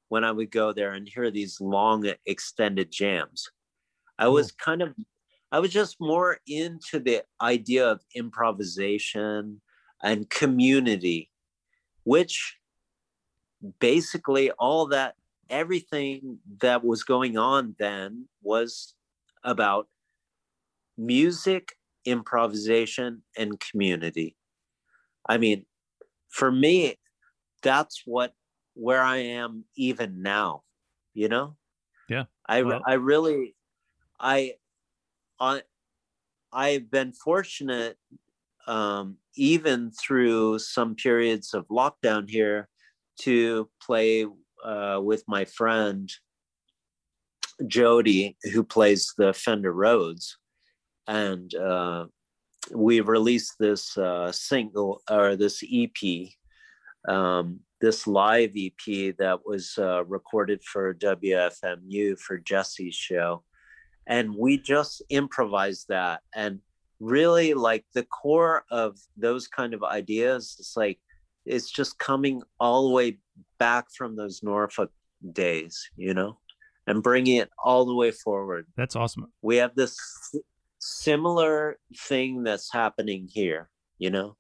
when 0.10 0.24
I 0.24 0.32
would 0.32 0.52
go 0.52 0.74
there 0.74 0.92
and 0.92 1.08
hear 1.08 1.32
these 1.32 1.62
long 1.62 2.12
extended 2.26 2.92
jams. 2.92 3.50
I 4.20 4.26
hmm. 4.26 4.34
was 4.34 4.52
kind 4.52 4.82
of 4.82 4.94
I 5.54 5.60
was 5.60 5.72
just 5.72 5.98
more 6.00 6.38
into 6.48 7.00
the 7.00 7.24
idea 7.42 7.90
of 7.90 8.02
improvisation 8.16 9.62
and 10.02 10.30
community, 10.30 11.30
which 12.04 12.58
basically 13.80 14.52
all 14.52 14.88
that 14.88 15.16
everything 15.50 16.40
that 16.62 16.84
was 16.84 17.04
going 17.04 17.38
on 17.38 17.76
then 17.78 18.28
was 18.42 18.96
about 19.44 19.88
music, 20.98 21.76
improvisation, 22.06 23.24
and 23.38 23.60
community. 23.60 24.36
I 25.28 25.38
mean, 25.38 25.66
for 26.30 26.52
me, 26.52 26.98
that's 27.62 28.04
what 28.06 28.34
where 28.74 29.02
I 29.02 29.18
am 29.18 29.66
even 29.76 30.22
now, 30.22 30.64
you 31.14 31.28
know? 31.28 31.58
Yeah. 32.10 32.26
I 32.48 32.64
Well- 32.64 32.82
I 32.86 32.94
really 32.94 33.56
I 34.20 34.56
I 35.40 35.64
I've 36.54 36.90
been 36.90 37.14
fortunate 37.14 37.98
um 38.68 39.18
even 39.36 39.92
through 39.92 40.60
some 40.60 40.96
periods 40.96 41.54
of 41.54 41.68
lockdown 41.68 42.30
here 42.30 42.70
to 43.22 43.70
play 43.82 44.26
uh, 44.64 45.00
with 45.02 45.24
my 45.28 45.46
friend 45.46 46.12
Jody, 47.68 48.38
who 48.54 48.64
plays 48.64 49.14
the 49.18 49.34
Fender 49.34 49.74
Rhodes, 49.74 50.38
and 51.08 51.54
uh, 51.56 52.06
we 52.74 53.02
released 53.02 53.56
this 53.60 53.98
uh, 53.98 54.32
single 54.32 55.02
or 55.10 55.36
this 55.36 55.64
EP, 55.72 56.30
um, 57.08 57.60
this 57.80 58.08
live 58.08 58.52
EP 58.56 59.16
that 59.18 59.40
was 59.46 59.76
uh, 59.78 60.04
recorded 60.06 60.64
for 60.64 60.94
WFMU 60.94 62.20
for 62.20 62.38
Jesse's 62.38 62.96
show, 62.96 63.44
and 64.08 64.36
we 64.36 64.58
just 64.58 65.02
improvised 65.10 65.88
that 65.90 66.22
and 66.36 66.60
really 67.00 67.54
like 67.54 67.84
the 67.94 68.04
core 68.04 68.64
of 68.70 68.98
those 69.18 69.48
kind 69.48 69.74
of 69.74 69.84
ideas. 69.84 70.56
It's 70.60 70.78
like 70.78 71.00
it's 71.46 71.70
just 71.72 71.98
coming 72.00 72.42
all 72.60 72.88
the 72.88 72.94
way 72.94 73.18
back 73.58 73.88
from 73.96 74.16
those 74.16 74.42
Norfolk 74.44 74.92
days, 75.34 75.90
you 75.96 76.14
know, 76.14 76.38
and 76.88 77.02
bringing 77.04 77.38
it 77.38 77.50
all 77.64 77.86
the 77.86 77.96
way 77.96 78.12
forward. 78.12 78.68
That's 78.76 78.96
awesome. 78.96 79.32
We 79.42 79.58
have 79.58 79.76
this 79.76 79.98
similar 80.80 81.78
thing 81.98 82.44
that's 82.44 82.72
happening 82.72 83.28
here, 83.32 83.70
you 83.98 84.10
know, 84.10 84.36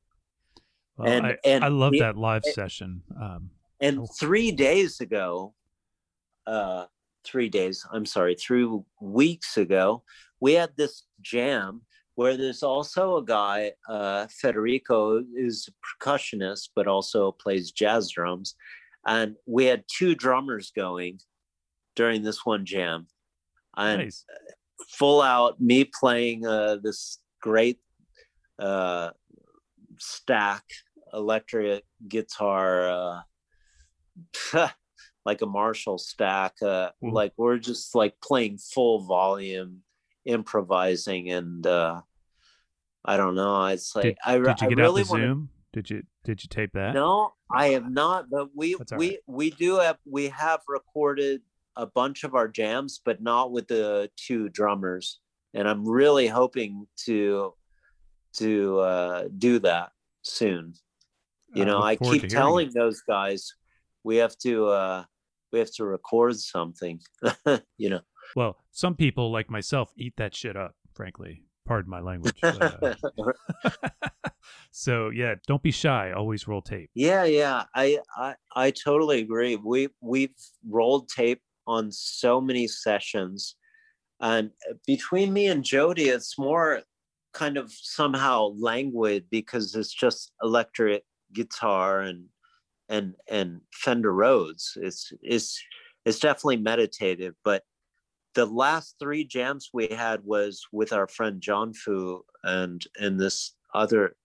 Well, 0.97 1.07
And- 1.09 1.25
I, 1.25 1.37
and 1.45 1.63
I 1.63 1.69
love 1.69 1.93
that 1.99 2.17
live 2.17 2.43
session. 2.43 3.03
Um, 3.19 3.51
and 3.79 3.99
Oh. 4.01 4.05
three 4.19 4.51
days 4.51 4.99
ago, 5.01 5.55
uh, 6.45 6.85
three 7.23 7.49
days, 7.49 7.85
I'm 7.91 8.05
sorry, 8.05 8.35
three 8.35 8.67
weeks 8.99 9.57
ago, 9.57 10.03
we 10.39 10.53
had 10.53 10.75
this 10.75 11.03
jam 11.21 11.85
where 12.15 12.37
there's 12.37 12.63
also 12.63 13.17
a 13.17 13.25
guy, 13.25 13.71
uh, 13.89 14.27
Federico, 14.29 15.23
is 15.35 15.69
a 15.69 16.05
percussionist, 16.05 16.69
but 16.75 16.87
also 16.87 17.31
plays 17.31 17.71
jazz 17.71 18.09
drums. 18.09 18.55
And 19.05 19.35
we 19.45 19.65
had 19.65 19.85
two 19.87 20.15
drummers 20.15 20.71
going 20.75 21.19
during 21.95 22.21
this 22.21 22.45
one 22.45 22.65
jam. 22.65 23.07
And 23.75 24.03
nice. 24.03 24.25
full 24.89 25.21
out 25.21 25.59
me 25.61 25.85
playing 25.85 26.45
uh, 26.45 26.77
this 26.83 27.19
great 27.41 27.79
uh, 28.59 29.11
stack 29.97 30.63
electric 31.13 31.83
guitar 32.07 33.23
uh, 34.53 34.69
like 35.25 35.41
a 35.41 35.45
marshall 35.45 35.97
stack 35.97 36.53
uh, 36.61 36.89
like 37.01 37.33
we're 37.37 37.57
just 37.57 37.95
like 37.95 38.13
playing 38.21 38.57
full 38.57 38.99
volume 39.01 39.81
improvising 40.25 41.31
and 41.31 41.65
uh, 41.65 42.01
i 43.05 43.17
don't 43.17 43.35
know 43.35 43.65
it's 43.65 43.95
like 43.95 44.03
Did, 44.03 44.17
i, 44.25 44.37
did 44.37 44.45
you 44.61 44.67
I 44.67 44.69
get 44.69 44.77
really 44.77 45.01
out 45.01 45.07
the 45.07 45.11
want 45.11 45.21
to 45.21 45.27
Zoom? 45.27 45.49
Did 45.73 45.89
you 45.89 46.03
did 46.23 46.43
you 46.43 46.49
tape 46.49 46.71
that? 46.73 46.93
no, 46.93 47.33
I 47.49 47.69
have 47.69 47.89
not. 47.89 48.29
But 48.29 48.49
we 48.53 48.75
That's 48.75 48.91
we 48.93 49.09
right. 49.09 49.19
we 49.27 49.49
do 49.51 49.79
have 49.79 49.97
we 50.05 50.27
have 50.29 50.61
recorded 50.67 51.41
a 51.77 51.85
bunch 51.85 52.23
of 52.23 52.35
our 52.35 52.47
jams, 52.47 52.99
but 53.03 53.21
not 53.21 53.51
with 53.51 53.67
the 53.67 54.09
two 54.17 54.49
drummers. 54.49 55.19
And 55.53 55.67
I'm 55.67 55.87
really 55.87 56.27
hoping 56.27 56.87
to 57.05 57.53
to 58.33 58.79
uh, 58.79 59.27
do 59.37 59.59
that 59.59 59.91
soon. 60.23 60.73
You 61.53 61.63
I 61.63 61.65
know, 61.65 61.77
look 61.79 61.85
I 61.85 61.95
keep 61.95 62.27
telling 62.27 62.67
it. 62.67 62.73
those 62.73 63.01
guys 63.01 63.53
we 64.03 64.17
have 64.17 64.37
to 64.39 64.67
uh, 64.67 65.03
we 65.53 65.59
have 65.59 65.71
to 65.75 65.85
record 65.85 66.37
something. 66.37 66.99
you 67.77 67.89
know. 67.89 68.01
Well, 68.35 68.57
some 68.71 68.95
people 68.95 69.31
like 69.31 69.49
myself 69.49 69.91
eat 69.97 70.13
that 70.17 70.35
shit 70.35 70.55
up. 70.55 70.75
Frankly, 70.93 71.43
pardon 71.65 71.89
my 71.89 72.01
language. 72.01 72.35
but, 72.41 72.83
uh, 72.83 73.31
so 74.71 75.09
yeah, 75.09 75.35
don't 75.47 75.61
be 75.63 75.71
shy. 75.71 76.11
Always 76.11 76.47
roll 76.47 76.61
tape. 76.61 76.89
Yeah, 76.93 77.23
yeah, 77.23 77.63
I, 77.75 77.99
I 78.17 78.35
I 78.55 78.71
totally 78.71 79.21
agree. 79.21 79.55
We 79.55 79.89
we've 80.01 80.35
rolled 80.67 81.09
tape 81.09 81.41
on 81.67 81.91
so 81.91 82.41
many 82.41 82.67
sessions, 82.67 83.55
and 84.19 84.51
between 84.85 85.33
me 85.33 85.47
and 85.47 85.63
Jody, 85.63 86.09
it's 86.09 86.37
more 86.37 86.81
kind 87.33 87.57
of 87.57 87.71
somehow 87.71 88.53
languid 88.57 89.25
because 89.29 89.73
it's 89.75 89.93
just 89.93 90.33
electric 90.43 91.03
guitar 91.33 92.01
and 92.01 92.25
and 92.89 93.15
and 93.29 93.61
Fender 93.73 94.13
Rhodes. 94.13 94.77
It's 94.81 95.11
it's 95.21 95.59
it's 96.05 96.19
definitely 96.19 96.57
meditative, 96.57 97.35
but 97.43 97.63
the 98.33 98.45
last 98.45 98.95
three 98.99 99.23
jams 99.25 99.69
we 99.73 99.87
had 99.87 100.23
was 100.23 100.65
with 100.71 100.93
our 100.93 101.07
friend 101.07 101.41
John 101.41 101.73
Fu 101.73 102.23
and 102.43 102.83
and 102.99 103.19
this 103.19 103.55
other 103.73 104.15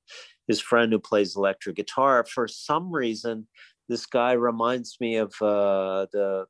his 0.46 0.61
friend 0.61 0.92
who 0.92 0.98
plays 0.98 1.36
electric 1.36 1.76
guitar. 1.76 2.24
For 2.24 2.46
some 2.46 2.92
reason, 2.92 3.48
this 3.88 4.07
guy 4.07 4.32
reminds 4.32 4.96
me 5.00 5.16
of 5.16 5.34
uh, 5.42 6.07
the 6.12 6.46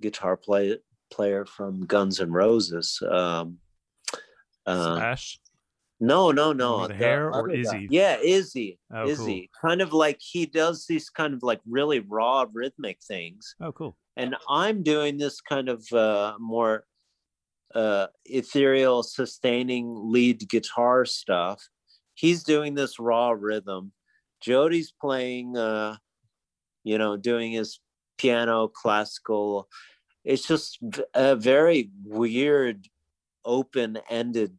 guitar 0.00 0.36
play, 0.36 0.78
player 1.10 1.44
from 1.44 1.84
Guns 1.86 2.20
N' 2.20 2.32
Roses. 2.32 3.02
Um, 3.08 3.58
uh, 4.66 4.96
Slash. 4.96 5.40
no, 6.00 6.30
no, 6.30 6.52
no. 6.52 6.86
the 6.86 6.94
hair 6.94 7.28
or 7.28 7.44
other 7.44 7.48
guy. 7.48 7.60
Izzy? 7.60 7.88
Yeah, 7.90 8.16
Izzy. 8.22 8.78
Oh, 8.92 9.06
Izzy. 9.06 9.50
Kind 9.60 9.82
of 9.82 9.92
like 9.92 10.18
he 10.20 10.46
does 10.46 10.86
these 10.86 11.10
kind 11.10 11.34
of 11.34 11.42
like 11.42 11.60
really 11.68 12.00
raw 12.00 12.46
rhythmic 12.52 12.98
things 13.06 13.54
Oh, 13.60 13.72
cool. 13.72 13.96
And 14.16 14.36
I'm 14.48 14.82
doing 14.82 15.18
this 15.18 15.40
kind 15.40 15.68
of 15.68 15.90
uh, 15.92 16.34
more 16.38 16.84
uh, 17.74 18.08
ethereal, 18.24 19.02
sustaining 19.02 20.10
lead 20.12 20.48
guitar 20.48 21.04
stuff. 21.04 21.68
He's 22.14 22.42
doing 22.42 22.74
this 22.74 22.98
raw 22.98 23.30
rhythm, 23.30 23.92
Jody's 24.40 24.92
playing, 24.92 25.56
uh, 25.56 25.96
you 26.84 26.98
know, 26.98 27.16
doing 27.16 27.52
his 27.52 27.80
piano 28.18 28.68
classical. 28.68 29.68
It's 30.24 30.46
just 30.46 30.78
a 31.14 31.36
very 31.36 31.90
weird, 32.04 32.88
open 33.44 33.98
ended 34.10 34.58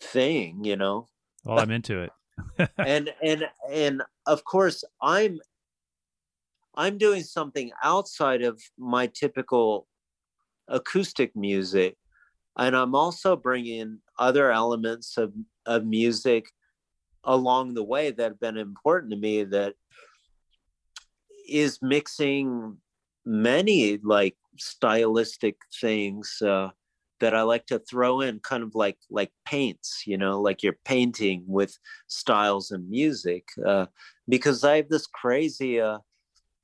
thing, 0.00 0.64
you 0.64 0.76
know. 0.76 1.06
Well, 1.44 1.60
I'm 1.60 1.70
into 1.70 2.00
it. 2.00 2.12
and 2.78 3.14
and 3.22 3.44
and 3.70 4.02
of 4.26 4.44
course, 4.44 4.84
I'm 5.00 5.40
I'm 6.76 6.98
doing 6.98 7.22
something 7.22 7.70
outside 7.82 8.42
of 8.42 8.60
my 8.78 9.06
typical 9.06 9.86
acoustic 10.68 11.34
music, 11.34 11.96
and 12.58 12.76
I'm 12.76 12.94
also 12.94 13.36
bringing 13.36 14.00
other 14.18 14.50
elements 14.50 15.16
of 15.16 15.32
of 15.64 15.84
music 15.84 16.50
along 17.24 17.74
the 17.74 17.84
way 17.84 18.10
that 18.10 18.22
have 18.22 18.40
been 18.40 18.56
important 18.56 19.10
to 19.10 19.18
me 19.18 19.44
that 19.44 19.74
is 21.48 21.80
mixing 21.82 22.76
many 23.24 23.98
like 23.98 24.36
stylistic 24.58 25.56
things 25.80 26.40
uh, 26.42 26.70
that 27.20 27.34
I 27.34 27.42
like 27.42 27.66
to 27.66 27.78
throw 27.78 28.20
in, 28.20 28.40
kind 28.40 28.62
of 28.62 28.74
like 28.74 28.98
like 29.10 29.32
paints, 29.44 30.04
you 30.06 30.18
know, 30.18 30.40
like 30.40 30.62
you're 30.62 30.78
painting 30.84 31.44
with 31.46 31.76
styles 32.06 32.70
and 32.70 32.88
music, 32.88 33.48
uh, 33.64 33.86
because 34.28 34.64
I 34.64 34.76
have 34.76 34.88
this 34.88 35.06
crazy 35.06 35.80
uh, 35.80 35.98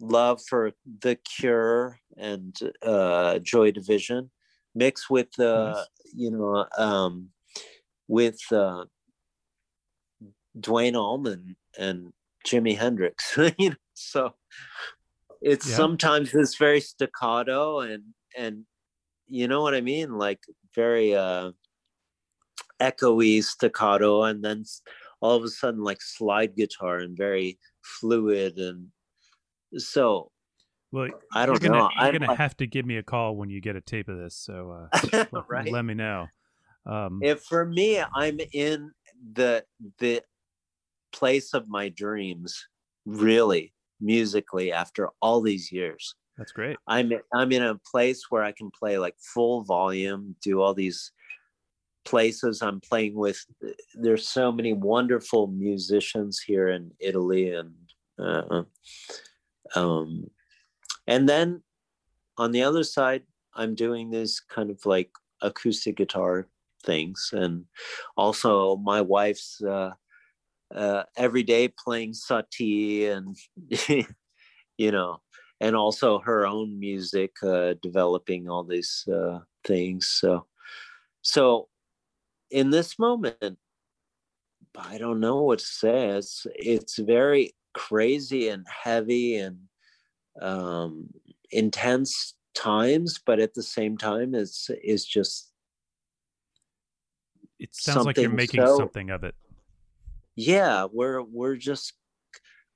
love 0.02 0.40
for 0.46 0.72
The 1.00 1.14
Cure 1.14 1.98
and 2.16 2.54
uh, 2.82 3.38
Joy 3.38 3.70
Division, 3.70 4.30
mixed 4.74 5.08
with 5.08 5.38
uh, 5.38 5.74
nice. 5.74 5.86
you 6.14 6.30
know 6.30 6.66
um, 6.76 7.28
with 8.08 8.40
uh, 8.50 8.84
Duane 10.58 10.96
Allman 10.96 11.56
and 11.78 12.12
Jimi 12.46 12.76
Hendrix. 12.76 13.38
you 13.58 13.70
know, 13.70 13.76
so 13.94 14.34
it's 15.40 15.68
yeah. 15.68 15.76
sometimes 15.76 16.32
this 16.32 16.56
very 16.56 16.80
staccato 16.80 17.80
and 17.80 18.02
and 18.36 18.64
you 19.28 19.48
know 19.48 19.62
what 19.62 19.74
I 19.74 19.80
mean, 19.80 20.18
like 20.18 20.40
very 20.74 21.14
uh 21.14 21.52
echoey 22.80 23.42
staccato, 23.44 24.24
and 24.24 24.44
then 24.44 24.64
all 25.20 25.36
of 25.36 25.44
a 25.44 25.48
sudden 25.48 25.82
like 25.82 26.02
slide 26.02 26.56
guitar 26.56 26.98
and 26.98 27.16
very 27.16 27.58
fluid 27.82 28.58
and 28.58 28.88
so 29.76 30.30
well, 30.92 31.08
I 31.34 31.46
don't 31.46 31.60
gonna, 31.60 31.78
know. 31.78 31.90
You're 32.00 32.12
gonna 32.12 32.36
have 32.36 32.56
to 32.58 32.66
give 32.66 32.84
me 32.84 32.98
a 32.98 33.02
call 33.02 33.36
when 33.36 33.48
you 33.48 33.60
get 33.62 33.76
a 33.76 33.80
tape 33.80 34.08
of 34.08 34.18
this. 34.18 34.36
So, 34.36 34.88
uh, 34.92 35.24
right? 35.48 35.70
let 35.70 35.84
me 35.84 35.94
know. 35.94 36.26
Um, 36.84 37.20
if 37.22 37.42
for 37.42 37.64
me, 37.64 38.02
I'm 38.14 38.38
in 38.52 38.90
the 39.32 39.64
the 39.98 40.22
place 41.12 41.54
of 41.54 41.68
my 41.68 41.88
dreams, 41.88 42.68
really 43.06 43.72
musically 44.00 44.70
after 44.70 45.08
all 45.22 45.40
these 45.40 45.72
years. 45.72 46.14
That's 46.36 46.52
great. 46.52 46.76
I'm 46.86 47.12
I'm 47.34 47.52
in 47.52 47.62
a 47.62 47.78
place 47.90 48.24
where 48.28 48.42
I 48.42 48.52
can 48.52 48.70
play 48.70 48.98
like 48.98 49.14
full 49.18 49.64
volume, 49.64 50.36
do 50.42 50.60
all 50.60 50.74
these 50.74 51.10
places 52.04 52.60
I'm 52.60 52.80
playing 52.80 53.14
with. 53.14 53.42
There's 53.94 54.28
so 54.28 54.52
many 54.52 54.74
wonderful 54.74 55.46
musicians 55.46 56.40
here 56.40 56.68
in 56.68 56.90
Italy, 57.00 57.52
and 57.52 57.72
uh, 58.18 58.62
um, 59.74 60.30
and 61.06 61.28
then 61.28 61.62
on 62.38 62.52
the 62.52 62.62
other 62.62 62.84
side, 62.84 63.22
I'm 63.54 63.74
doing 63.74 64.10
this 64.10 64.40
kind 64.40 64.70
of 64.70 64.84
like 64.86 65.10
acoustic 65.40 65.96
guitar 65.96 66.48
things, 66.84 67.30
and 67.32 67.64
also 68.16 68.76
my 68.76 69.00
wife's 69.00 69.60
uh, 69.62 69.90
uh, 70.74 71.02
every 71.16 71.42
day 71.42 71.68
playing 71.68 72.12
Satie 72.12 73.08
and 73.10 73.36
you 74.78 74.90
know, 74.90 75.20
and 75.60 75.76
also 75.76 76.18
her 76.20 76.46
own 76.46 76.78
music, 76.78 77.32
uh, 77.42 77.74
developing 77.82 78.48
all 78.48 78.64
these 78.64 79.06
uh, 79.12 79.40
things. 79.64 80.08
So, 80.08 80.46
so 81.22 81.68
in 82.50 82.70
this 82.70 82.98
moment, 82.98 83.58
I 84.76 84.98
don't 84.98 85.20
know 85.20 85.42
what 85.42 85.58
to 85.58 85.64
say. 85.64 86.08
It's 86.08 86.46
it's 86.54 86.98
very 86.98 87.54
crazy 87.74 88.48
and 88.48 88.66
heavy 88.68 89.36
and 89.36 89.58
um, 90.40 91.08
intense 91.50 92.34
times, 92.54 93.20
but 93.24 93.40
at 93.40 93.54
the 93.54 93.62
same 93.62 93.96
time, 93.96 94.34
it's 94.34 94.70
it's 94.82 95.04
just. 95.04 95.50
It 97.58 97.74
sounds 97.74 98.06
like 98.06 98.16
you're 98.16 98.28
making 98.28 98.66
so, 98.66 98.76
something 98.76 99.10
of 99.10 99.22
it 99.22 99.36
yeah 100.36 100.86
we're 100.90 101.22
we're 101.22 101.56
just 101.56 101.94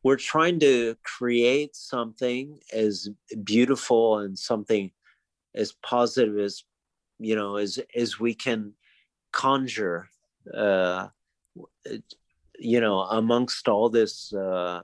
we're 0.03 0.16
trying 0.16 0.61
to 0.61 0.97
create 1.03 1.74
something 1.74 2.59
as 2.72 3.09
beautiful 3.42 4.18
and 4.18 4.38
something 4.38 4.90
as 5.55 5.72
positive 5.82 6.38
as 6.38 6.64
you 7.18 7.34
know 7.34 7.57
as 7.57 7.78
as 7.94 8.20
we 8.20 8.34
can 8.34 8.72
conjure 9.32 10.09
uh 10.55 11.09
you 12.59 12.81
know 12.81 13.01
amongst 13.01 13.69
all 13.69 13.89
this 13.89 14.33
uh 14.33 14.81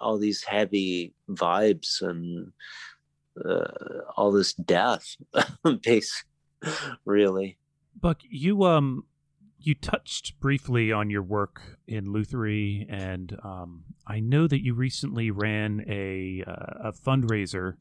all 0.00 0.18
these 0.18 0.42
heavy 0.42 1.14
vibes 1.30 2.02
and 2.02 2.52
uh, 3.44 3.64
all 4.16 4.30
this 4.30 4.52
death 4.52 5.16
base 5.82 6.24
really. 7.04 7.56
Buck 8.00 8.18
you 8.28 8.64
um 8.64 9.04
you 9.64 9.74
touched 9.74 10.38
briefly 10.40 10.92
on 10.92 11.10
your 11.10 11.22
work 11.22 11.78
in 11.86 12.06
Lutherie, 12.06 12.86
and 12.88 13.36
um, 13.44 13.84
I 14.06 14.20
know 14.20 14.46
that 14.48 14.64
you 14.64 14.74
recently 14.74 15.30
ran 15.30 15.84
a 15.88 16.42
uh, 16.46 16.88
a 16.88 16.92
fundraiser 16.92 17.74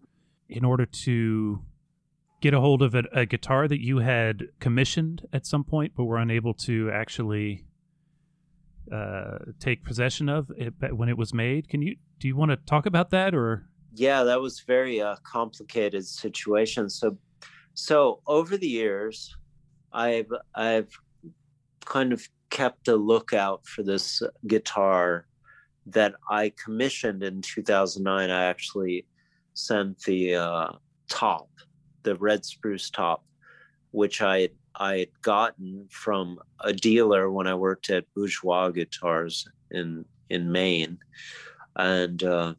in 0.48 0.64
order 0.64 0.86
to 0.86 1.64
get 2.42 2.54
a 2.54 2.60
hold 2.60 2.82
of 2.82 2.94
a, 2.96 3.04
a, 3.14 3.26
guitar 3.26 3.68
that 3.68 3.80
you 3.80 4.00
had 4.00 4.48
commissioned 4.60 5.28
at 5.32 5.46
some 5.46 5.64
point, 5.64 5.94
but 5.96 6.06
were 6.06 6.18
unable 6.18 6.54
to 6.54 6.90
actually 6.92 7.66
uh, 8.92 9.38
take 9.60 9.84
possession 9.84 10.30
of 10.30 10.52
it 10.58 10.74
when 10.96 11.10
it 11.10 11.18
was 11.18 11.34
made. 11.34 11.70
Can 11.70 11.82
you 11.82 11.96
do 12.20 12.28
you 12.28 12.36
want 12.36 12.52
to 12.52 12.58
talk 12.58 12.86
about 12.86 13.10
that 13.12 13.34
or? 13.34 13.68
Yeah, 13.94 14.24
that 14.24 14.40
was 14.40 14.62
very 14.62 15.02
uh, 15.02 15.18
complicated 15.24 16.06
situation. 16.06 16.90
So, 16.90 17.18
so 17.74 18.22
over 18.26 18.58
the 18.58 18.68
years, 18.68 19.36
I've 19.92 20.32
I've 20.56 20.90
kind 21.86 22.14
of 22.14 22.28
kept 22.50 22.88
a 22.88 22.96
lookout 22.96 23.66
for 23.66 23.84
this 23.84 24.22
guitar 24.48 25.26
that 25.88 26.14
I 26.30 26.54
commissioned 26.64 27.24
in 27.24 27.42
2009. 27.42 28.30
I 28.30 28.44
actually 28.46 29.06
sent 29.54 30.00
the 30.04 30.36
uh, 30.36 30.70
top, 31.10 31.50
the 32.04 32.16
red 32.16 32.46
spruce 32.46 32.90
top, 32.90 33.26
which 33.92 34.22
I 34.22 34.50
I 34.76 34.98
had 35.00 35.22
gotten 35.22 35.88
from 35.90 36.40
a 36.62 36.74
dealer 36.74 37.32
when 37.32 37.48
I 37.48 37.56
worked 37.56 37.90
at 37.90 38.12
Bourgeois 38.14 38.70
Guitars 38.70 39.48
in 39.70 40.06
in 40.30 40.52
Maine, 40.52 40.98
and 41.76 42.24
uh, 42.24 42.54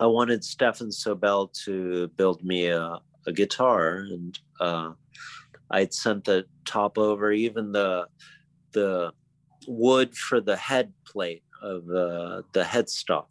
I 0.00 0.06
wanted 0.06 0.44
Stefan 0.44 0.88
Sobell 0.88 1.52
to 1.64 2.08
build 2.16 2.44
me 2.44 2.66
a, 2.66 2.98
a 3.26 3.32
guitar, 3.32 4.06
and 4.10 4.38
uh, 4.60 4.92
I'd 5.70 5.94
sent 5.94 6.24
the 6.24 6.46
top 6.64 6.98
over, 6.98 7.32
even 7.32 7.72
the 7.72 8.06
the 8.72 9.12
wood 9.66 10.16
for 10.16 10.40
the 10.40 10.56
head 10.56 10.92
plate 11.04 11.44
of 11.62 11.82
uh, 11.90 12.42
the 12.52 12.62
headstock, 12.62 13.28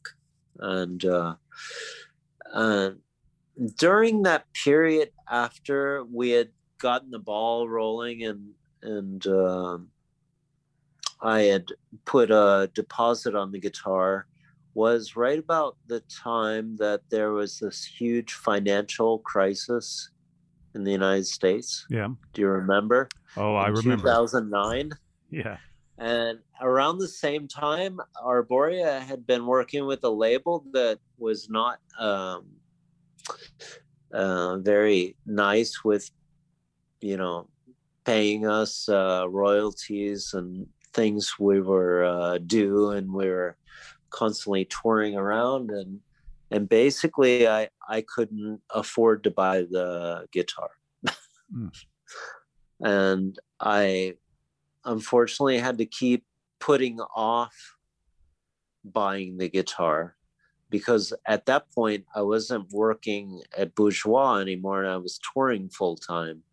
and 0.60 1.04
uh, 1.06 1.36
uh, 2.54 2.92
during 3.78 4.24
that 4.24 4.46
period 4.54 5.10
after 5.30 6.04
we 6.06 6.32
had 6.32 6.50
gotten 6.78 7.12
the 7.12 7.20
ball 7.20 7.68
rolling 7.68 8.24
and 8.24 8.52
and 8.82 9.26
uh, 9.28 9.78
I 11.22 11.42
had 11.42 11.68
put 12.06 12.30
a 12.30 12.70
deposit 12.74 13.36
on 13.36 13.52
the 13.52 13.60
guitar 13.60 14.28
was 14.74 15.16
right 15.16 15.40
about 15.40 15.76
the 15.88 16.02
time 16.02 16.78
that 16.78 17.02
there 17.10 17.32
was 17.32 17.58
this 17.60 17.84
huge 17.84 18.34
financial 18.34 19.18
crisis 19.20 20.12
in 20.76 20.84
the 20.84 20.92
United 20.92 21.26
States. 21.26 21.88
Yeah. 21.90 22.10
Do 22.34 22.42
you 22.42 22.48
remember? 22.48 23.10
Oh, 23.36 23.56
I 23.56 23.70
remember. 23.70 24.04
2009. 24.04 24.92
Yeah. 25.32 25.58
And 25.98 26.40
around 26.62 27.00
the 27.00 27.08
same 27.08 27.48
time, 27.48 28.00
Arborea 28.24 29.02
had 29.02 29.26
been 29.26 29.48
working 29.48 29.88
with 29.88 30.04
a 30.04 30.10
label 30.10 30.64
that 30.74 31.00
was 31.18 31.50
not 31.50 31.80
um, 31.98 32.46
uh, 34.14 34.58
very 34.58 35.16
nice 35.26 35.84
with, 35.84 36.12
you 37.02 37.18
know, 37.18 37.48
paying 38.06 38.48
us 38.48 38.88
uh, 38.90 39.26
royalties 39.30 40.34
and 40.34 40.68
things 40.94 41.36
we 41.40 41.62
were 41.62 42.04
uh, 42.04 42.38
due, 42.40 42.92
and 42.92 43.12
we 43.12 43.28
were 43.30 43.58
constantly 44.10 44.66
touring 44.66 45.16
around 45.16 45.70
and 45.70 46.00
and 46.50 46.70
basically 46.70 47.46
i 47.46 47.68
i 47.90 48.02
couldn't 48.02 48.62
afford 48.74 49.22
to 49.22 49.30
buy 49.30 49.64
the 49.64 50.26
guitar 50.32 50.70
mm. 51.54 51.70
and 52.86 53.38
i 53.60 54.14
unfortunately 54.86 55.58
had 55.58 55.78
to 55.78 55.86
keep 55.86 56.24
putting 56.60 57.00
off 57.16 57.76
buying 58.84 59.38
the 59.38 59.50
guitar 59.50 60.16
because 60.70 61.14
at 61.26 61.46
that 61.46 61.72
point 61.72 62.06
I 62.16 62.22
wasn't 62.22 62.72
working 62.72 63.42
at 63.58 63.76
Bourgeois 63.76 64.38
anymore 64.38 64.84
and 64.84 64.92
I 64.92 64.98
was 64.98 65.20
touring 65.34 65.70
full 65.70 65.96
time. 65.96 66.44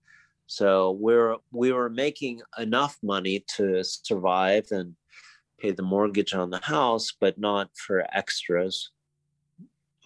So 0.46 0.92
we're 1.00 1.36
we 1.52 1.72
were 1.72 1.88
making 1.88 2.42
enough 2.58 2.98
money 3.02 3.44
to 3.56 3.82
survive 3.82 4.66
and 4.70 4.94
pay 5.58 5.70
the 5.70 5.82
mortgage 5.82 6.34
on 6.34 6.50
the 6.50 6.60
house, 6.62 7.12
but 7.18 7.38
not 7.38 7.70
for 7.74 8.06
extras. 8.12 8.90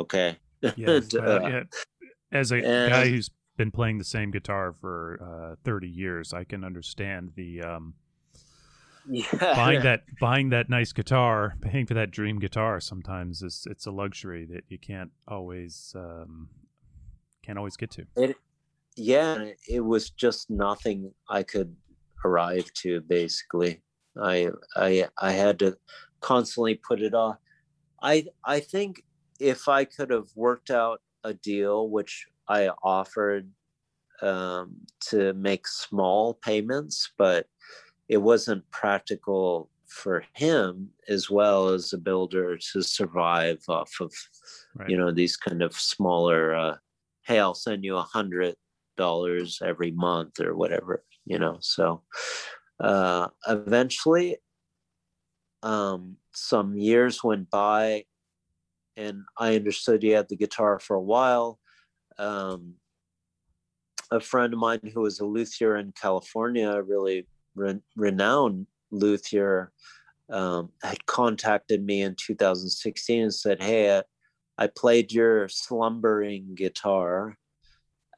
Okay. 0.01 0.37
Yes, 0.77 1.15
uh, 1.15 1.41
yeah. 1.43 1.63
As 2.31 2.53
a 2.53 2.57
and- 2.57 2.91
guy 2.91 3.09
who's 3.09 3.31
been 3.57 3.71
playing 3.71 3.99
the 3.99 4.05
same 4.05 4.31
guitar 4.31 4.73
for 4.73 5.19
uh, 5.21 5.57
30 5.65 5.89
years, 5.89 6.33
I 6.33 6.45
can 6.45 6.63
understand 6.63 7.33
the 7.35 7.63
um, 7.63 7.95
yeah. 9.09 9.25
buying 9.41 9.83
that 9.83 10.05
buying 10.21 10.51
that 10.51 10.71
nice 10.71 10.93
guitar, 10.93 11.57
paying 11.61 11.87
for 11.87 11.95
that 11.95 12.11
dream 12.11 12.39
guitar. 12.39 12.81
Sometimes 12.81 13.43
is 13.43 13.67
it's 13.69 13.87
a 13.87 13.91
luxury 13.91 14.47
that 14.47 14.65
you 14.69 14.79
can't 14.79 15.11
always 15.27 15.93
um, 15.97 16.49
can't 17.43 17.59
always 17.59 17.77
get 17.77 17.91
to. 17.93 18.07
It, 18.17 18.37
yeah, 18.99 19.53
it 19.69 19.81
was 19.81 20.11
just 20.11 20.51
nothing 20.51 21.13
I 21.29 21.43
could 21.43 21.75
arrive 22.25 22.73
to. 22.83 23.01
Basically, 23.01 23.83
I 24.21 24.51
I 24.77 25.09
I 25.19 25.33
had 25.33 25.59
to 25.61 25.79
constantly 26.21 26.75
put 26.75 27.01
it 27.01 27.15
off. 27.15 27.37
I 28.03 28.27
I 28.45 28.61
think 28.61 29.03
if 29.41 29.69
I 29.69 29.85
could 29.85 30.11
have 30.11 30.29
worked 30.35 30.71
out 30.71 31.01
a 31.25 31.35
deal, 31.35 31.89
which 31.91 32.27
I 32.49 32.71
offered 32.83 33.51
um, 34.23 34.77
to 35.11 35.33
make 35.35 35.67
small 35.69 36.35
payments, 36.35 37.13
but 37.17 37.47
it 38.09 38.19
wasn't 38.19 38.69
practical 38.71 39.71
for 39.87 40.25
him 40.35 40.91
as 41.09 41.31
well 41.31 41.69
as 41.69 41.93
a 41.93 41.99
builder 41.99 42.59
to 42.59 42.83
survive 42.83 43.63
off 43.69 43.93
of 44.01 44.13
Right. 44.75 44.91
you 44.91 44.97
know 44.97 45.11
these 45.11 45.37
kind 45.37 45.63
of 45.63 45.73
smaller 45.75 46.55
uh 46.55 46.77
hey 47.23 47.39
i'll 47.41 47.55
send 47.55 47.85
you 47.85 47.97
a 47.97 48.03
hundred 48.03 48.55
dollars 48.99 49.61
every 49.65 49.91
month 49.93 50.39
or 50.41 50.55
whatever 50.55 51.05
you 51.25 51.39
know 51.39 51.57
so 51.61 52.03
uh 52.81 53.29
eventually 53.47 54.37
um 55.63 56.17
some 56.35 56.77
years 56.77 57.25
went 57.25 57.49
by 57.51 58.05
and 58.97 59.23
i 59.39 59.55
understood 59.57 60.03
he 60.03 60.11
had 60.11 60.29
the 60.29 60.37
guitar 60.37 60.79
for 60.79 60.97
a 60.97 61.03
while. 61.03 61.59
Um 62.19 62.75
a 64.11 64.21
friend 64.21 64.53
of 64.53 64.59
mine 64.59 64.81
who 64.93 65.01
was 65.03 65.21
a 65.21 65.25
luthier 65.25 65.77
in 65.77 65.93
california 65.93 66.69
a 66.71 66.83
really 66.83 67.27
re- 67.55 67.81
renowned 67.97 68.67
luthier 68.91 69.73
um, 70.31 70.71
had 70.83 71.05
contacted 71.07 71.85
me 71.85 72.03
in 72.03 72.15
2016 72.15 73.23
and 73.23 73.35
said 73.35 73.63
hey 73.63 73.99
I, 73.99 74.03
I 74.59 74.67
played 74.67 75.13
your 75.13 75.49
slumbering 75.49 76.55
guitar 76.55 77.37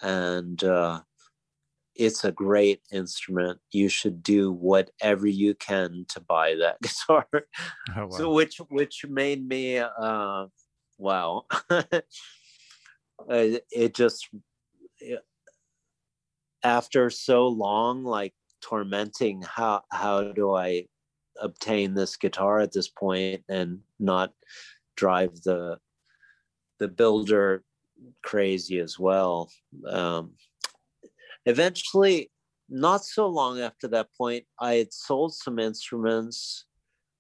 and 0.03 0.63
uh, 0.65 1.01
it's 1.95 2.25
a 2.25 2.33
great 2.33 2.81
instrument. 2.93 3.61
You 3.73 3.89
should 3.89 4.23
do 4.23 4.53
whatever 4.53 5.27
you 5.27 5.55
can 5.55 6.07
to 6.09 6.21
buy 6.21 6.55
that 6.57 6.81
guitar. 6.83 7.27
Oh, 7.97 8.07
wow. 8.07 8.09
So 8.11 8.33
which 8.33 8.59
which 8.69 9.05
made 9.09 9.47
me 9.47 9.79
uh 9.79 10.47
wow. 10.99 11.45
Uh, 13.29 13.59
it 13.71 13.95
just 13.95 14.29
it- 14.99 15.23
after 16.63 17.11
so 17.11 17.47
long 17.49 18.03
like 18.03 18.33
tormenting 18.63 19.43
how 19.43 19.83
how 19.91 20.23
do 20.33 20.55
I 20.55 20.87
obtain 21.41 21.95
this 21.95 22.17
guitar 22.17 22.61
at 22.61 22.73
this 22.73 22.89
point 22.89 23.43
and 23.49 23.81
not 23.99 24.33
drive 24.97 25.35
the 25.43 25.79
the 26.79 26.89
builder 26.89 27.63
crazy 28.23 28.79
as 28.79 28.99
well. 28.99 29.51
Um, 29.89 30.33
eventually, 31.47 32.31
not 32.69 33.05
so 33.05 33.27
long 33.27 33.61
after 33.61 33.89
that 33.89 34.09
point, 34.17 34.45
I 34.59 34.75
had 34.75 34.93
sold 34.93 35.35
some 35.35 35.59
instruments 35.59 36.67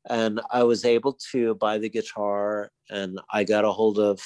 and 0.08 0.40
I 0.50 0.62
was 0.62 0.84
able 0.84 1.18
to 1.32 1.54
buy 1.56 1.78
the 1.78 1.88
guitar 1.88 2.70
and 2.88 3.20
I 3.32 3.44
got 3.44 3.64
a 3.64 3.72
hold 3.72 3.98
of 3.98 4.20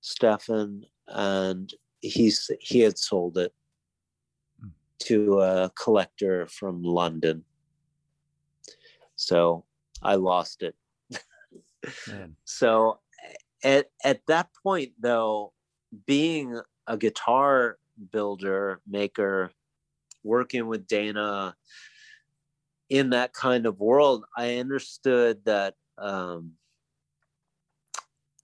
Stefan 0.00 0.84
and 1.08 1.72
he's 2.00 2.50
he 2.60 2.80
had 2.80 2.98
sold 2.98 3.38
it 3.38 3.52
Hmm. 4.60 4.68
to 5.00 5.40
a 5.40 5.70
collector 5.74 6.46
from 6.46 6.82
London. 6.82 7.44
So 9.16 9.64
I 10.02 10.14
lost 10.14 10.62
it. 10.62 10.74
So 12.44 13.00
at 13.62 13.86
at 14.04 14.20
that 14.26 14.48
point 14.62 14.92
though, 15.00 15.52
being 16.04 16.60
a 16.86 16.96
guitar 16.96 17.78
builder, 18.12 18.80
maker, 18.86 19.50
working 20.22 20.66
with 20.66 20.86
Dana 20.86 21.56
in 22.88 23.10
that 23.10 23.32
kind 23.32 23.66
of 23.66 23.80
world, 23.80 24.24
I 24.36 24.56
understood 24.56 25.44
that 25.44 25.74
um, 25.98 26.52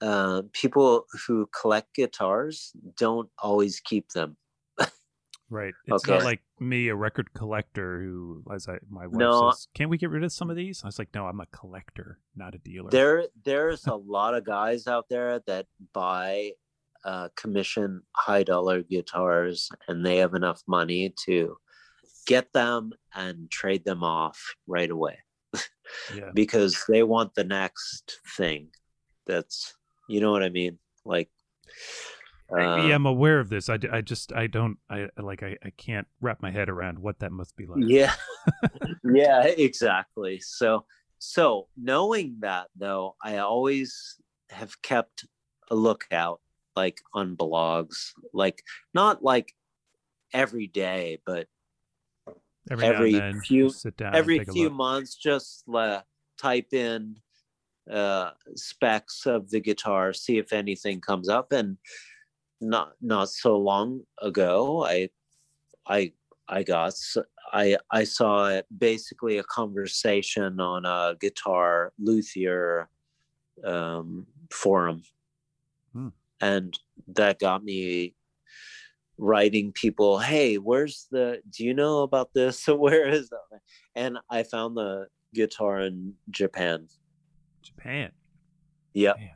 uh, 0.00 0.42
people 0.52 1.06
who 1.26 1.48
collect 1.60 1.94
guitars 1.94 2.72
don't 2.96 3.28
always 3.38 3.80
keep 3.80 4.10
them. 4.10 4.36
Right. 5.50 5.74
It's 5.86 6.06
not 6.06 6.24
like 6.24 6.40
me, 6.60 6.88
a 6.88 6.94
record 6.94 7.34
collector 7.34 8.00
who, 8.00 8.42
as 8.50 8.68
I, 8.68 8.78
my 8.88 9.06
wife 9.06 9.18
No. 9.18 9.50
says, 9.50 9.68
can't 9.74 9.90
we 9.90 9.98
get 9.98 10.08
rid 10.08 10.24
of 10.24 10.32
some 10.32 10.48
of 10.48 10.56
these? 10.56 10.82
I 10.82 10.86
was 10.86 10.98
like, 10.98 11.10
no, 11.14 11.26
I'm 11.26 11.40
a 11.40 11.46
collector, 11.46 12.18
not 12.34 12.54
a 12.54 12.58
dealer. 12.58 12.90
There, 12.90 13.26
there's 13.44 13.86
a 13.86 13.94
lot 13.94 14.34
of 14.34 14.44
guys 14.46 14.86
out 14.86 15.10
there 15.10 15.40
that 15.40 15.66
buy 15.92 16.52
uh, 17.04 17.28
commission 17.36 18.02
high 18.16 18.42
dollar 18.42 18.82
guitars, 18.82 19.68
and 19.88 20.04
they 20.04 20.18
have 20.18 20.34
enough 20.34 20.62
money 20.66 21.14
to 21.26 21.56
get 22.26 22.52
them 22.52 22.92
and 23.14 23.50
trade 23.50 23.84
them 23.84 24.04
off 24.04 24.54
right 24.66 24.90
away 24.90 25.18
yeah. 26.14 26.30
because 26.34 26.84
they 26.88 27.02
want 27.02 27.34
the 27.34 27.44
next 27.44 28.20
thing. 28.36 28.68
That's, 29.26 29.74
you 30.08 30.20
know 30.20 30.30
what 30.30 30.42
I 30.42 30.48
mean? 30.48 30.78
Like, 31.04 31.30
uh, 32.52 32.86
yeah, 32.86 32.94
I'm 32.94 33.06
aware 33.06 33.40
of 33.40 33.48
this. 33.48 33.68
I, 33.68 33.78
I 33.90 34.02
just, 34.02 34.32
I 34.32 34.46
don't, 34.46 34.76
I 34.90 35.08
like, 35.16 35.42
I, 35.42 35.56
I 35.64 35.70
can't 35.70 36.06
wrap 36.20 36.42
my 36.42 36.50
head 36.50 36.68
around 36.68 36.98
what 36.98 37.20
that 37.20 37.32
must 37.32 37.56
be 37.56 37.66
like. 37.66 37.82
yeah 37.86 38.12
yeah 39.04 39.44
exactly 39.44 40.38
so 40.40 40.84
so 41.18 41.68
knowing 41.76 42.36
that 42.40 42.66
though 42.76 43.14
i 43.22 43.38
always 43.38 44.16
have 44.50 44.80
kept 44.82 45.24
a 45.70 45.74
lookout 45.74 46.40
like 46.76 47.00
on 47.12 47.36
blogs 47.36 48.12
like 48.32 48.62
not 48.94 49.22
like 49.22 49.54
every 50.32 50.66
day 50.66 51.18
but 51.26 51.46
Every, 52.70 52.84
every 52.84 53.12
then, 53.12 53.40
few- 53.40 53.70
sit 53.70 53.96
down 53.96 54.14
every 54.14 54.36
and 54.38 54.46
take 54.46 54.48
a 54.48 54.52
few 54.52 54.70
months 54.70 55.16
just 55.16 55.64
uh, 55.74 56.00
type 56.40 56.72
in 56.72 57.16
uh 57.90 58.30
specs 58.54 59.26
of 59.26 59.50
the 59.50 59.58
guitar 59.60 60.12
see 60.12 60.38
if 60.38 60.52
anything 60.52 61.00
comes 61.00 61.28
up 61.28 61.50
and 61.50 61.76
not 62.60 62.92
not 63.00 63.28
so 63.28 63.56
long 63.58 64.02
ago 64.20 64.84
i 64.84 65.08
i 65.88 66.12
i 66.48 66.62
got 66.62 66.94
I 67.52 67.76
I 67.90 68.04
saw 68.04 68.62
basically 68.78 69.38
a 69.38 69.42
conversation 69.44 70.60
on 70.60 70.86
a 70.86 71.16
guitar 71.20 71.92
luthier 71.98 72.88
um 73.64 74.26
forum 74.50 75.02
Hmm. 75.92 76.08
And 76.42 76.78
that 77.08 77.38
got 77.38 77.64
me 77.64 78.14
writing 79.16 79.72
people 79.72 80.18
hey 80.18 80.56
where's 80.56 81.06
the 81.10 81.40
do 81.50 81.64
you 81.64 81.72
know 81.72 82.02
about 82.02 82.30
this 82.34 82.66
where 82.68 83.08
is 83.08 83.30
that 83.30 83.60
and 83.94 84.18
i 84.30 84.42
found 84.42 84.76
the 84.76 85.06
guitar 85.34 85.80
in 85.80 86.12
japan 86.30 86.86
Japan. 87.62 88.10
Yep. 88.94 89.16
Man. 89.18 89.30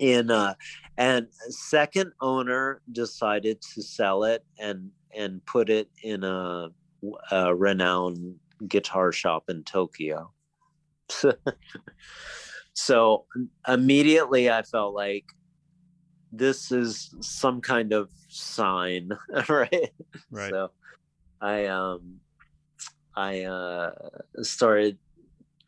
In 0.00 0.30
uh 0.30 0.54
and 0.96 1.28
second 1.48 2.12
owner 2.20 2.80
decided 2.90 3.60
to 3.74 3.82
sell 3.82 4.24
it 4.24 4.44
and 4.58 4.90
and 5.16 5.44
put 5.46 5.70
it 5.70 5.88
in 6.02 6.24
a, 6.24 6.68
a 7.30 7.54
renowned 7.54 8.36
guitar 8.66 9.12
shop 9.12 9.44
in 9.48 9.62
Tokyo. 9.62 10.32
so 12.72 13.26
immediately 13.68 14.50
I 14.50 14.62
felt 14.62 14.94
like 14.94 15.26
this 16.36 16.72
is 16.72 17.14
some 17.20 17.60
kind 17.60 17.92
of 17.92 18.10
sign, 18.28 19.10
right? 19.48 19.90
Right. 20.30 20.50
So 20.50 20.70
I 21.40 21.66
um 21.66 22.20
I 23.16 23.42
uh 23.42 23.92
started 24.42 24.98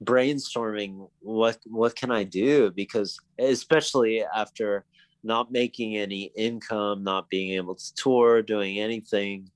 brainstorming 0.05 1.09
what 1.21 1.59
what 1.67 1.97
can 1.97 2.11
I 2.11 2.25
do 2.25 2.71
because 2.71 3.19
especially 3.39 4.25
after 4.25 4.85
not 5.23 5.51
making 5.51 5.97
any 5.97 6.31
income, 6.37 7.03
not 7.03 7.29
being 7.29 7.55
able 7.55 7.75
to 7.75 7.95
tour, 7.95 8.43
doing 8.43 8.79
anything, 8.79 9.51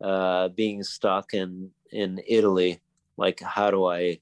uh 0.00 0.48
being 0.48 0.82
stuck 0.82 1.34
in 1.34 1.70
in 1.90 2.20
Italy, 2.26 2.80
like 3.16 3.40
how 3.40 3.70
do 3.70 3.86
I 3.86 4.20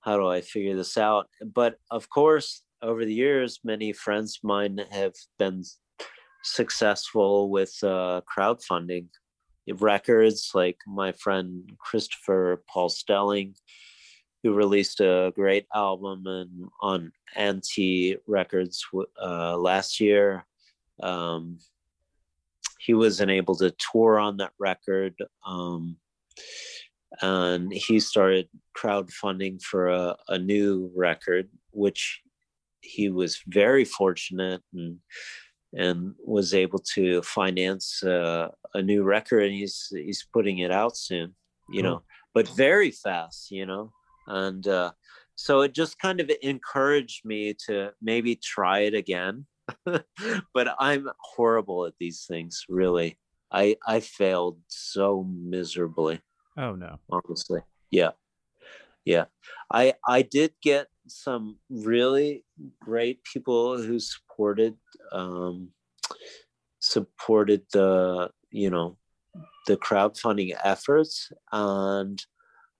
how 0.00 0.16
do 0.16 0.26
I 0.26 0.40
figure 0.40 0.76
this 0.76 0.98
out? 0.98 1.28
But 1.44 1.78
of 1.90 2.10
course, 2.10 2.61
over 2.82 3.04
the 3.04 3.14
years, 3.14 3.60
many 3.64 3.92
friends 3.92 4.38
of 4.38 4.48
mine 4.48 4.80
have 4.90 5.14
been 5.38 5.62
successful 6.42 7.48
with 7.50 7.72
uh, 7.82 8.20
crowdfunding 8.26 9.06
records, 9.78 10.50
like 10.54 10.78
my 10.86 11.12
friend 11.12 11.70
Christopher 11.78 12.62
Paul 12.68 12.88
Stelling, 12.88 13.54
who 14.42 14.54
released 14.54 15.00
a 15.00 15.32
great 15.34 15.66
album 15.72 16.26
and 16.26 16.68
on 16.80 17.12
Anti 17.36 18.16
Records 18.26 18.84
uh, 19.22 19.56
last 19.56 20.00
year. 20.00 20.44
Um, 21.02 21.58
he 22.80 22.94
wasn't 22.94 23.30
able 23.30 23.54
to 23.56 23.72
tour 23.92 24.18
on 24.18 24.38
that 24.38 24.52
record. 24.58 25.14
Um, 25.46 25.96
and 27.20 27.72
he 27.72 28.00
started 28.00 28.48
crowdfunding 28.76 29.62
for 29.62 29.88
a, 29.88 30.16
a 30.28 30.38
new 30.38 30.90
record, 30.96 31.48
which 31.70 32.20
he 32.82 33.08
was 33.08 33.40
very 33.46 33.84
fortunate 33.84 34.62
and 34.74 34.98
and 35.74 36.14
was 36.22 36.52
able 36.52 36.78
to 36.78 37.22
finance 37.22 38.02
uh, 38.02 38.48
a 38.74 38.82
new 38.82 39.02
record 39.02 39.44
and 39.44 39.54
he's 39.54 39.88
he's 39.90 40.26
putting 40.32 40.58
it 40.58 40.70
out 40.70 40.96
soon 40.96 41.34
you 41.70 41.82
know 41.82 42.02
but 42.34 42.46
very 42.48 42.90
fast 42.90 43.50
you 43.50 43.64
know 43.64 43.90
and 44.26 44.66
uh, 44.68 44.92
so 45.34 45.62
it 45.62 45.72
just 45.72 45.98
kind 45.98 46.20
of 46.20 46.30
encouraged 46.42 47.24
me 47.24 47.54
to 47.66 47.90
maybe 48.02 48.36
try 48.36 48.80
it 48.80 48.94
again 48.94 49.46
but 49.86 50.68
i'm 50.78 51.08
horrible 51.20 51.86
at 51.86 51.94
these 51.98 52.26
things 52.28 52.64
really. 52.68 53.16
I 53.54 53.76
i 53.86 54.00
failed 54.00 54.58
so 54.68 55.26
miserably 55.30 56.20
oh 56.56 56.74
no. 56.74 56.98
honestly. 57.10 57.60
Yeah. 57.90 58.12
Yeah. 59.04 59.26
I 59.70 59.94
i 60.08 60.22
did 60.22 60.52
get 60.62 60.88
some 61.06 61.58
really 61.70 62.44
great 62.80 63.22
people 63.24 63.80
who 63.80 63.98
supported 63.98 64.76
um 65.12 65.70
supported 66.80 67.62
the 67.72 68.30
you 68.50 68.70
know 68.70 68.96
the 69.66 69.76
crowdfunding 69.76 70.56
efforts. 70.62 71.30
And 71.50 72.24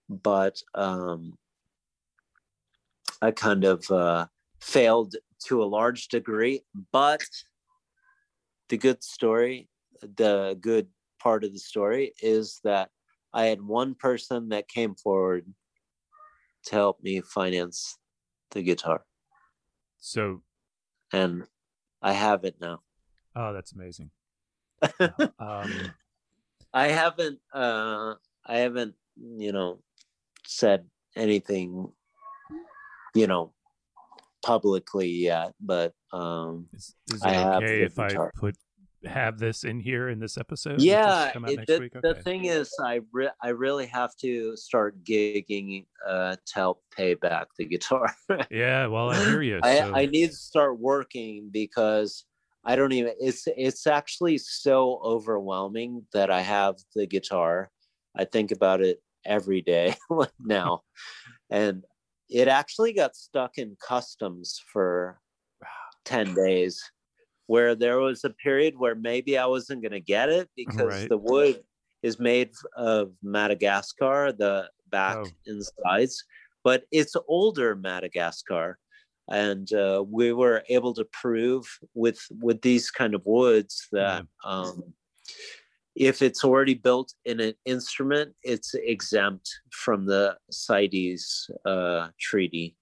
but 0.09 0.61
um 0.75 1.37
i 3.21 3.31
kind 3.31 3.63
of 3.63 3.89
uh 3.89 4.25
failed 4.59 5.15
to 5.45 5.63
a 5.63 5.65
large 5.65 6.07
degree. 6.07 6.61
But 6.91 7.23
the 8.69 8.77
good 8.77 9.03
story 9.03 9.69
the 10.15 10.57
good 10.59 10.87
part 11.19 11.43
of 11.43 11.53
the 11.53 11.59
story 11.59 12.13
is 12.21 12.59
that 12.63 12.89
i 13.33 13.45
had 13.45 13.61
one 13.61 13.95
person 13.95 14.49
that 14.49 14.67
came 14.67 14.95
forward 14.95 15.45
to 16.65 16.75
help 16.75 17.01
me 17.01 17.21
finance 17.21 17.97
the 18.53 18.63
guitar. 18.63 19.03
So, 19.99 20.41
and 21.11 21.43
I 22.01 22.13
have 22.13 22.45
it 22.45 22.55
now. 22.61 22.81
Oh, 23.35 23.53
that's 23.53 23.73
amazing. 23.73 24.11
um, 25.39 25.93
I 26.73 26.87
haven't, 26.87 27.39
uh, 27.53 28.15
I 28.45 28.57
haven't, 28.57 28.95
you 29.15 29.51
know, 29.51 29.79
said 30.45 30.85
anything, 31.15 31.91
you 33.15 33.27
know, 33.27 33.53
publicly 34.43 35.09
yet, 35.09 35.53
but 35.59 35.93
um, 36.11 36.67
is, 36.73 36.95
is 37.13 37.21
it 37.21 37.27
I 37.27 37.57
okay 37.57 37.81
if 37.81 37.95
guitar. 37.95 38.31
I 38.35 38.39
put 38.39 38.57
have 39.05 39.37
this 39.37 39.63
in 39.63 39.79
here 39.79 40.09
in 40.09 40.19
this 40.19 40.37
episode? 40.37 40.81
Yeah, 40.81 41.31
it, 41.47 41.67
the, 41.67 41.75
okay. 41.75 41.99
the, 42.01 42.15
thing 42.15 42.45
is, 42.45 42.71
I 42.79 43.01
re- 43.11 43.31
I 43.41 43.49
really 43.49 43.85
have 43.87 44.15
to 44.17 44.55
start 44.55 45.03
gigging 45.03 45.85
uh, 46.07 46.35
to 46.35 46.53
help 46.53 46.83
pay 46.95 47.13
back 47.13 47.47
the 47.57 47.65
guitar. 47.65 48.13
yeah, 48.51 48.87
well, 48.87 49.09
I 49.09 49.23
hear 49.25 49.41
you. 49.41 49.59
I, 49.63 49.81
I 49.81 50.05
need 50.05 50.31
to 50.31 50.35
start 50.35 50.79
working 50.79 51.49
because 51.51 52.25
I 52.65 52.75
don't 52.75 52.91
even. 52.93 53.13
It's 53.19 53.47
it's 53.57 53.87
actually 53.87 54.37
so 54.37 54.99
overwhelming 55.03 56.05
that 56.13 56.29
I 56.29 56.41
have 56.41 56.75
the 56.95 57.07
guitar. 57.07 57.69
I 58.15 58.25
think 58.25 58.51
about 58.51 58.81
it 58.81 59.01
every 59.25 59.61
day 59.61 59.95
now, 60.39 60.81
and 61.49 61.83
it 62.29 62.47
actually 62.47 62.93
got 62.93 63.15
stuck 63.15 63.57
in 63.57 63.75
customs 63.85 64.61
for 64.71 65.19
ten 66.05 66.33
days 66.33 66.81
where 67.47 67.75
there 67.75 67.99
was 67.99 68.23
a 68.23 68.29
period 68.29 68.75
where 68.77 68.95
maybe 68.95 69.37
I 69.37 69.45
wasn't 69.45 69.81
going 69.81 69.91
to 69.91 69.99
get 69.99 70.29
it 70.29 70.49
because 70.55 71.01
right. 71.01 71.09
the 71.09 71.17
wood 71.17 71.61
is 72.01 72.19
made 72.19 72.51
of 72.75 73.11
Madagascar, 73.21 74.31
the 74.31 74.69
back 74.89 75.17
oh. 75.17 75.27
and 75.47 75.63
sides, 75.83 76.23
but 76.63 76.83
it's 76.91 77.15
older 77.27 77.75
Madagascar. 77.75 78.77
And 79.29 79.71
uh, 79.73 80.03
we 80.05 80.33
were 80.33 80.63
able 80.67 80.93
to 80.95 81.05
prove 81.05 81.65
with 81.93 82.19
with 82.41 82.61
these 82.61 82.91
kind 82.91 83.15
of 83.15 83.25
woods 83.25 83.87
that 83.93 84.25
um, 84.43 84.83
if 85.95 86.21
it's 86.21 86.43
already 86.43 86.73
built 86.73 87.13
in 87.23 87.39
an 87.39 87.53
instrument, 87.65 88.33
it's 88.43 88.73
exempt 88.73 89.49
from 89.71 90.05
the 90.05 90.37
CITES 90.51 91.49
uh, 91.65 92.09
treaty. 92.19 92.75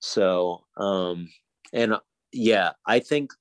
So, 0.00 0.64
um, 0.76 1.28
and 1.72 1.94
yeah, 2.32 2.72
I 2.86 2.98
think 3.00 3.32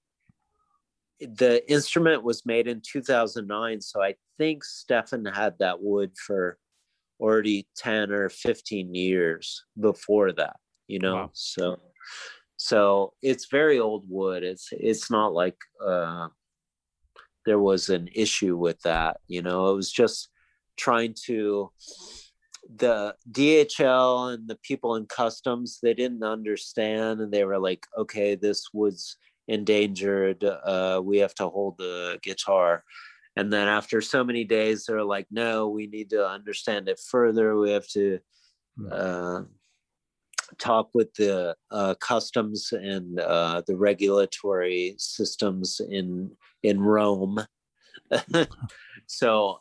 the 1.20 1.63
instrument 1.72 2.24
was 2.24 2.45
made 2.45 2.68
in 2.68 2.82
2009 2.82 3.82
so 3.82 4.01
i 4.01 4.13
think 4.38 4.63
stefan 4.63 5.26
had 5.26 5.53
that 5.59 5.82
wood 5.82 6.11
for 6.18 6.57
already 7.20 7.66
10 7.78 8.11
or 8.11 8.30
15 8.30 8.93
years 8.93 9.63
before 9.80 10.34
that 10.34 10.57
you 10.88 10.99
know? 10.99 11.16
Wow. 11.16 11.30
so 11.34 11.80
so 12.57 13.13
it's 13.22 13.47
very 13.47 13.80
old 13.80 14.05
wood. 14.07 14.43
It's 14.43 14.70
it's 14.72 15.11
not 15.11 15.34
like 15.34 15.57
uh 15.86 16.30
there 17.45 17.59
was 17.59 17.89
an 17.89 18.09
issue 18.13 18.57
with 18.57 18.80
that 18.82 19.18
you 19.28 19.41
know? 19.41 19.72
It 19.72 19.76
was 19.76 19.91
just 19.91 20.30
trying 20.78 21.16
to 21.26 21.72
the 22.78 23.16
DHL 23.32 24.34
and 24.34 24.47
the 24.47 24.57
people 24.63 24.95
in 24.95 25.05
customs 25.05 25.80
they 25.82 25.93
didn't 25.93 26.24
understand 26.24 27.22
and 27.22 27.32
they 27.32 27.43
were 27.43 27.59
like 27.59 27.86
okay 27.97 28.36
this 28.36 28.70
was 28.74 29.18
endangered. 29.47 30.43
Uh, 30.43 31.01
we 31.03 31.17
have 31.19 31.33
to 31.35 31.47
hold 31.47 31.77
the 31.77 32.19
guitar. 32.23 32.83
And 33.35 33.51
then 33.51 33.67
after 33.67 34.01
so 34.01 34.23
many 34.23 34.45
days, 34.45 34.85
they're 34.85 35.03
like, 35.03 35.27
no, 35.29 35.67
we 35.67 35.87
need 35.87 36.09
to 36.11 36.27
understand 36.27 36.87
it 36.87 36.99
further. 36.99 37.57
We 37.57 37.71
have 37.71 37.87
to 37.89 38.19
hmm. 38.77 38.87
uh, 38.91 39.41
talk 40.57 40.89
with 40.93 41.13
the 41.15 41.55
uh, 41.71 41.95
customs 41.95 42.71
and 42.71 43.19
uh, 43.19 43.61
the 43.67 43.75
regulatory 43.75 44.95
systems 44.97 45.81
in 45.89 46.31
in 46.63 46.79
Rome. 46.79 47.39
so, 49.07 49.59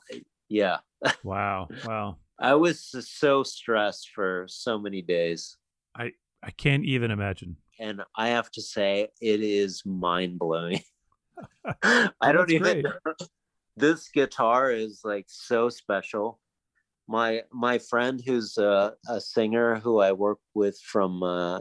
yeah. 0.49 0.79
Wow! 1.23 1.69
Wow! 1.85 2.17
I 2.39 2.55
was 2.55 2.95
so 3.07 3.43
stressed 3.43 4.11
for 4.15 4.47
so 4.49 4.79
many 4.79 5.03
days. 5.03 5.57
I 5.95 6.13
I 6.43 6.51
can't 6.51 6.85
even 6.85 7.11
imagine 7.11 7.57
and 7.79 8.03
I 8.17 8.29
have 8.29 8.51
to 8.53 8.63
say 8.63 9.09
it 9.21 9.41
is 9.41 9.83
mind 9.85 10.39
blowing. 10.39 10.81
I 11.83 12.33
don't 12.33 12.51
even. 12.51 12.85
this 13.77 14.09
guitar 14.09 14.71
is 14.71 15.01
like 15.05 15.27
so 15.29 15.69
special. 15.69 16.41
My 17.09 17.43
my 17.53 17.79
friend 17.79 18.23
who's 18.25 18.57
a, 18.57 18.95
a 19.09 19.21
singer 19.21 19.77
who 19.77 20.01
I 20.01 20.13
work 20.13 20.39
with 20.55 20.79
from 20.81 21.23
uh, 21.23 21.61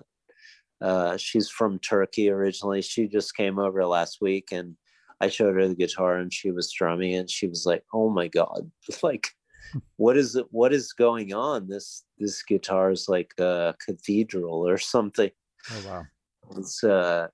uh, 0.82 1.18
she's 1.18 1.50
from 1.50 1.80
Turkey 1.80 2.30
originally. 2.30 2.82
She 2.82 3.08
just 3.08 3.36
came 3.36 3.60
over 3.60 3.86
last 3.86 4.20
week 4.22 4.50
and 4.52 4.76
I 5.22 5.30
showed 5.30 5.56
her 5.56 5.68
the 5.68 5.76
guitar 5.76 6.18
and 6.18 6.34
she 6.34 6.52
was 6.52 6.70
strumming 6.70 7.16
and 7.16 7.30
she 7.30 7.48
was 7.48 7.66
like, 7.66 7.84
"Oh 7.94 8.10
my 8.10 8.28
god!" 8.28 8.70
Like, 9.04 9.28
what 9.98 10.18
is 10.18 10.36
it? 10.36 10.46
What 10.52 10.74
is 10.74 10.94
going 10.94 11.34
on? 11.34 11.68
This 11.68 12.04
this 12.20 12.44
guitar 12.44 12.92
is 12.92 13.08
like 13.08 13.34
a 13.40 13.76
cathedral 13.86 14.68
or 14.68 14.78
something. 14.78 15.32
Oh 15.72 15.88
wow! 15.88 16.04
It's 16.58 16.84
uh, 16.84 17.28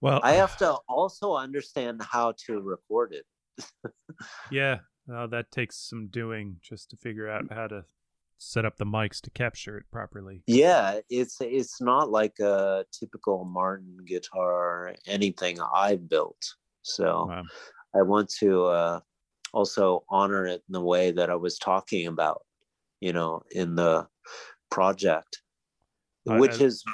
well, 0.00 0.20
I 0.22 0.32
have 0.32 0.56
to 0.58 0.76
also 0.88 1.34
understand 1.34 2.02
how 2.02 2.34
to 2.46 2.60
record 2.60 3.14
it. 3.14 3.64
yeah, 4.50 4.78
well, 5.06 5.28
that 5.28 5.50
takes 5.50 5.76
some 5.88 6.08
doing 6.08 6.56
just 6.60 6.90
to 6.90 6.96
figure 6.96 7.28
out 7.28 7.44
how 7.50 7.66
to 7.66 7.84
set 8.38 8.64
up 8.64 8.76
the 8.76 8.84
mics 8.84 9.20
to 9.22 9.30
capture 9.30 9.76
it 9.76 9.84
properly. 9.90 10.42
Yeah, 10.46 11.00
it's 11.10 11.38
it's 11.40 11.80
not 11.80 12.10
like 12.10 12.38
a 12.38 12.84
typical 12.92 13.44
Martin 13.44 13.96
guitar 14.06 14.52
or 14.52 14.94
anything 15.06 15.58
I 15.60 15.96
built. 15.96 16.42
So 16.82 17.26
wow. 17.28 17.42
I 17.94 18.02
want 18.02 18.30
to 18.40 18.66
uh, 18.66 19.00
also 19.52 20.04
honor 20.08 20.46
it 20.46 20.62
in 20.68 20.72
the 20.72 20.80
way 20.80 21.10
that 21.10 21.30
I 21.30 21.34
was 21.34 21.58
talking 21.58 22.06
about, 22.06 22.42
you 23.00 23.12
know, 23.12 23.42
in 23.50 23.74
the 23.74 24.06
project, 24.70 25.42
which 26.24 26.60
I, 26.60 26.64
is 26.64 26.84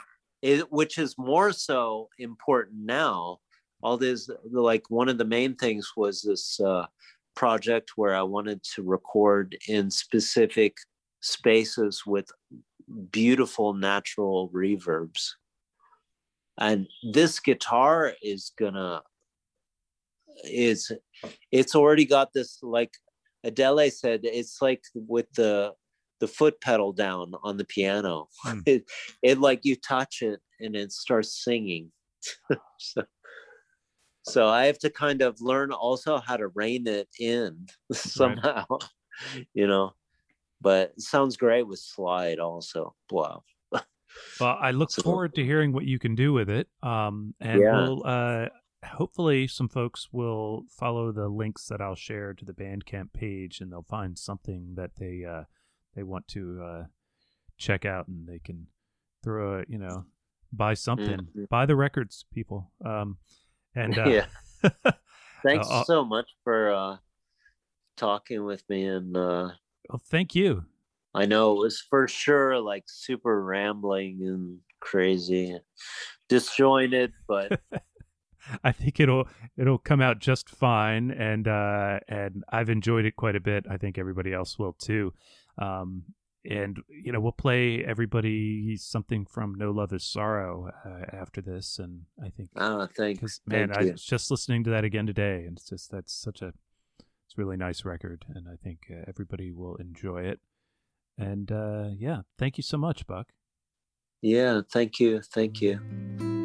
it, 0.45 0.71
which 0.71 0.99
is 0.99 1.17
more 1.17 1.53
so 1.53 2.11
important 2.19 2.85
now. 2.85 3.39
All 3.83 3.97
this, 3.97 4.29
like 4.51 4.91
one 4.91 5.09
of 5.09 5.17
the 5.17 5.25
main 5.25 5.57
things 5.57 5.91
was 5.97 6.21
this 6.21 6.61
uh, 6.61 6.87
project 7.35 7.93
where 7.97 8.15
I 8.15 8.23
wanted 8.23 8.63
to 8.75 8.83
record 8.83 9.57
in 9.69 9.91
specific 9.91 10.77
spaces 11.21 12.03
with 12.07 12.31
beautiful 13.11 13.73
natural 13.73 14.51
reverbs. 14.51 15.31
And 16.59 16.87
this 17.13 17.41
guitar 17.41 18.13
is 18.23 18.53
gonna 18.59 19.03
is 20.45 20.93
it's 21.51 21.75
already 21.75 22.05
got 22.05 22.33
this 22.35 22.59
like 22.63 22.93
Adele 23.45 23.91
said 23.91 24.21
it's 24.25 24.61
like 24.61 24.83
with 24.95 25.27
the 25.37 25.73
the 26.25 26.29
foot 26.33 26.59
pedal 26.63 26.93
down 26.95 27.33
on 27.43 27.59
the 27.59 27.65
piano. 27.67 28.29
Hmm. 28.43 28.61
It, 28.67 28.85
it 29.23 29.39
like 29.39 29.61
you 29.65 29.77
touch 29.77 30.23
it 30.23 30.41
and 30.59 30.75
it 30.75 30.91
starts 30.91 31.45
singing. 31.45 31.93
so, 32.79 33.03
so 34.23 34.49
I 34.49 34.65
have 34.67 34.79
to 34.79 34.91
kind 34.91 35.21
of 35.21 35.41
learn 35.43 35.71
also 35.71 36.17
how 36.19 36.39
to 36.39 36.49
rein 36.49 36.87
it 36.87 37.09
in 37.21 37.67
somehow, 37.93 38.65
you 39.53 39.67
know. 39.67 39.93
But 40.63 40.93
it 40.97 41.03
sounds 41.03 41.37
great 41.37 41.67
with 41.67 41.79
slide 41.79 42.39
also. 42.39 42.95
Wow. 43.11 43.43
Well, 44.41 44.57
I 44.61 44.71
look 44.71 44.91
So- 44.93 45.03
forward 45.03 45.35
to 45.35 45.45
hearing 45.45 45.73
what 45.73 45.85
you 45.85 45.99
can 45.99 46.15
do 46.15 46.33
with 46.33 46.49
it. 46.49 46.69
Um, 46.83 47.35
and 47.41 47.61
Yeah. 47.61 47.77
we'll 47.83 48.03
uh, 48.07 48.49
hopefully 48.87 49.47
some 49.49 49.69
folks 49.69 50.09
will 50.13 50.65
follow 50.71 51.13
the 51.13 51.29
links 51.29 51.67
that 51.67 51.81
I'll 51.83 51.97
share 51.97 52.33
to 52.33 52.45
the 52.45 52.53
Bandcamp 52.55 53.13
page, 53.13 53.61
and 53.61 53.71
they'll 53.73 53.83
find 53.83 54.17
something 54.19 54.75
that 54.77 54.93
they 54.97 55.25
uh, 55.25 55.45
they 55.95 56.03
want 56.03 56.27
to 56.29 56.63
uh, 56.63 56.85
check 57.59 57.85
out, 57.85 58.09
and 58.09 58.27
they 58.27 58.39
can 58.39 58.67
throw 59.23 59.61
a 59.61 59.65
you 59.69 59.79
know 59.79 60.05
buy 60.53 60.75
something, 60.75 61.29
Mhm. 61.37 61.49
buy 61.49 61.67
the 61.67 61.77
records, 61.77 62.25
people. 62.33 62.71
Um, 62.85 63.19
and 63.75 63.99
uh, 63.99 64.09
yeah. 64.09 64.27
Thanks 65.45 65.69
Uh, 65.71 65.85
so 65.85 66.05
much 66.05 66.31
for 66.43 66.73
uh 66.73 66.97
talking 67.97 68.45
with 68.45 68.63
me 68.69 68.87
and 68.87 69.17
uh 69.17 69.51
well, 69.89 70.01
thank 70.05 70.35
you. 70.35 70.65
I 71.15 71.27
know 71.27 71.53
it 71.53 71.59
was 71.59 71.81
for 71.81 72.09
sure 72.09 72.59
like 72.61 72.85
super 72.87 73.43
rambling 73.45 74.21
and 74.23 74.59
crazy, 74.81 75.59
disjointed, 76.29 77.13
but 77.29 77.61
I 78.65 78.73
think 78.73 78.99
it'll 79.01 79.29
it'll 79.57 79.79
come 79.79 80.01
out 80.01 80.19
just 80.19 80.49
fine, 80.49 81.11
and 81.11 81.47
uh, 81.47 82.01
and 82.09 82.43
I've 82.49 82.69
enjoyed 82.71 83.05
it 83.05 83.17
quite 83.17 83.37
a 83.37 83.41
bit. 83.41 83.65
I 83.71 83.77
think 83.77 83.99
everybody 83.99 84.33
else 84.33 84.59
will 84.59 84.73
too. 84.73 85.13
Um, 85.59 86.05
and 86.49 86.79
you 86.89 87.13
know, 87.13 87.21
we'll 87.21 87.33
play 87.33 87.85
everybody 87.85 88.77
something 88.77 89.25
from 89.25 89.55
No 89.55 89.71
Love 89.71 89.93
Is 89.93 90.05
Sorrow 90.05 90.71
uh, 90.85 91.17
after 91.17 91.41
this, 91.41 91.79
and 91.79 92.03
I 92.23 92.29
think 92.29 92.51
ah, 92.57 92.87
thank, 92.95 93.21
because 93.21 93.41
man, 93.47 93.69
thank 93.69 93.89
I 93.89 93.93
was 93.93 94.05
just 94.05 94.31
listening 94.31 94.65
to 94.65 94.71
that 94.71 94.85
again 94.85 95.07
today, 95.07 95.45
and 95.47 95.57
it's 95.57 95.69
just 95.69 95.91
that's 95.91 96.13
such 96.13 96.43
a 96.43 96.49
it's 97.27 97.39
a 97.39 97.41
really 97.41 97.57
nice 97.57 97.85
record, 97.85 98.27
and 98.35 98.47
I 98.47 98.57
think 98.63 98.81
uh, 98.91 99.05
everybody 99.09 99.53
will 99.53 99.77
enjoy 99.77 100.23
it. 100.25 100.41
And 101.17 101.51
uh, 101.51 101.89
yeah, 101.97 102.23
thank 102.39 102.59
you 102.59 102.63
so 102.63 102.77
much, 102.77 103.07
Buck. 103.07 103.29
Yeah, 104.21 104.63
thank 104.71 105.01
you, 105.01 105.23
thank 105.23 105.61
you. 105.61 106.44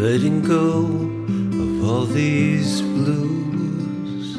Letting 0.00 0.40
go 0.40 0.86
of 1.62 1.84
all 1.86 2.06
these 2.06 2.80
blues, 2.80 4.38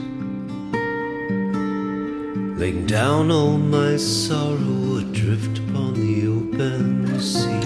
laying 2.59 2.88
down 2.88 3.30
all 3.30 3.59
my 3.59 3.95
sorrow 3.95 4.97
adrift 4.97 5.59
upon 5.59 5.93
the 5.93 6.26
open 6.26 7.20
sea. 7.20 7.62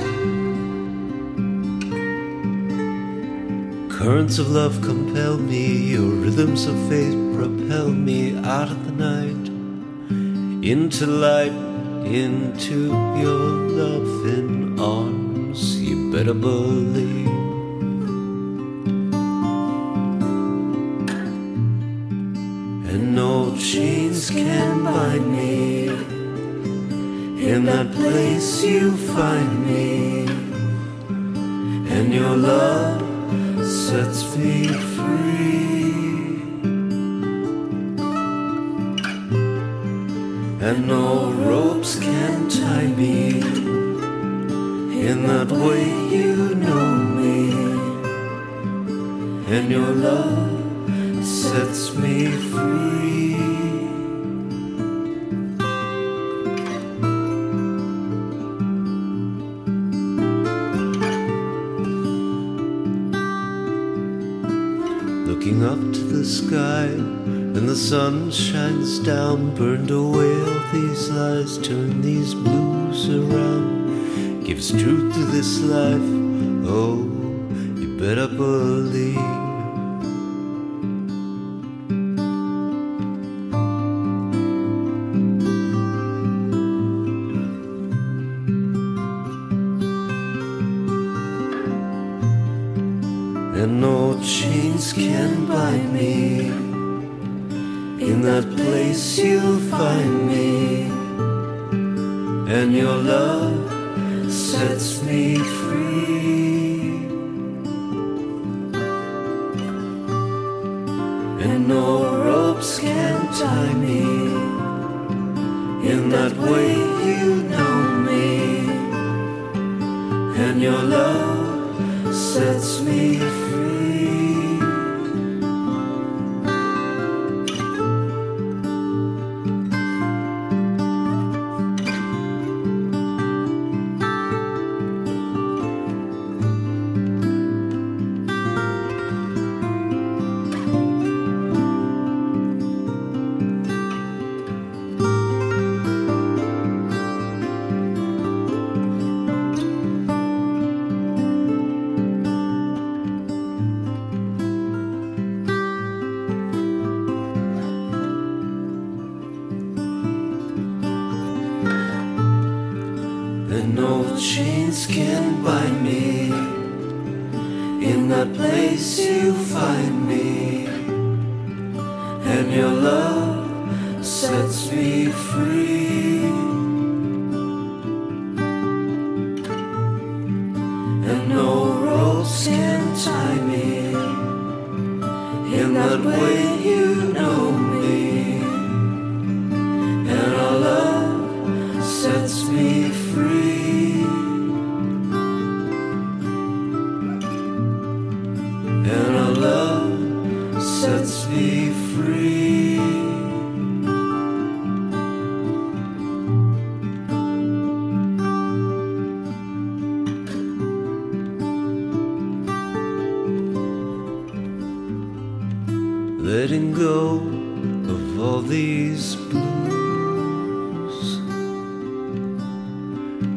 Currents 3.97 4.39
of 4.39 4.49
love 4.51 4.81
compel 4.81 5.37
me, 5.37 5.93
your 5.93 6.09
rhythms 6.09 6.65
of 6.65 6.75
faith 6.89 7.15
propel 7.33 7.87
me 7.87 8.35
out 8.39 8.69
of 8.69 8.85
the 8.87 8.91
night 8.91 9.47
into 10.69 11.05
light, 11.07 11.55
into 12.03 12.87
your 13.23 13.45
loving 13.79 14.77
arms. 14.81 15.81
You 15.81 16.11
better 16.11 16.33
believe. 16.33 17.34
Chains 23.75 24.29
can 24.29 24.85
bind 24.85 25.25
me. 25.35 25.87
In 27.51 27.65
that 27.65 27.91
place 27.91 28.63
you 28.63 28.95
find 29.13 29.51
me, 29.67 30.27
and 31.95 32.13
your 32.13 32.37
love 32.37 33.01
sets 33.67 34.21
me 34.37 34.67
free. 34.95 35.91
And 40.67 40.87
no 40.87 41.33
ropes 41.49 41.99
can 41.99 42.47
tie 42.47 42.91
me. 43.03 43.41
In 45.09 45.17
that 45.31 45.51
way 45.51 45.83
you 46.15 46.55
know 46.63 46.87
me, 47.19 47.41
and 49.53 49.69
your 49.69 49.91
love 50.07 51.25
sets 51.25 51.93
me 51.93 52.31
free. 52.51 53.54
Sun 67.95 68.29
shines 68.29 68.99
down, 68.99 69.55
burned 69.55 69.89
away 69.89 70.33
all 70.47 70.63
these 70.73 71.09
lies, 71.11 71.57
turn 71.59 72.01
these 72.01 72.33
blues 72.33 73.07
around, 73.07 74.43
gives 74.43 74.67
truth 74.71 75.13
to 75.13 75.23
this 75.35 75.61
life. 75.61 76.09
Oh, 76.75 76.97
you 77.79 77.97
better 77.97 78.27
believe. 78.27 78.54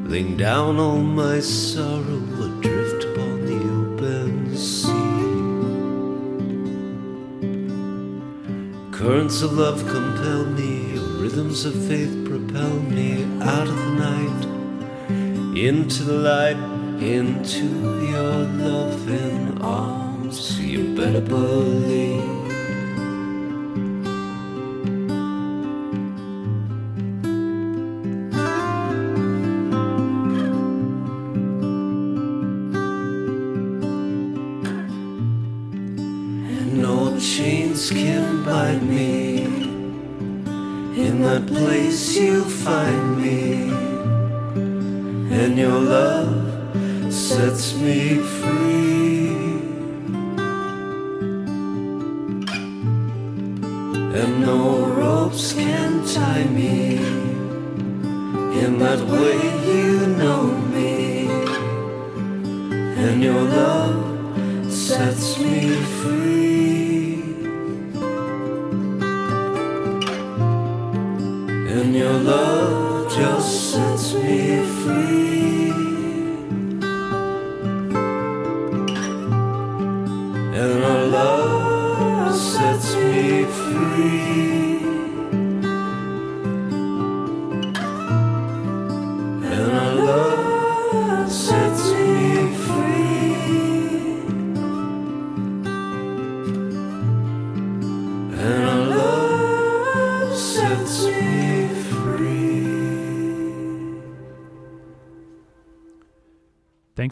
Laying 0.09 0.39
down 0.39 0.79
all 0.81 0.97
my 0.97 1.39
sorrow 1.39 2.23
adrift 2.41 3.05
upon 3.05 3.45
the 3.45 3.59
open 3.79 4.57
sea. 4.57 4.89
Currents 8.91 9.43
of 9.43 9.53
love 9.53 9.87
compel 9.87 10.47
me, 10.47 10.99
rhythms 11.21 11.67
of 11.67 11.75
faith 11.87 12.27
propel 12.27 12.71
me 12.81 13.25
out 13.43 13.69
of 13.69 13.77
the 13.77 13.91
night 14.07 14.59
into 15.59 16.05
the 16.05 16.15
light, 16.15 16.57
into 17.03 17.67
your 18.11 18.47
loving 18.65 19.61
arms. 19.61 20.59
You 20.59 20.97
better 20.97 21.21
believe. 21.21 22.38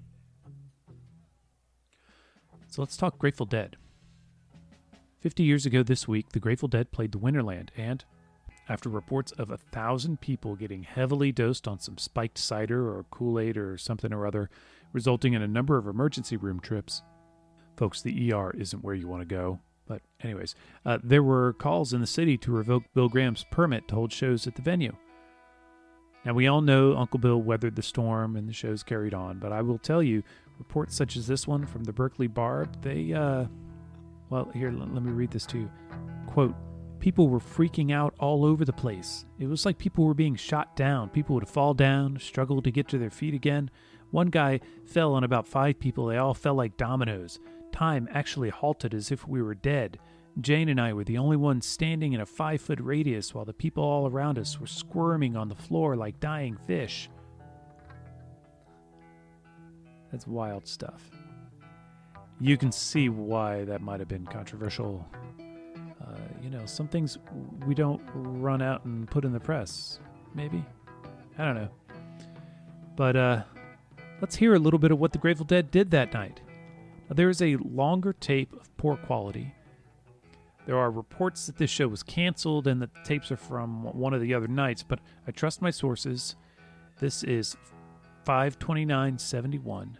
So 2.67 2.81
let's 2.81 2.97
talk 2.97 3.17
Grateful 3.17 3.45
Dead. 3.45 3.77
50 5.21 5.43
years 5.43 5.65
ago 5.65 5.83
this 5.83 6.05
week, 6.05 6.33
the 6.33 6.39
Grateful 6.39 6.67
Dead 6.67 6.91
played 6.91 7.13
the 7.13 7.19
Winterland, 7.19 7.69
and 7.77 8.03
after 8.67 8.89
reports 8.89 9.31
of 9.33 9.51
a 9.51 9.57
thousand 9.57 10.19
people 10.19 10.57
getting 10.57 10.83
heavily 10.83 11.31
dosed 11.31 11.65
on 11.65 11.79
some 11.79 11.97
spiked 11.97 12.37
cider 12.37 12.89
or 12.89 13.05
Kool 13.09 13.39
Aid 13.39 13.55
or 13.55 13.77
something 13.77 14.11
or 14.11 14.27
other, 14.27 14.49
resulting 14.91 15.31
in 15.33 15.41
a 15.41 15.47
number 15.47 15.77
of 15.77 15.87
emergency 15.87 16.35
room 16.35 16.59
trips. 16.59 17.03
Folks, 17.77 18.01
the 18.01 18.33
ER 18.33 18.53
isn't 18.57 18.83
where 18.83 18.95
you 18.95 19.07
want 19.07 19.21
to 19.21 19.25
go. 19.25 19.61
But, 19.87 20.01
anyways, 20.21 20.55
uh, 20.85 20.97
there 21.03 21.23
were 21.23 21.53
calls 21.53 21.93
in 21.93 22.01
the 22.01 22.07
city 22.07 22.37
to 22.39 22.51
revoke 22.51 22.83
Bill 22.93 23.09
Graham's 23.09 23.45
permit 23.51 23.87
to 23.87 23.95
hold 23.95 24.11
shows 24.11 24.45
at 24.45 24.55
the 24.55 24.61
venue. 24.61 24.95
Now, 26.25 26.33
we 26.33 26.47
all 26.47 26.61
know 26.61 26.97
Uncle 26.97 27.19
Bill 27.19 27.41
weathered 27.41 27.75
the 27.75 27.81
storm 27.81 28.35
and 28.35 28.49
the 28.49 28.53
shows 28.53 28.83
carried 28.83 29.13
on, 29.13 29.39
but 29.39 29.53
I 29.53 29.61
will 29.61 29.77
tell 29.77 30.03
you, 30.03 30.23
reports 30.57 30.95
such 30.95 31.15
as 31.15 31.25
this 31.25 31.47
one 31.47 31.65
from 31.65 31.85
the 31.85 31.93
Berkeley 31.93 32.27
Barb, 32.27 32.81
they, 32.81 33.13
uh, 33.13 33.45
well, 34.29 34.51
here, 34.53 34.69
l- 34.69 34.89
let 34.91 35.03
me 35.03 35.11
read 35.11 35.31
this 35.31 35.45
to 35.45 35.59
you. 35.59 35.71
Quote, 36.25 36.53
people 36.99 37.29
were 37.29 37.39
freaking 37.39 37.93
out 37.93 38.13
all 38.19 38.43
over 38.43 38.65
the 38.65 38.73
place. 38.73 39.25
It 39.39 39.47
was 39.47 39.65
like 39.65 39.77
people 39.77 40.03
were 40.05 40.13
being 40.13 40.35
shot 40.35 40.75
down. 40.75 41.09
People 41.09 41.35
would 41.35 41.47
fall 41.47 41.73
down, 41.73 42.19
struggle 42.19 42.61
to 42.61 42.71
get 42.71 42.89
to 42.89 42.97
their 42.97 43.09
feet 43.09 43.33
again. 43.33 43.69
One 44.11 44.27
guy 44.27 44.59
fell 44.85 45.13
on 45.13 45.23
about 45.23 45.47
five 45.47 45.79
people. 45.79 46.07
They 46.07 46.17
all 46.17 46.33
fell 46.33 46.55
like 46.55 46.75
dominoes. 46.75 47.39
Time 47.77 48.09
actually 48.11 48.49
halted 48.49 48.95
as 48.95 49.11
if 49.11 49.27
we 49.27 49.39
were 49.39 49.53
dead. 49.53 49.99
Jane 50.41 50.67
and 50.67 50.81
I 50.81 50.93
were 50.93 51.03
the 51.03 51.19
only 51.19 51.37
ones 51.37 51.67
standing 51.67 52.13
in 52.13 52.21
a 52.21 52.25
five 52.25 52.59
foot 52.59 52.79
radius 52.81 53.35
while 53.35 53.45
the 53.45 53.53
people 53.53 53.83
all 53.83 54.07
around 54.07 54.39
us 54.39 54.59
were 54.59 54.65
squirming 54.65 55.37
on 55.37 55.47
the 55.47 55.53
floor 55.53 55.95
like 55.95 56.19
dying 56.19 56.57
fish. 56.65 57.07
That's 60.11 60.25
wild 60.25 60.67
stuff. 60.67 61.11
You 62.39 62.57
can 62.57 62.71
see 62.71 63.09
why 63.09 63.63
that 63.65 63.81
might 63.81 63.99
have 63.99 64.09
been 64.09 64.25
controversial. 64.25 65.07
Uh, 65.39 66.17
you 66.41 66.49
know, 66.49 66.65
some 66.65 66.87
things 66.87 67.19
we 67.67 67.75
don't 67.75 68.01
run 68.15 68.63
out 68.63 68.85
and 68.85 69.07
put 69.07 69.23
in 69.23 69.31
the 69.31 69.39
press. 69.39 69.99
Maybe? 70.33 70.65
I 71.37 71.45
don't 71.45 71.53
know. 71.53 71.69
But 72.95 73.15
uh, 73.15 73.43
let's 74.19 74.35
hear 74.35 74.55
a 74.55 74.59
little 74.59 74.79
bit 74.79 74.89
of 74.89 74.97
what 74.97 75.11
the 75.11 75.19
Grateful 75.19 75.45
Dead 75.45 75.69
did 75.69 75.91
that 75.91 76.11
night. 76.11 76.41
There 77.09 77.29
is 77.29 77.41
a 77.41 77.55
longer 77.57 78.13
tape 78.13 78.53
of 78.53 78.75
poor 78.77 78.97
quality. 78.97 79.53
There 80.65 80.77
are 80.77 80.91
reports 80.91 81.45
that 81.45 81.57
this 81.57 81.69
show 81.69 81.87
was 81.87 82.03
canceled 82.03 82.67
and 82.67 82.81
that 82.81 82.93
the 82.93 83.01
tapes 83.03 83.31
are 83.31 83.37
from 83.37 83.83
one 83.97 84.13
of 84.13 84.19
the 84.19 84.33
other 84.33 84.49
nights, 84.49 84.83
but 84.83 84.99
I 85.25 85.31
trust 85.31 85.61
my 85.61 85.69
sources. 85.69 86.35
This 86.99 87.23
is 87.23 87.55
52971, 88.25 89.97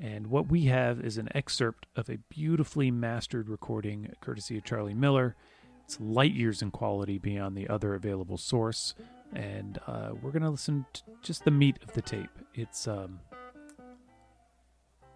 and 0.00 0.26
what 0.28 0.48
we 0.48 0.64
have 0.64 1.00
is 1.00 1.18
an 1.18 1.28
excerpt 1.34 1.86
of 1.94 2.08
a 2.08 2.16
beautifully 2.30 2.90
mastered 2.90 3.50
recording 3.50 4.10
courtesy 4.22 4.56
of 4.56 4.64
Charlie 4.64 4.94
Miller. 4.94 5.36
It's 5.84 6.00
light 6.00 6.32
years 6.32 6.62
in 6.62 6.70
quality 6.70 7.18
beyond 7.18 7.54
the 7.54 7.68
other 7.68 7.94
available 7.94 8.38
source, 8.38 8.94
and 9.34 9.78
uh, 9.86 10.12
we're 10.22 10.30
going 10.30 10.42
to 10.42 10.48
listen 10.48 10.86
to 10.94 11.02
just 11.22 11.44
the 11.44 11.50
meat 11.50 11.76
of 11.82 11.92
the 11.92 12.00
tape. 12.00 12.30
It's 12.54 12.88
um, 12.88 13.20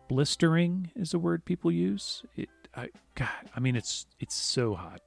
blistering 0.08 0.90
is 0.94 1.14
a 1.14 1.18
word 1.18 1.44
people 1.44 1.70
use. 1.70 2.22
It, 2.36 2.48
I, 2.74 2.88
God, 3.14 3.28
I 3.54 3.60
mean, 3.60 3.76
it's 3.76 4.06
it's 4.20 4.34
so 4.34 4.74
hot. 4.74 5.00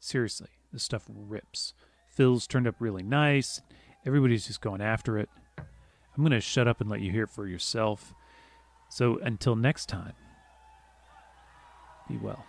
Seriously, 0.00 0.50
this 0.72 0.82
stuff 0.82 1.04
rips. 1.08 1.74
Phil's 2.08 2.46
turned 2.46 2.68
up 2.68 2.76
really 2.78 3.02
nice. 3.02 3.60
Everybody's 4.06 4.46
just 4.46 4.60
going 4.60 4.80
after 4.80 5.18
it. 5.18 5.28
I'm 6.16 6.22
to 6.30 6.40
shut 6.40 6.68
up 6.68 6.80
and 6.80 6.88
let 6.88 7.00
you 7.00 7.10
hear 7.10 7.24
it 7.24 7.30
for 7.30 7.46
yourself. 7.46 8.14
So 8.88 9.18
until 9.18 9.56
next 9.56 9.86
time, 9.86 10.12
be 12.08 12.16
well. 12.18 12.44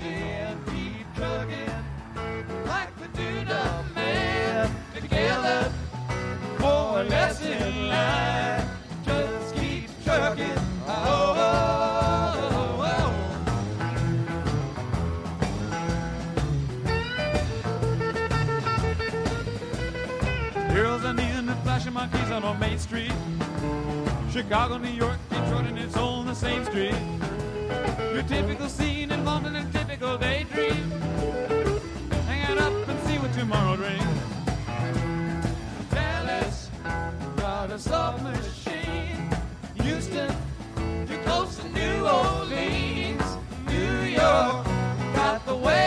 In, 0.00 0.58
keep 0.66 1.06
trucking. 1.14 1.84
Like 2.66 2.90
we 3.00 3.06
do 3.08 3.44
the 3.44 3.84
man 3.94 4.70
together. 4.94 5.72
More 6.58 7.00
or 7.00 7.04
less 7.04 7.40
in 7.42 7.88
line. 7.88 8.64
Just 9.04 9.54
keep 9.54 9.88
trucking. 10.04 10.58
Oh, 10.88 11.34
oh, 11.36 11.54
oh, 12.52 13.12
oh. 20.68 20.74
Girls 20.74 21.04
are 21.04 21.14
kneeling 21.14 21.48
and 21.48 21.62
flashing 21.62 21.92
my 21.92 22.06
keys 22.08 22.30
out 22.30 22.44
on 22.44 22.58
Main 22.58 22.78
Street. 22.78 23.12
Chicago, 24.30 24.76
New 24.78 24.90
York, 24.90 25.18
Detroit, 25.30 25.66
and 25.66 25.78
it's 25.78 25.96
on 25.96 26.26
the 26.26 26.34
same 26.34 26.64
street. 26.66 26.94
Your 28.12 28.22
typical 28.24 28.68
scene 28.68 29.10
involving 29.10 29.56
a 29.56 29.64
typical 29.96 30.18
daydream. 30.18 30.90
Hang 32.26 32.52
it 32.52 32.58
up 32.58 32.88
and 32.88 33.00
see 33.08 33.18
what 33.18 33.32
tomorrow 33.32 33.76
brings. 33.76 34.04
Dallas, 35.90 36.70
got 37.36 37.70
a 37.70 37.78
soft 37.78 38.22
machine. 38.22 39.30
Houston, 39.82 40.30
too 41.06 41.18
close 41.24 41.56
to 41.58 41.68
New 41.70 42.06
Orleans. 42.06 43.38
New 43.68 44.00
York, 44.02 44.66
got 45.14 45.46
the 45.46 45.56
ways 45.56 45.85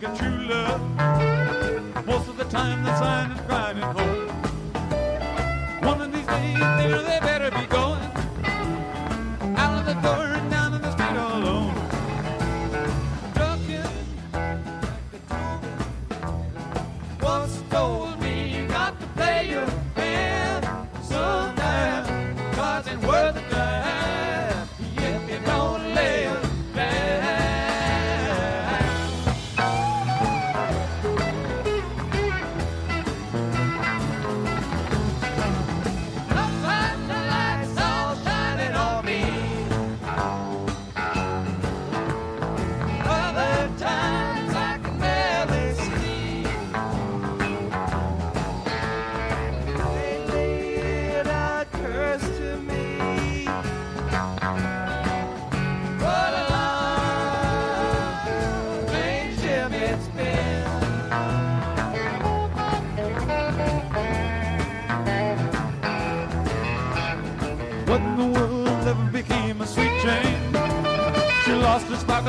think 0.00 0.12
of 0.12 0.18
true 0.18 0.48
love. 0.48 2.06
Most 2.06 2.28
of 2.28 2.36
the 2.36 2.44
time 2.44 2.82
the 2.84 2.98
sign 2.98 3.32
is 3.32 3.40
crying 3.46 3.78
at 3.78 3.96
home. 3.96 4.19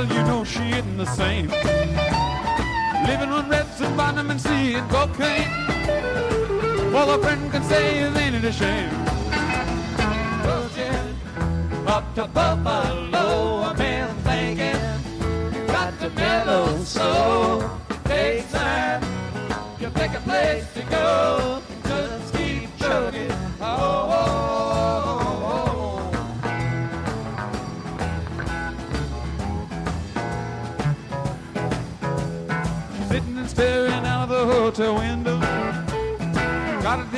Lost 0.02 0.16
you 0.18 0.24
know 0.24 0.44
she 0.44 0.70
isn't 0.72 0.98
the 0.98 1.06
same. 1.06 1.48
Living 3.08 3.30
on 3.30 3.50
reds 3.50 3.82
and 3.82 3.96
vitamin 3.96 4.40
C 4.40 4.74
and 4.76 4.90
cocaine. 4.90 5.48
All 6.96 7.10
a 7.10 7.20
friend 7.20 7.52
can 7.52 7.64
say 7.64 8.00
is 8.00 8.16
ain't 8.18 8.36
it 8.36 8.44
a 8.44 8.52
shame? 8.52 8.90
Virgin, 10.44 11.16
up 11.88 12.16
to 12.16 12.28
Buffalo, 12.28 13.64
a 13.70 13.74
man 13.78 14.16
thinking, 14.24 15.68
got 15.68 16.00
to 16.00 16.10
mellow 16.12 16.78
so. 16.84 17.81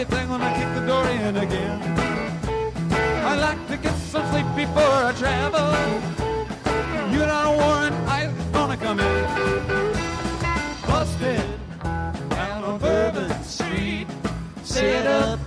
Got 0.03 0.11
a 0.11 0.15
deep 0.15 0.19
thing 0.19 0.29
when 0.29 0.41
I 0.41 0.53
kick 0.57 0.73
the 0.75 0.85
door 0.85 1.07
in 1.07 1.37
again. 1.37 1.81
I 3.25 3.35
like 3.35 3.67
to 3.67 3.77
get 3.77 3.95
some 3.95 4.25
sleep 4.31 4.45
before 4.55 4.83
I 4.83 5.13
travel. 5.13 5.71
You 7.11 7.19
got 7.19 7.45
a 7.47 7.57
warrant, 7.57 7.95
I'm 8.09 8.51
gonna 8.51 8.77
come 8.77 8.99
in. 8.99 9.25
Busted 10.87 11.43
down 12.29 12.63
on 12.63 12.79
Bourbon 12.79 13.43
Street. 13.43 14.07
Set 14.63 15.07
up 15.07 15.39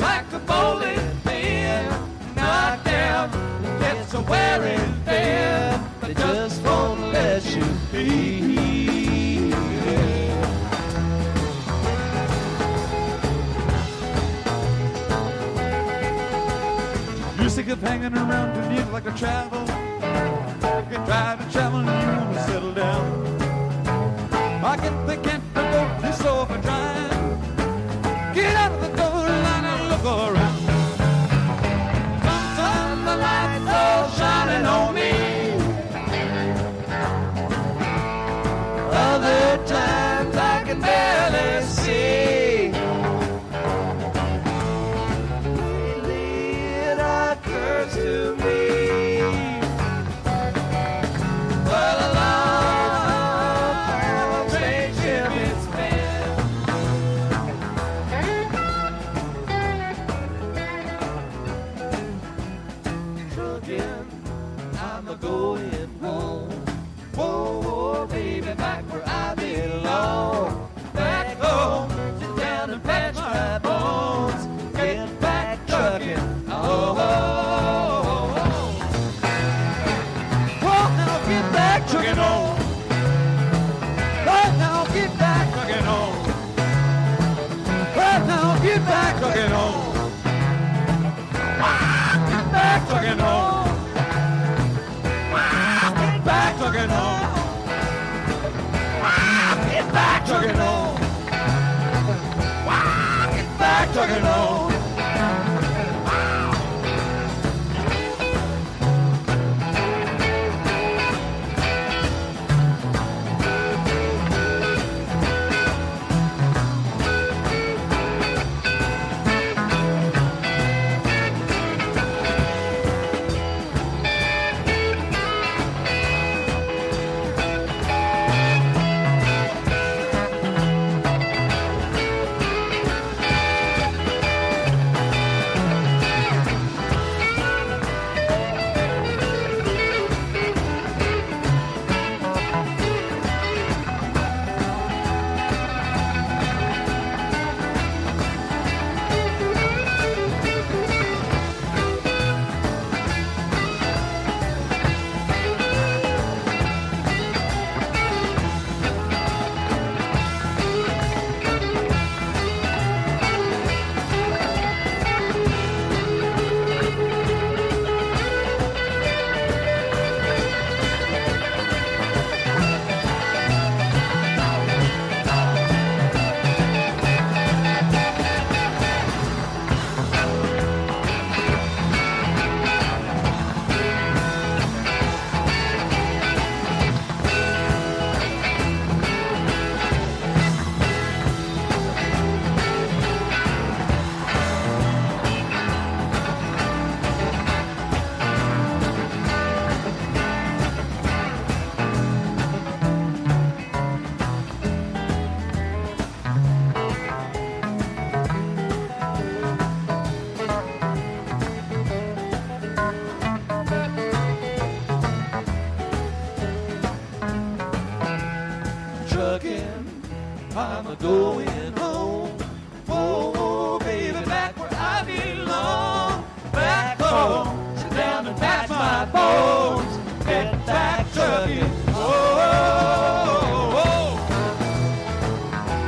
like 0.00 0.32
a 0.32 0.38
bowling 0.40 1.00
pin. 1.24 1.88
Knocked 2.36 2.84
down, 2.84 3.30
gets 3.80 4.14
a 4.14 4.20
wearing 4.20 4.92
thin. 5.04 5.80
They 6.02 6.14
just 6.14 6.62
won't 6.62 7.12
let 7.12 7.44
you 7.54 7.64
be. 7.92 9.07
Sick 17.68 17.76
of 17.76 17.82
hanging 17.82 18.16
around 18.16 18.54
to 18.54 18.74
live 18.74 18.92
like 18.92 19.06
a 19.06 19.12
travel. 19.12 19.60
You 19.60 20.96
can 20.96 21.06
try 21.06 21.36
to 21.36 21.52
travel 21.52 21.80
and 21.80 22.02
you 22.02 22.08
want 22.16 22.34
to 22.34 22.42
settle 22.44 22.72
down. 22.72 23.04
I 24.64 24.76
get 24.76 25.06
the 25.06 25.16
can't 25.16 25.54
go 25.54 25.98
this 26.00 26.24
over 26.24 26.58
trying. 26.62 28.34
Get 28.34 28.54
out 28.56 28.72
of 28.72 28.80
the 28.80 28.96
door 28.96 29.26
and 29.26 29.88
look 29.90 30.04
around. 30.04 30.47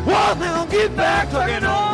Well, 0.06 0.36
now 0.36 0.66
get 0.66 0.96
back 0.96 1.30
trucking 1.30 1.64
on. 1.64 1.89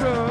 Under 0.00 0.27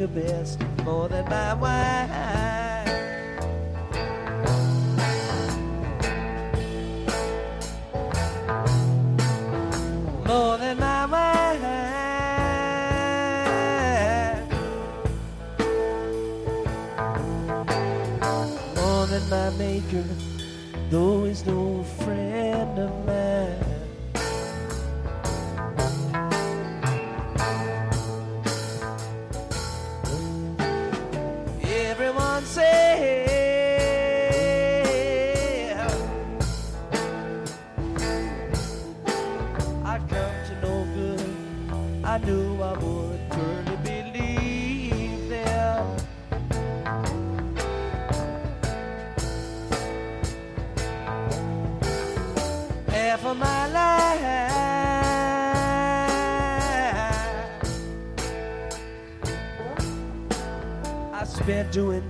your 0.00 0.08
best 0.08 0.58
more 0.82 1.10
than 1.10 1.28
my 1.28 1.52
wife. 1.52 1.89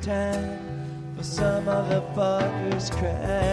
time 0.03 1.15
for 1.15 1.23
some 1.23 1.69
other 1.69 2.01
fucker's 2.15 2.89
crap. 2.89 3.50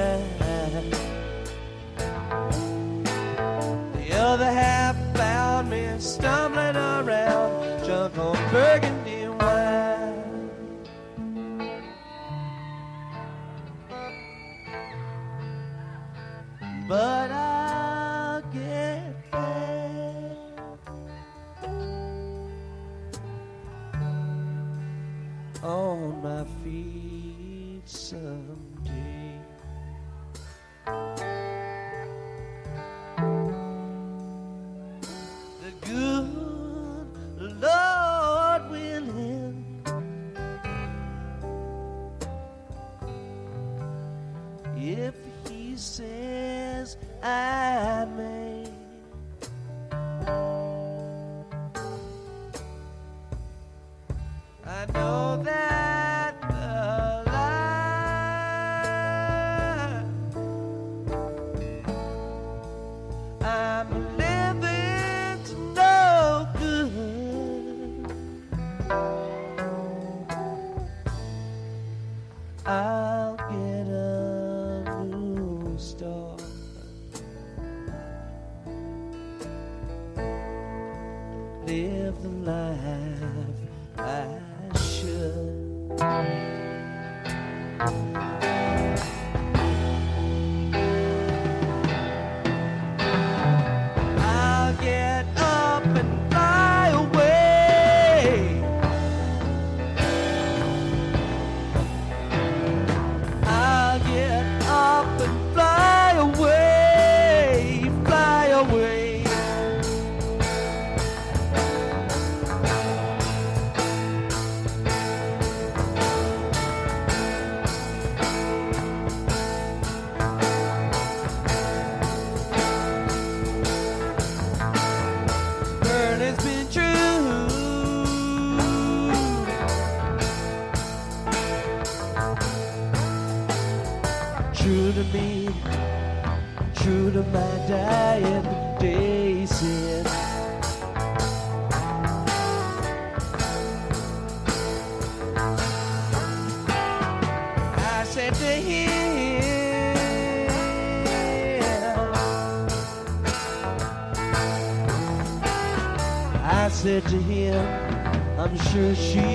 I'm 158.77 158.93
sure 158.93 159.26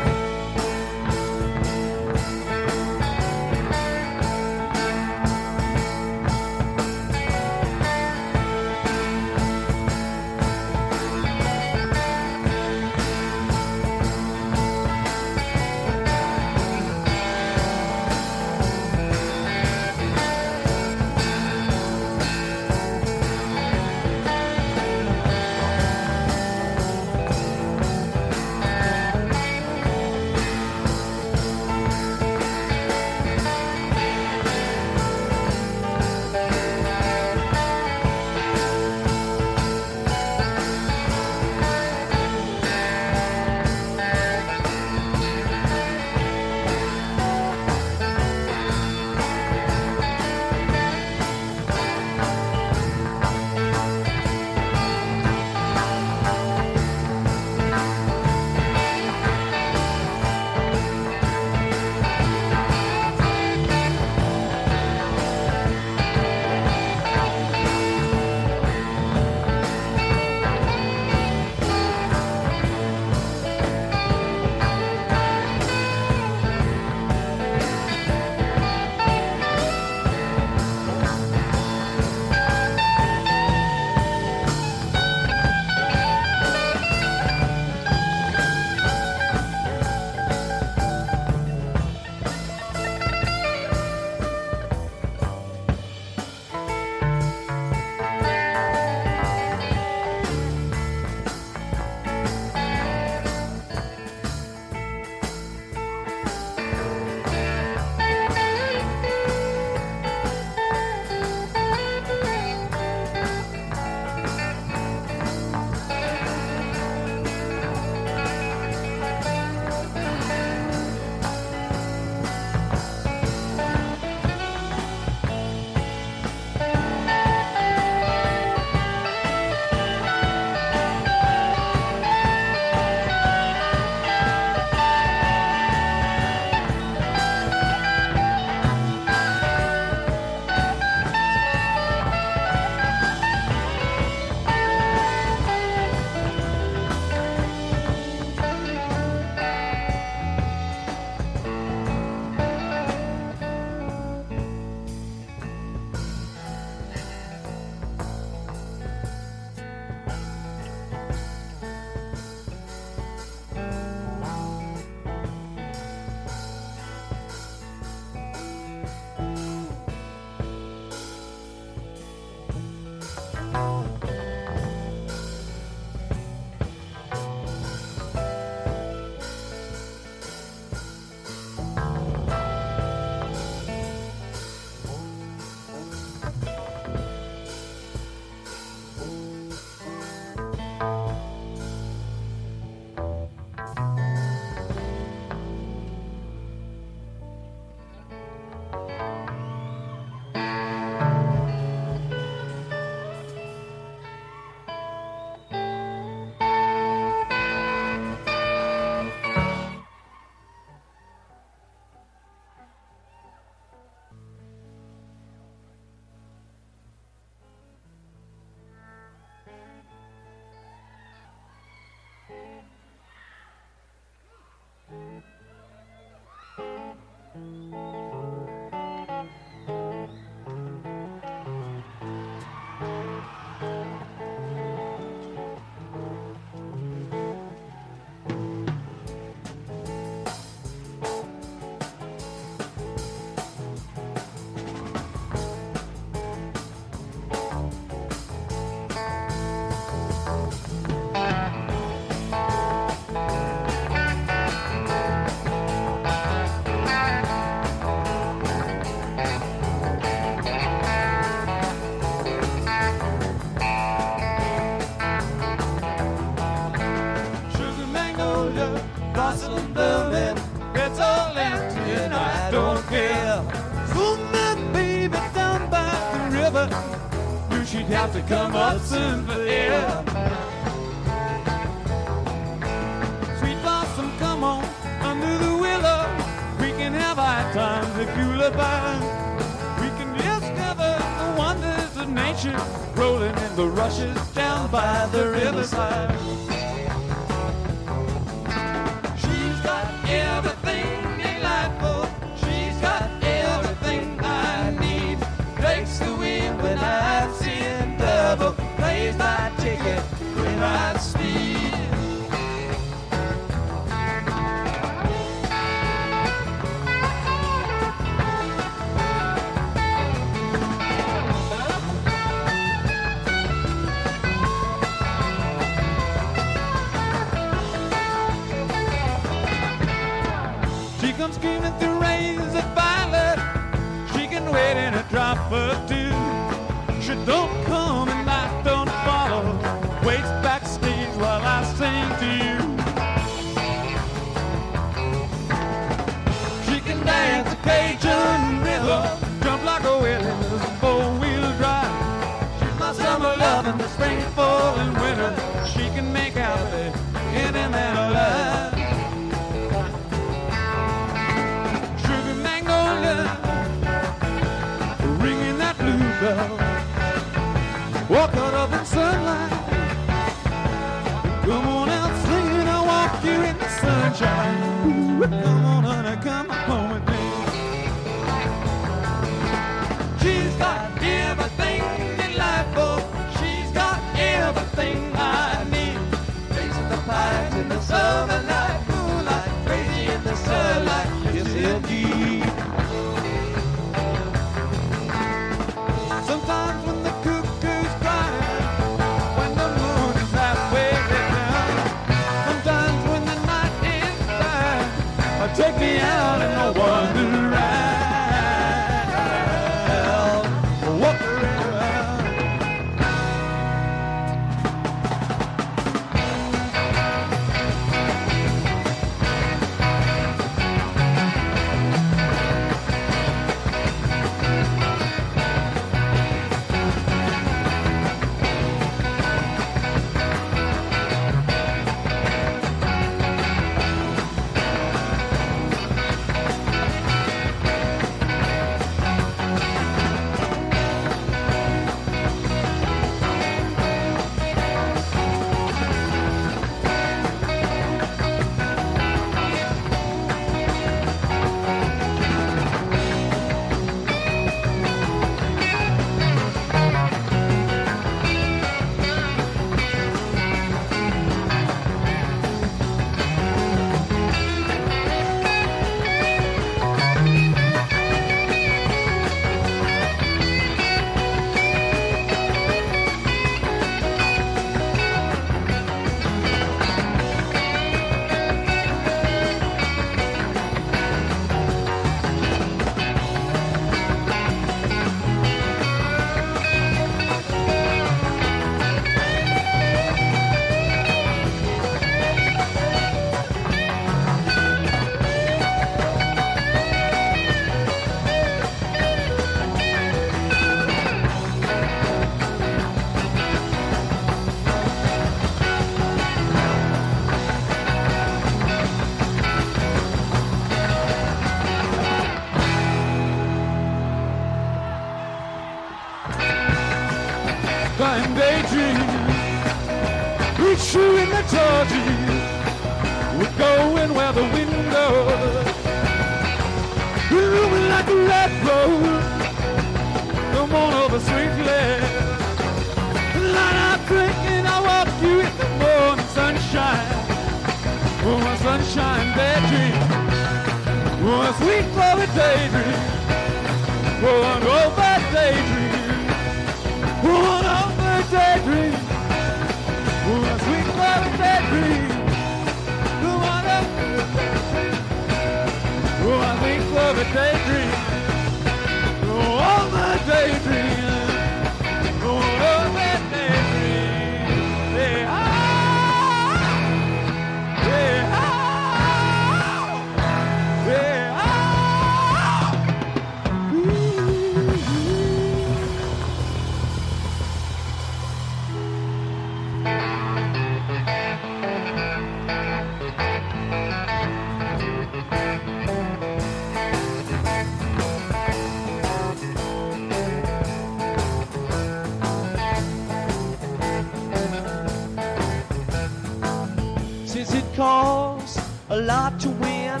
a 598.98 599.02
lot 599.02 599.38
to 599.38 599.48
win 599.62 600.00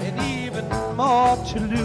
and 0.00 0.18
even 0.22 0.66
more 0.96 1.36
to 1.44 1.60
lose. 1.60 1.83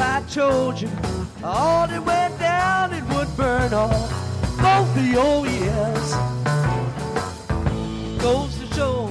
I 0.00 0.22
told 0.30 0.80
you 0.80 0.88
all 1.44 1.86
that 1.86 2.04
went 2.04 2.38
down, 2.38 2.92
it 2.92 3.04
would 3.14 3.28
burn 3.36 3.72
off 3.74 4.10
both 4.58 4.94
the 4.94 5.18
your. 5.18 6.14
Goes 8.20 8.58
to 8.58 8.66
show 8.74 9.08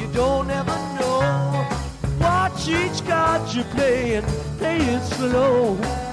you 0.00 0.06
don't 0.12 0.50
ever 0.50 0.78
know. 0.98 1.68
Watch 2.20 2.68
each 2.68 3.04
card 3.06 3.52
you're 3.52 3.64
playing, 3.64 4.22
play 4.58 4.78
it 4.78 5.02
slow. 5.02 6.07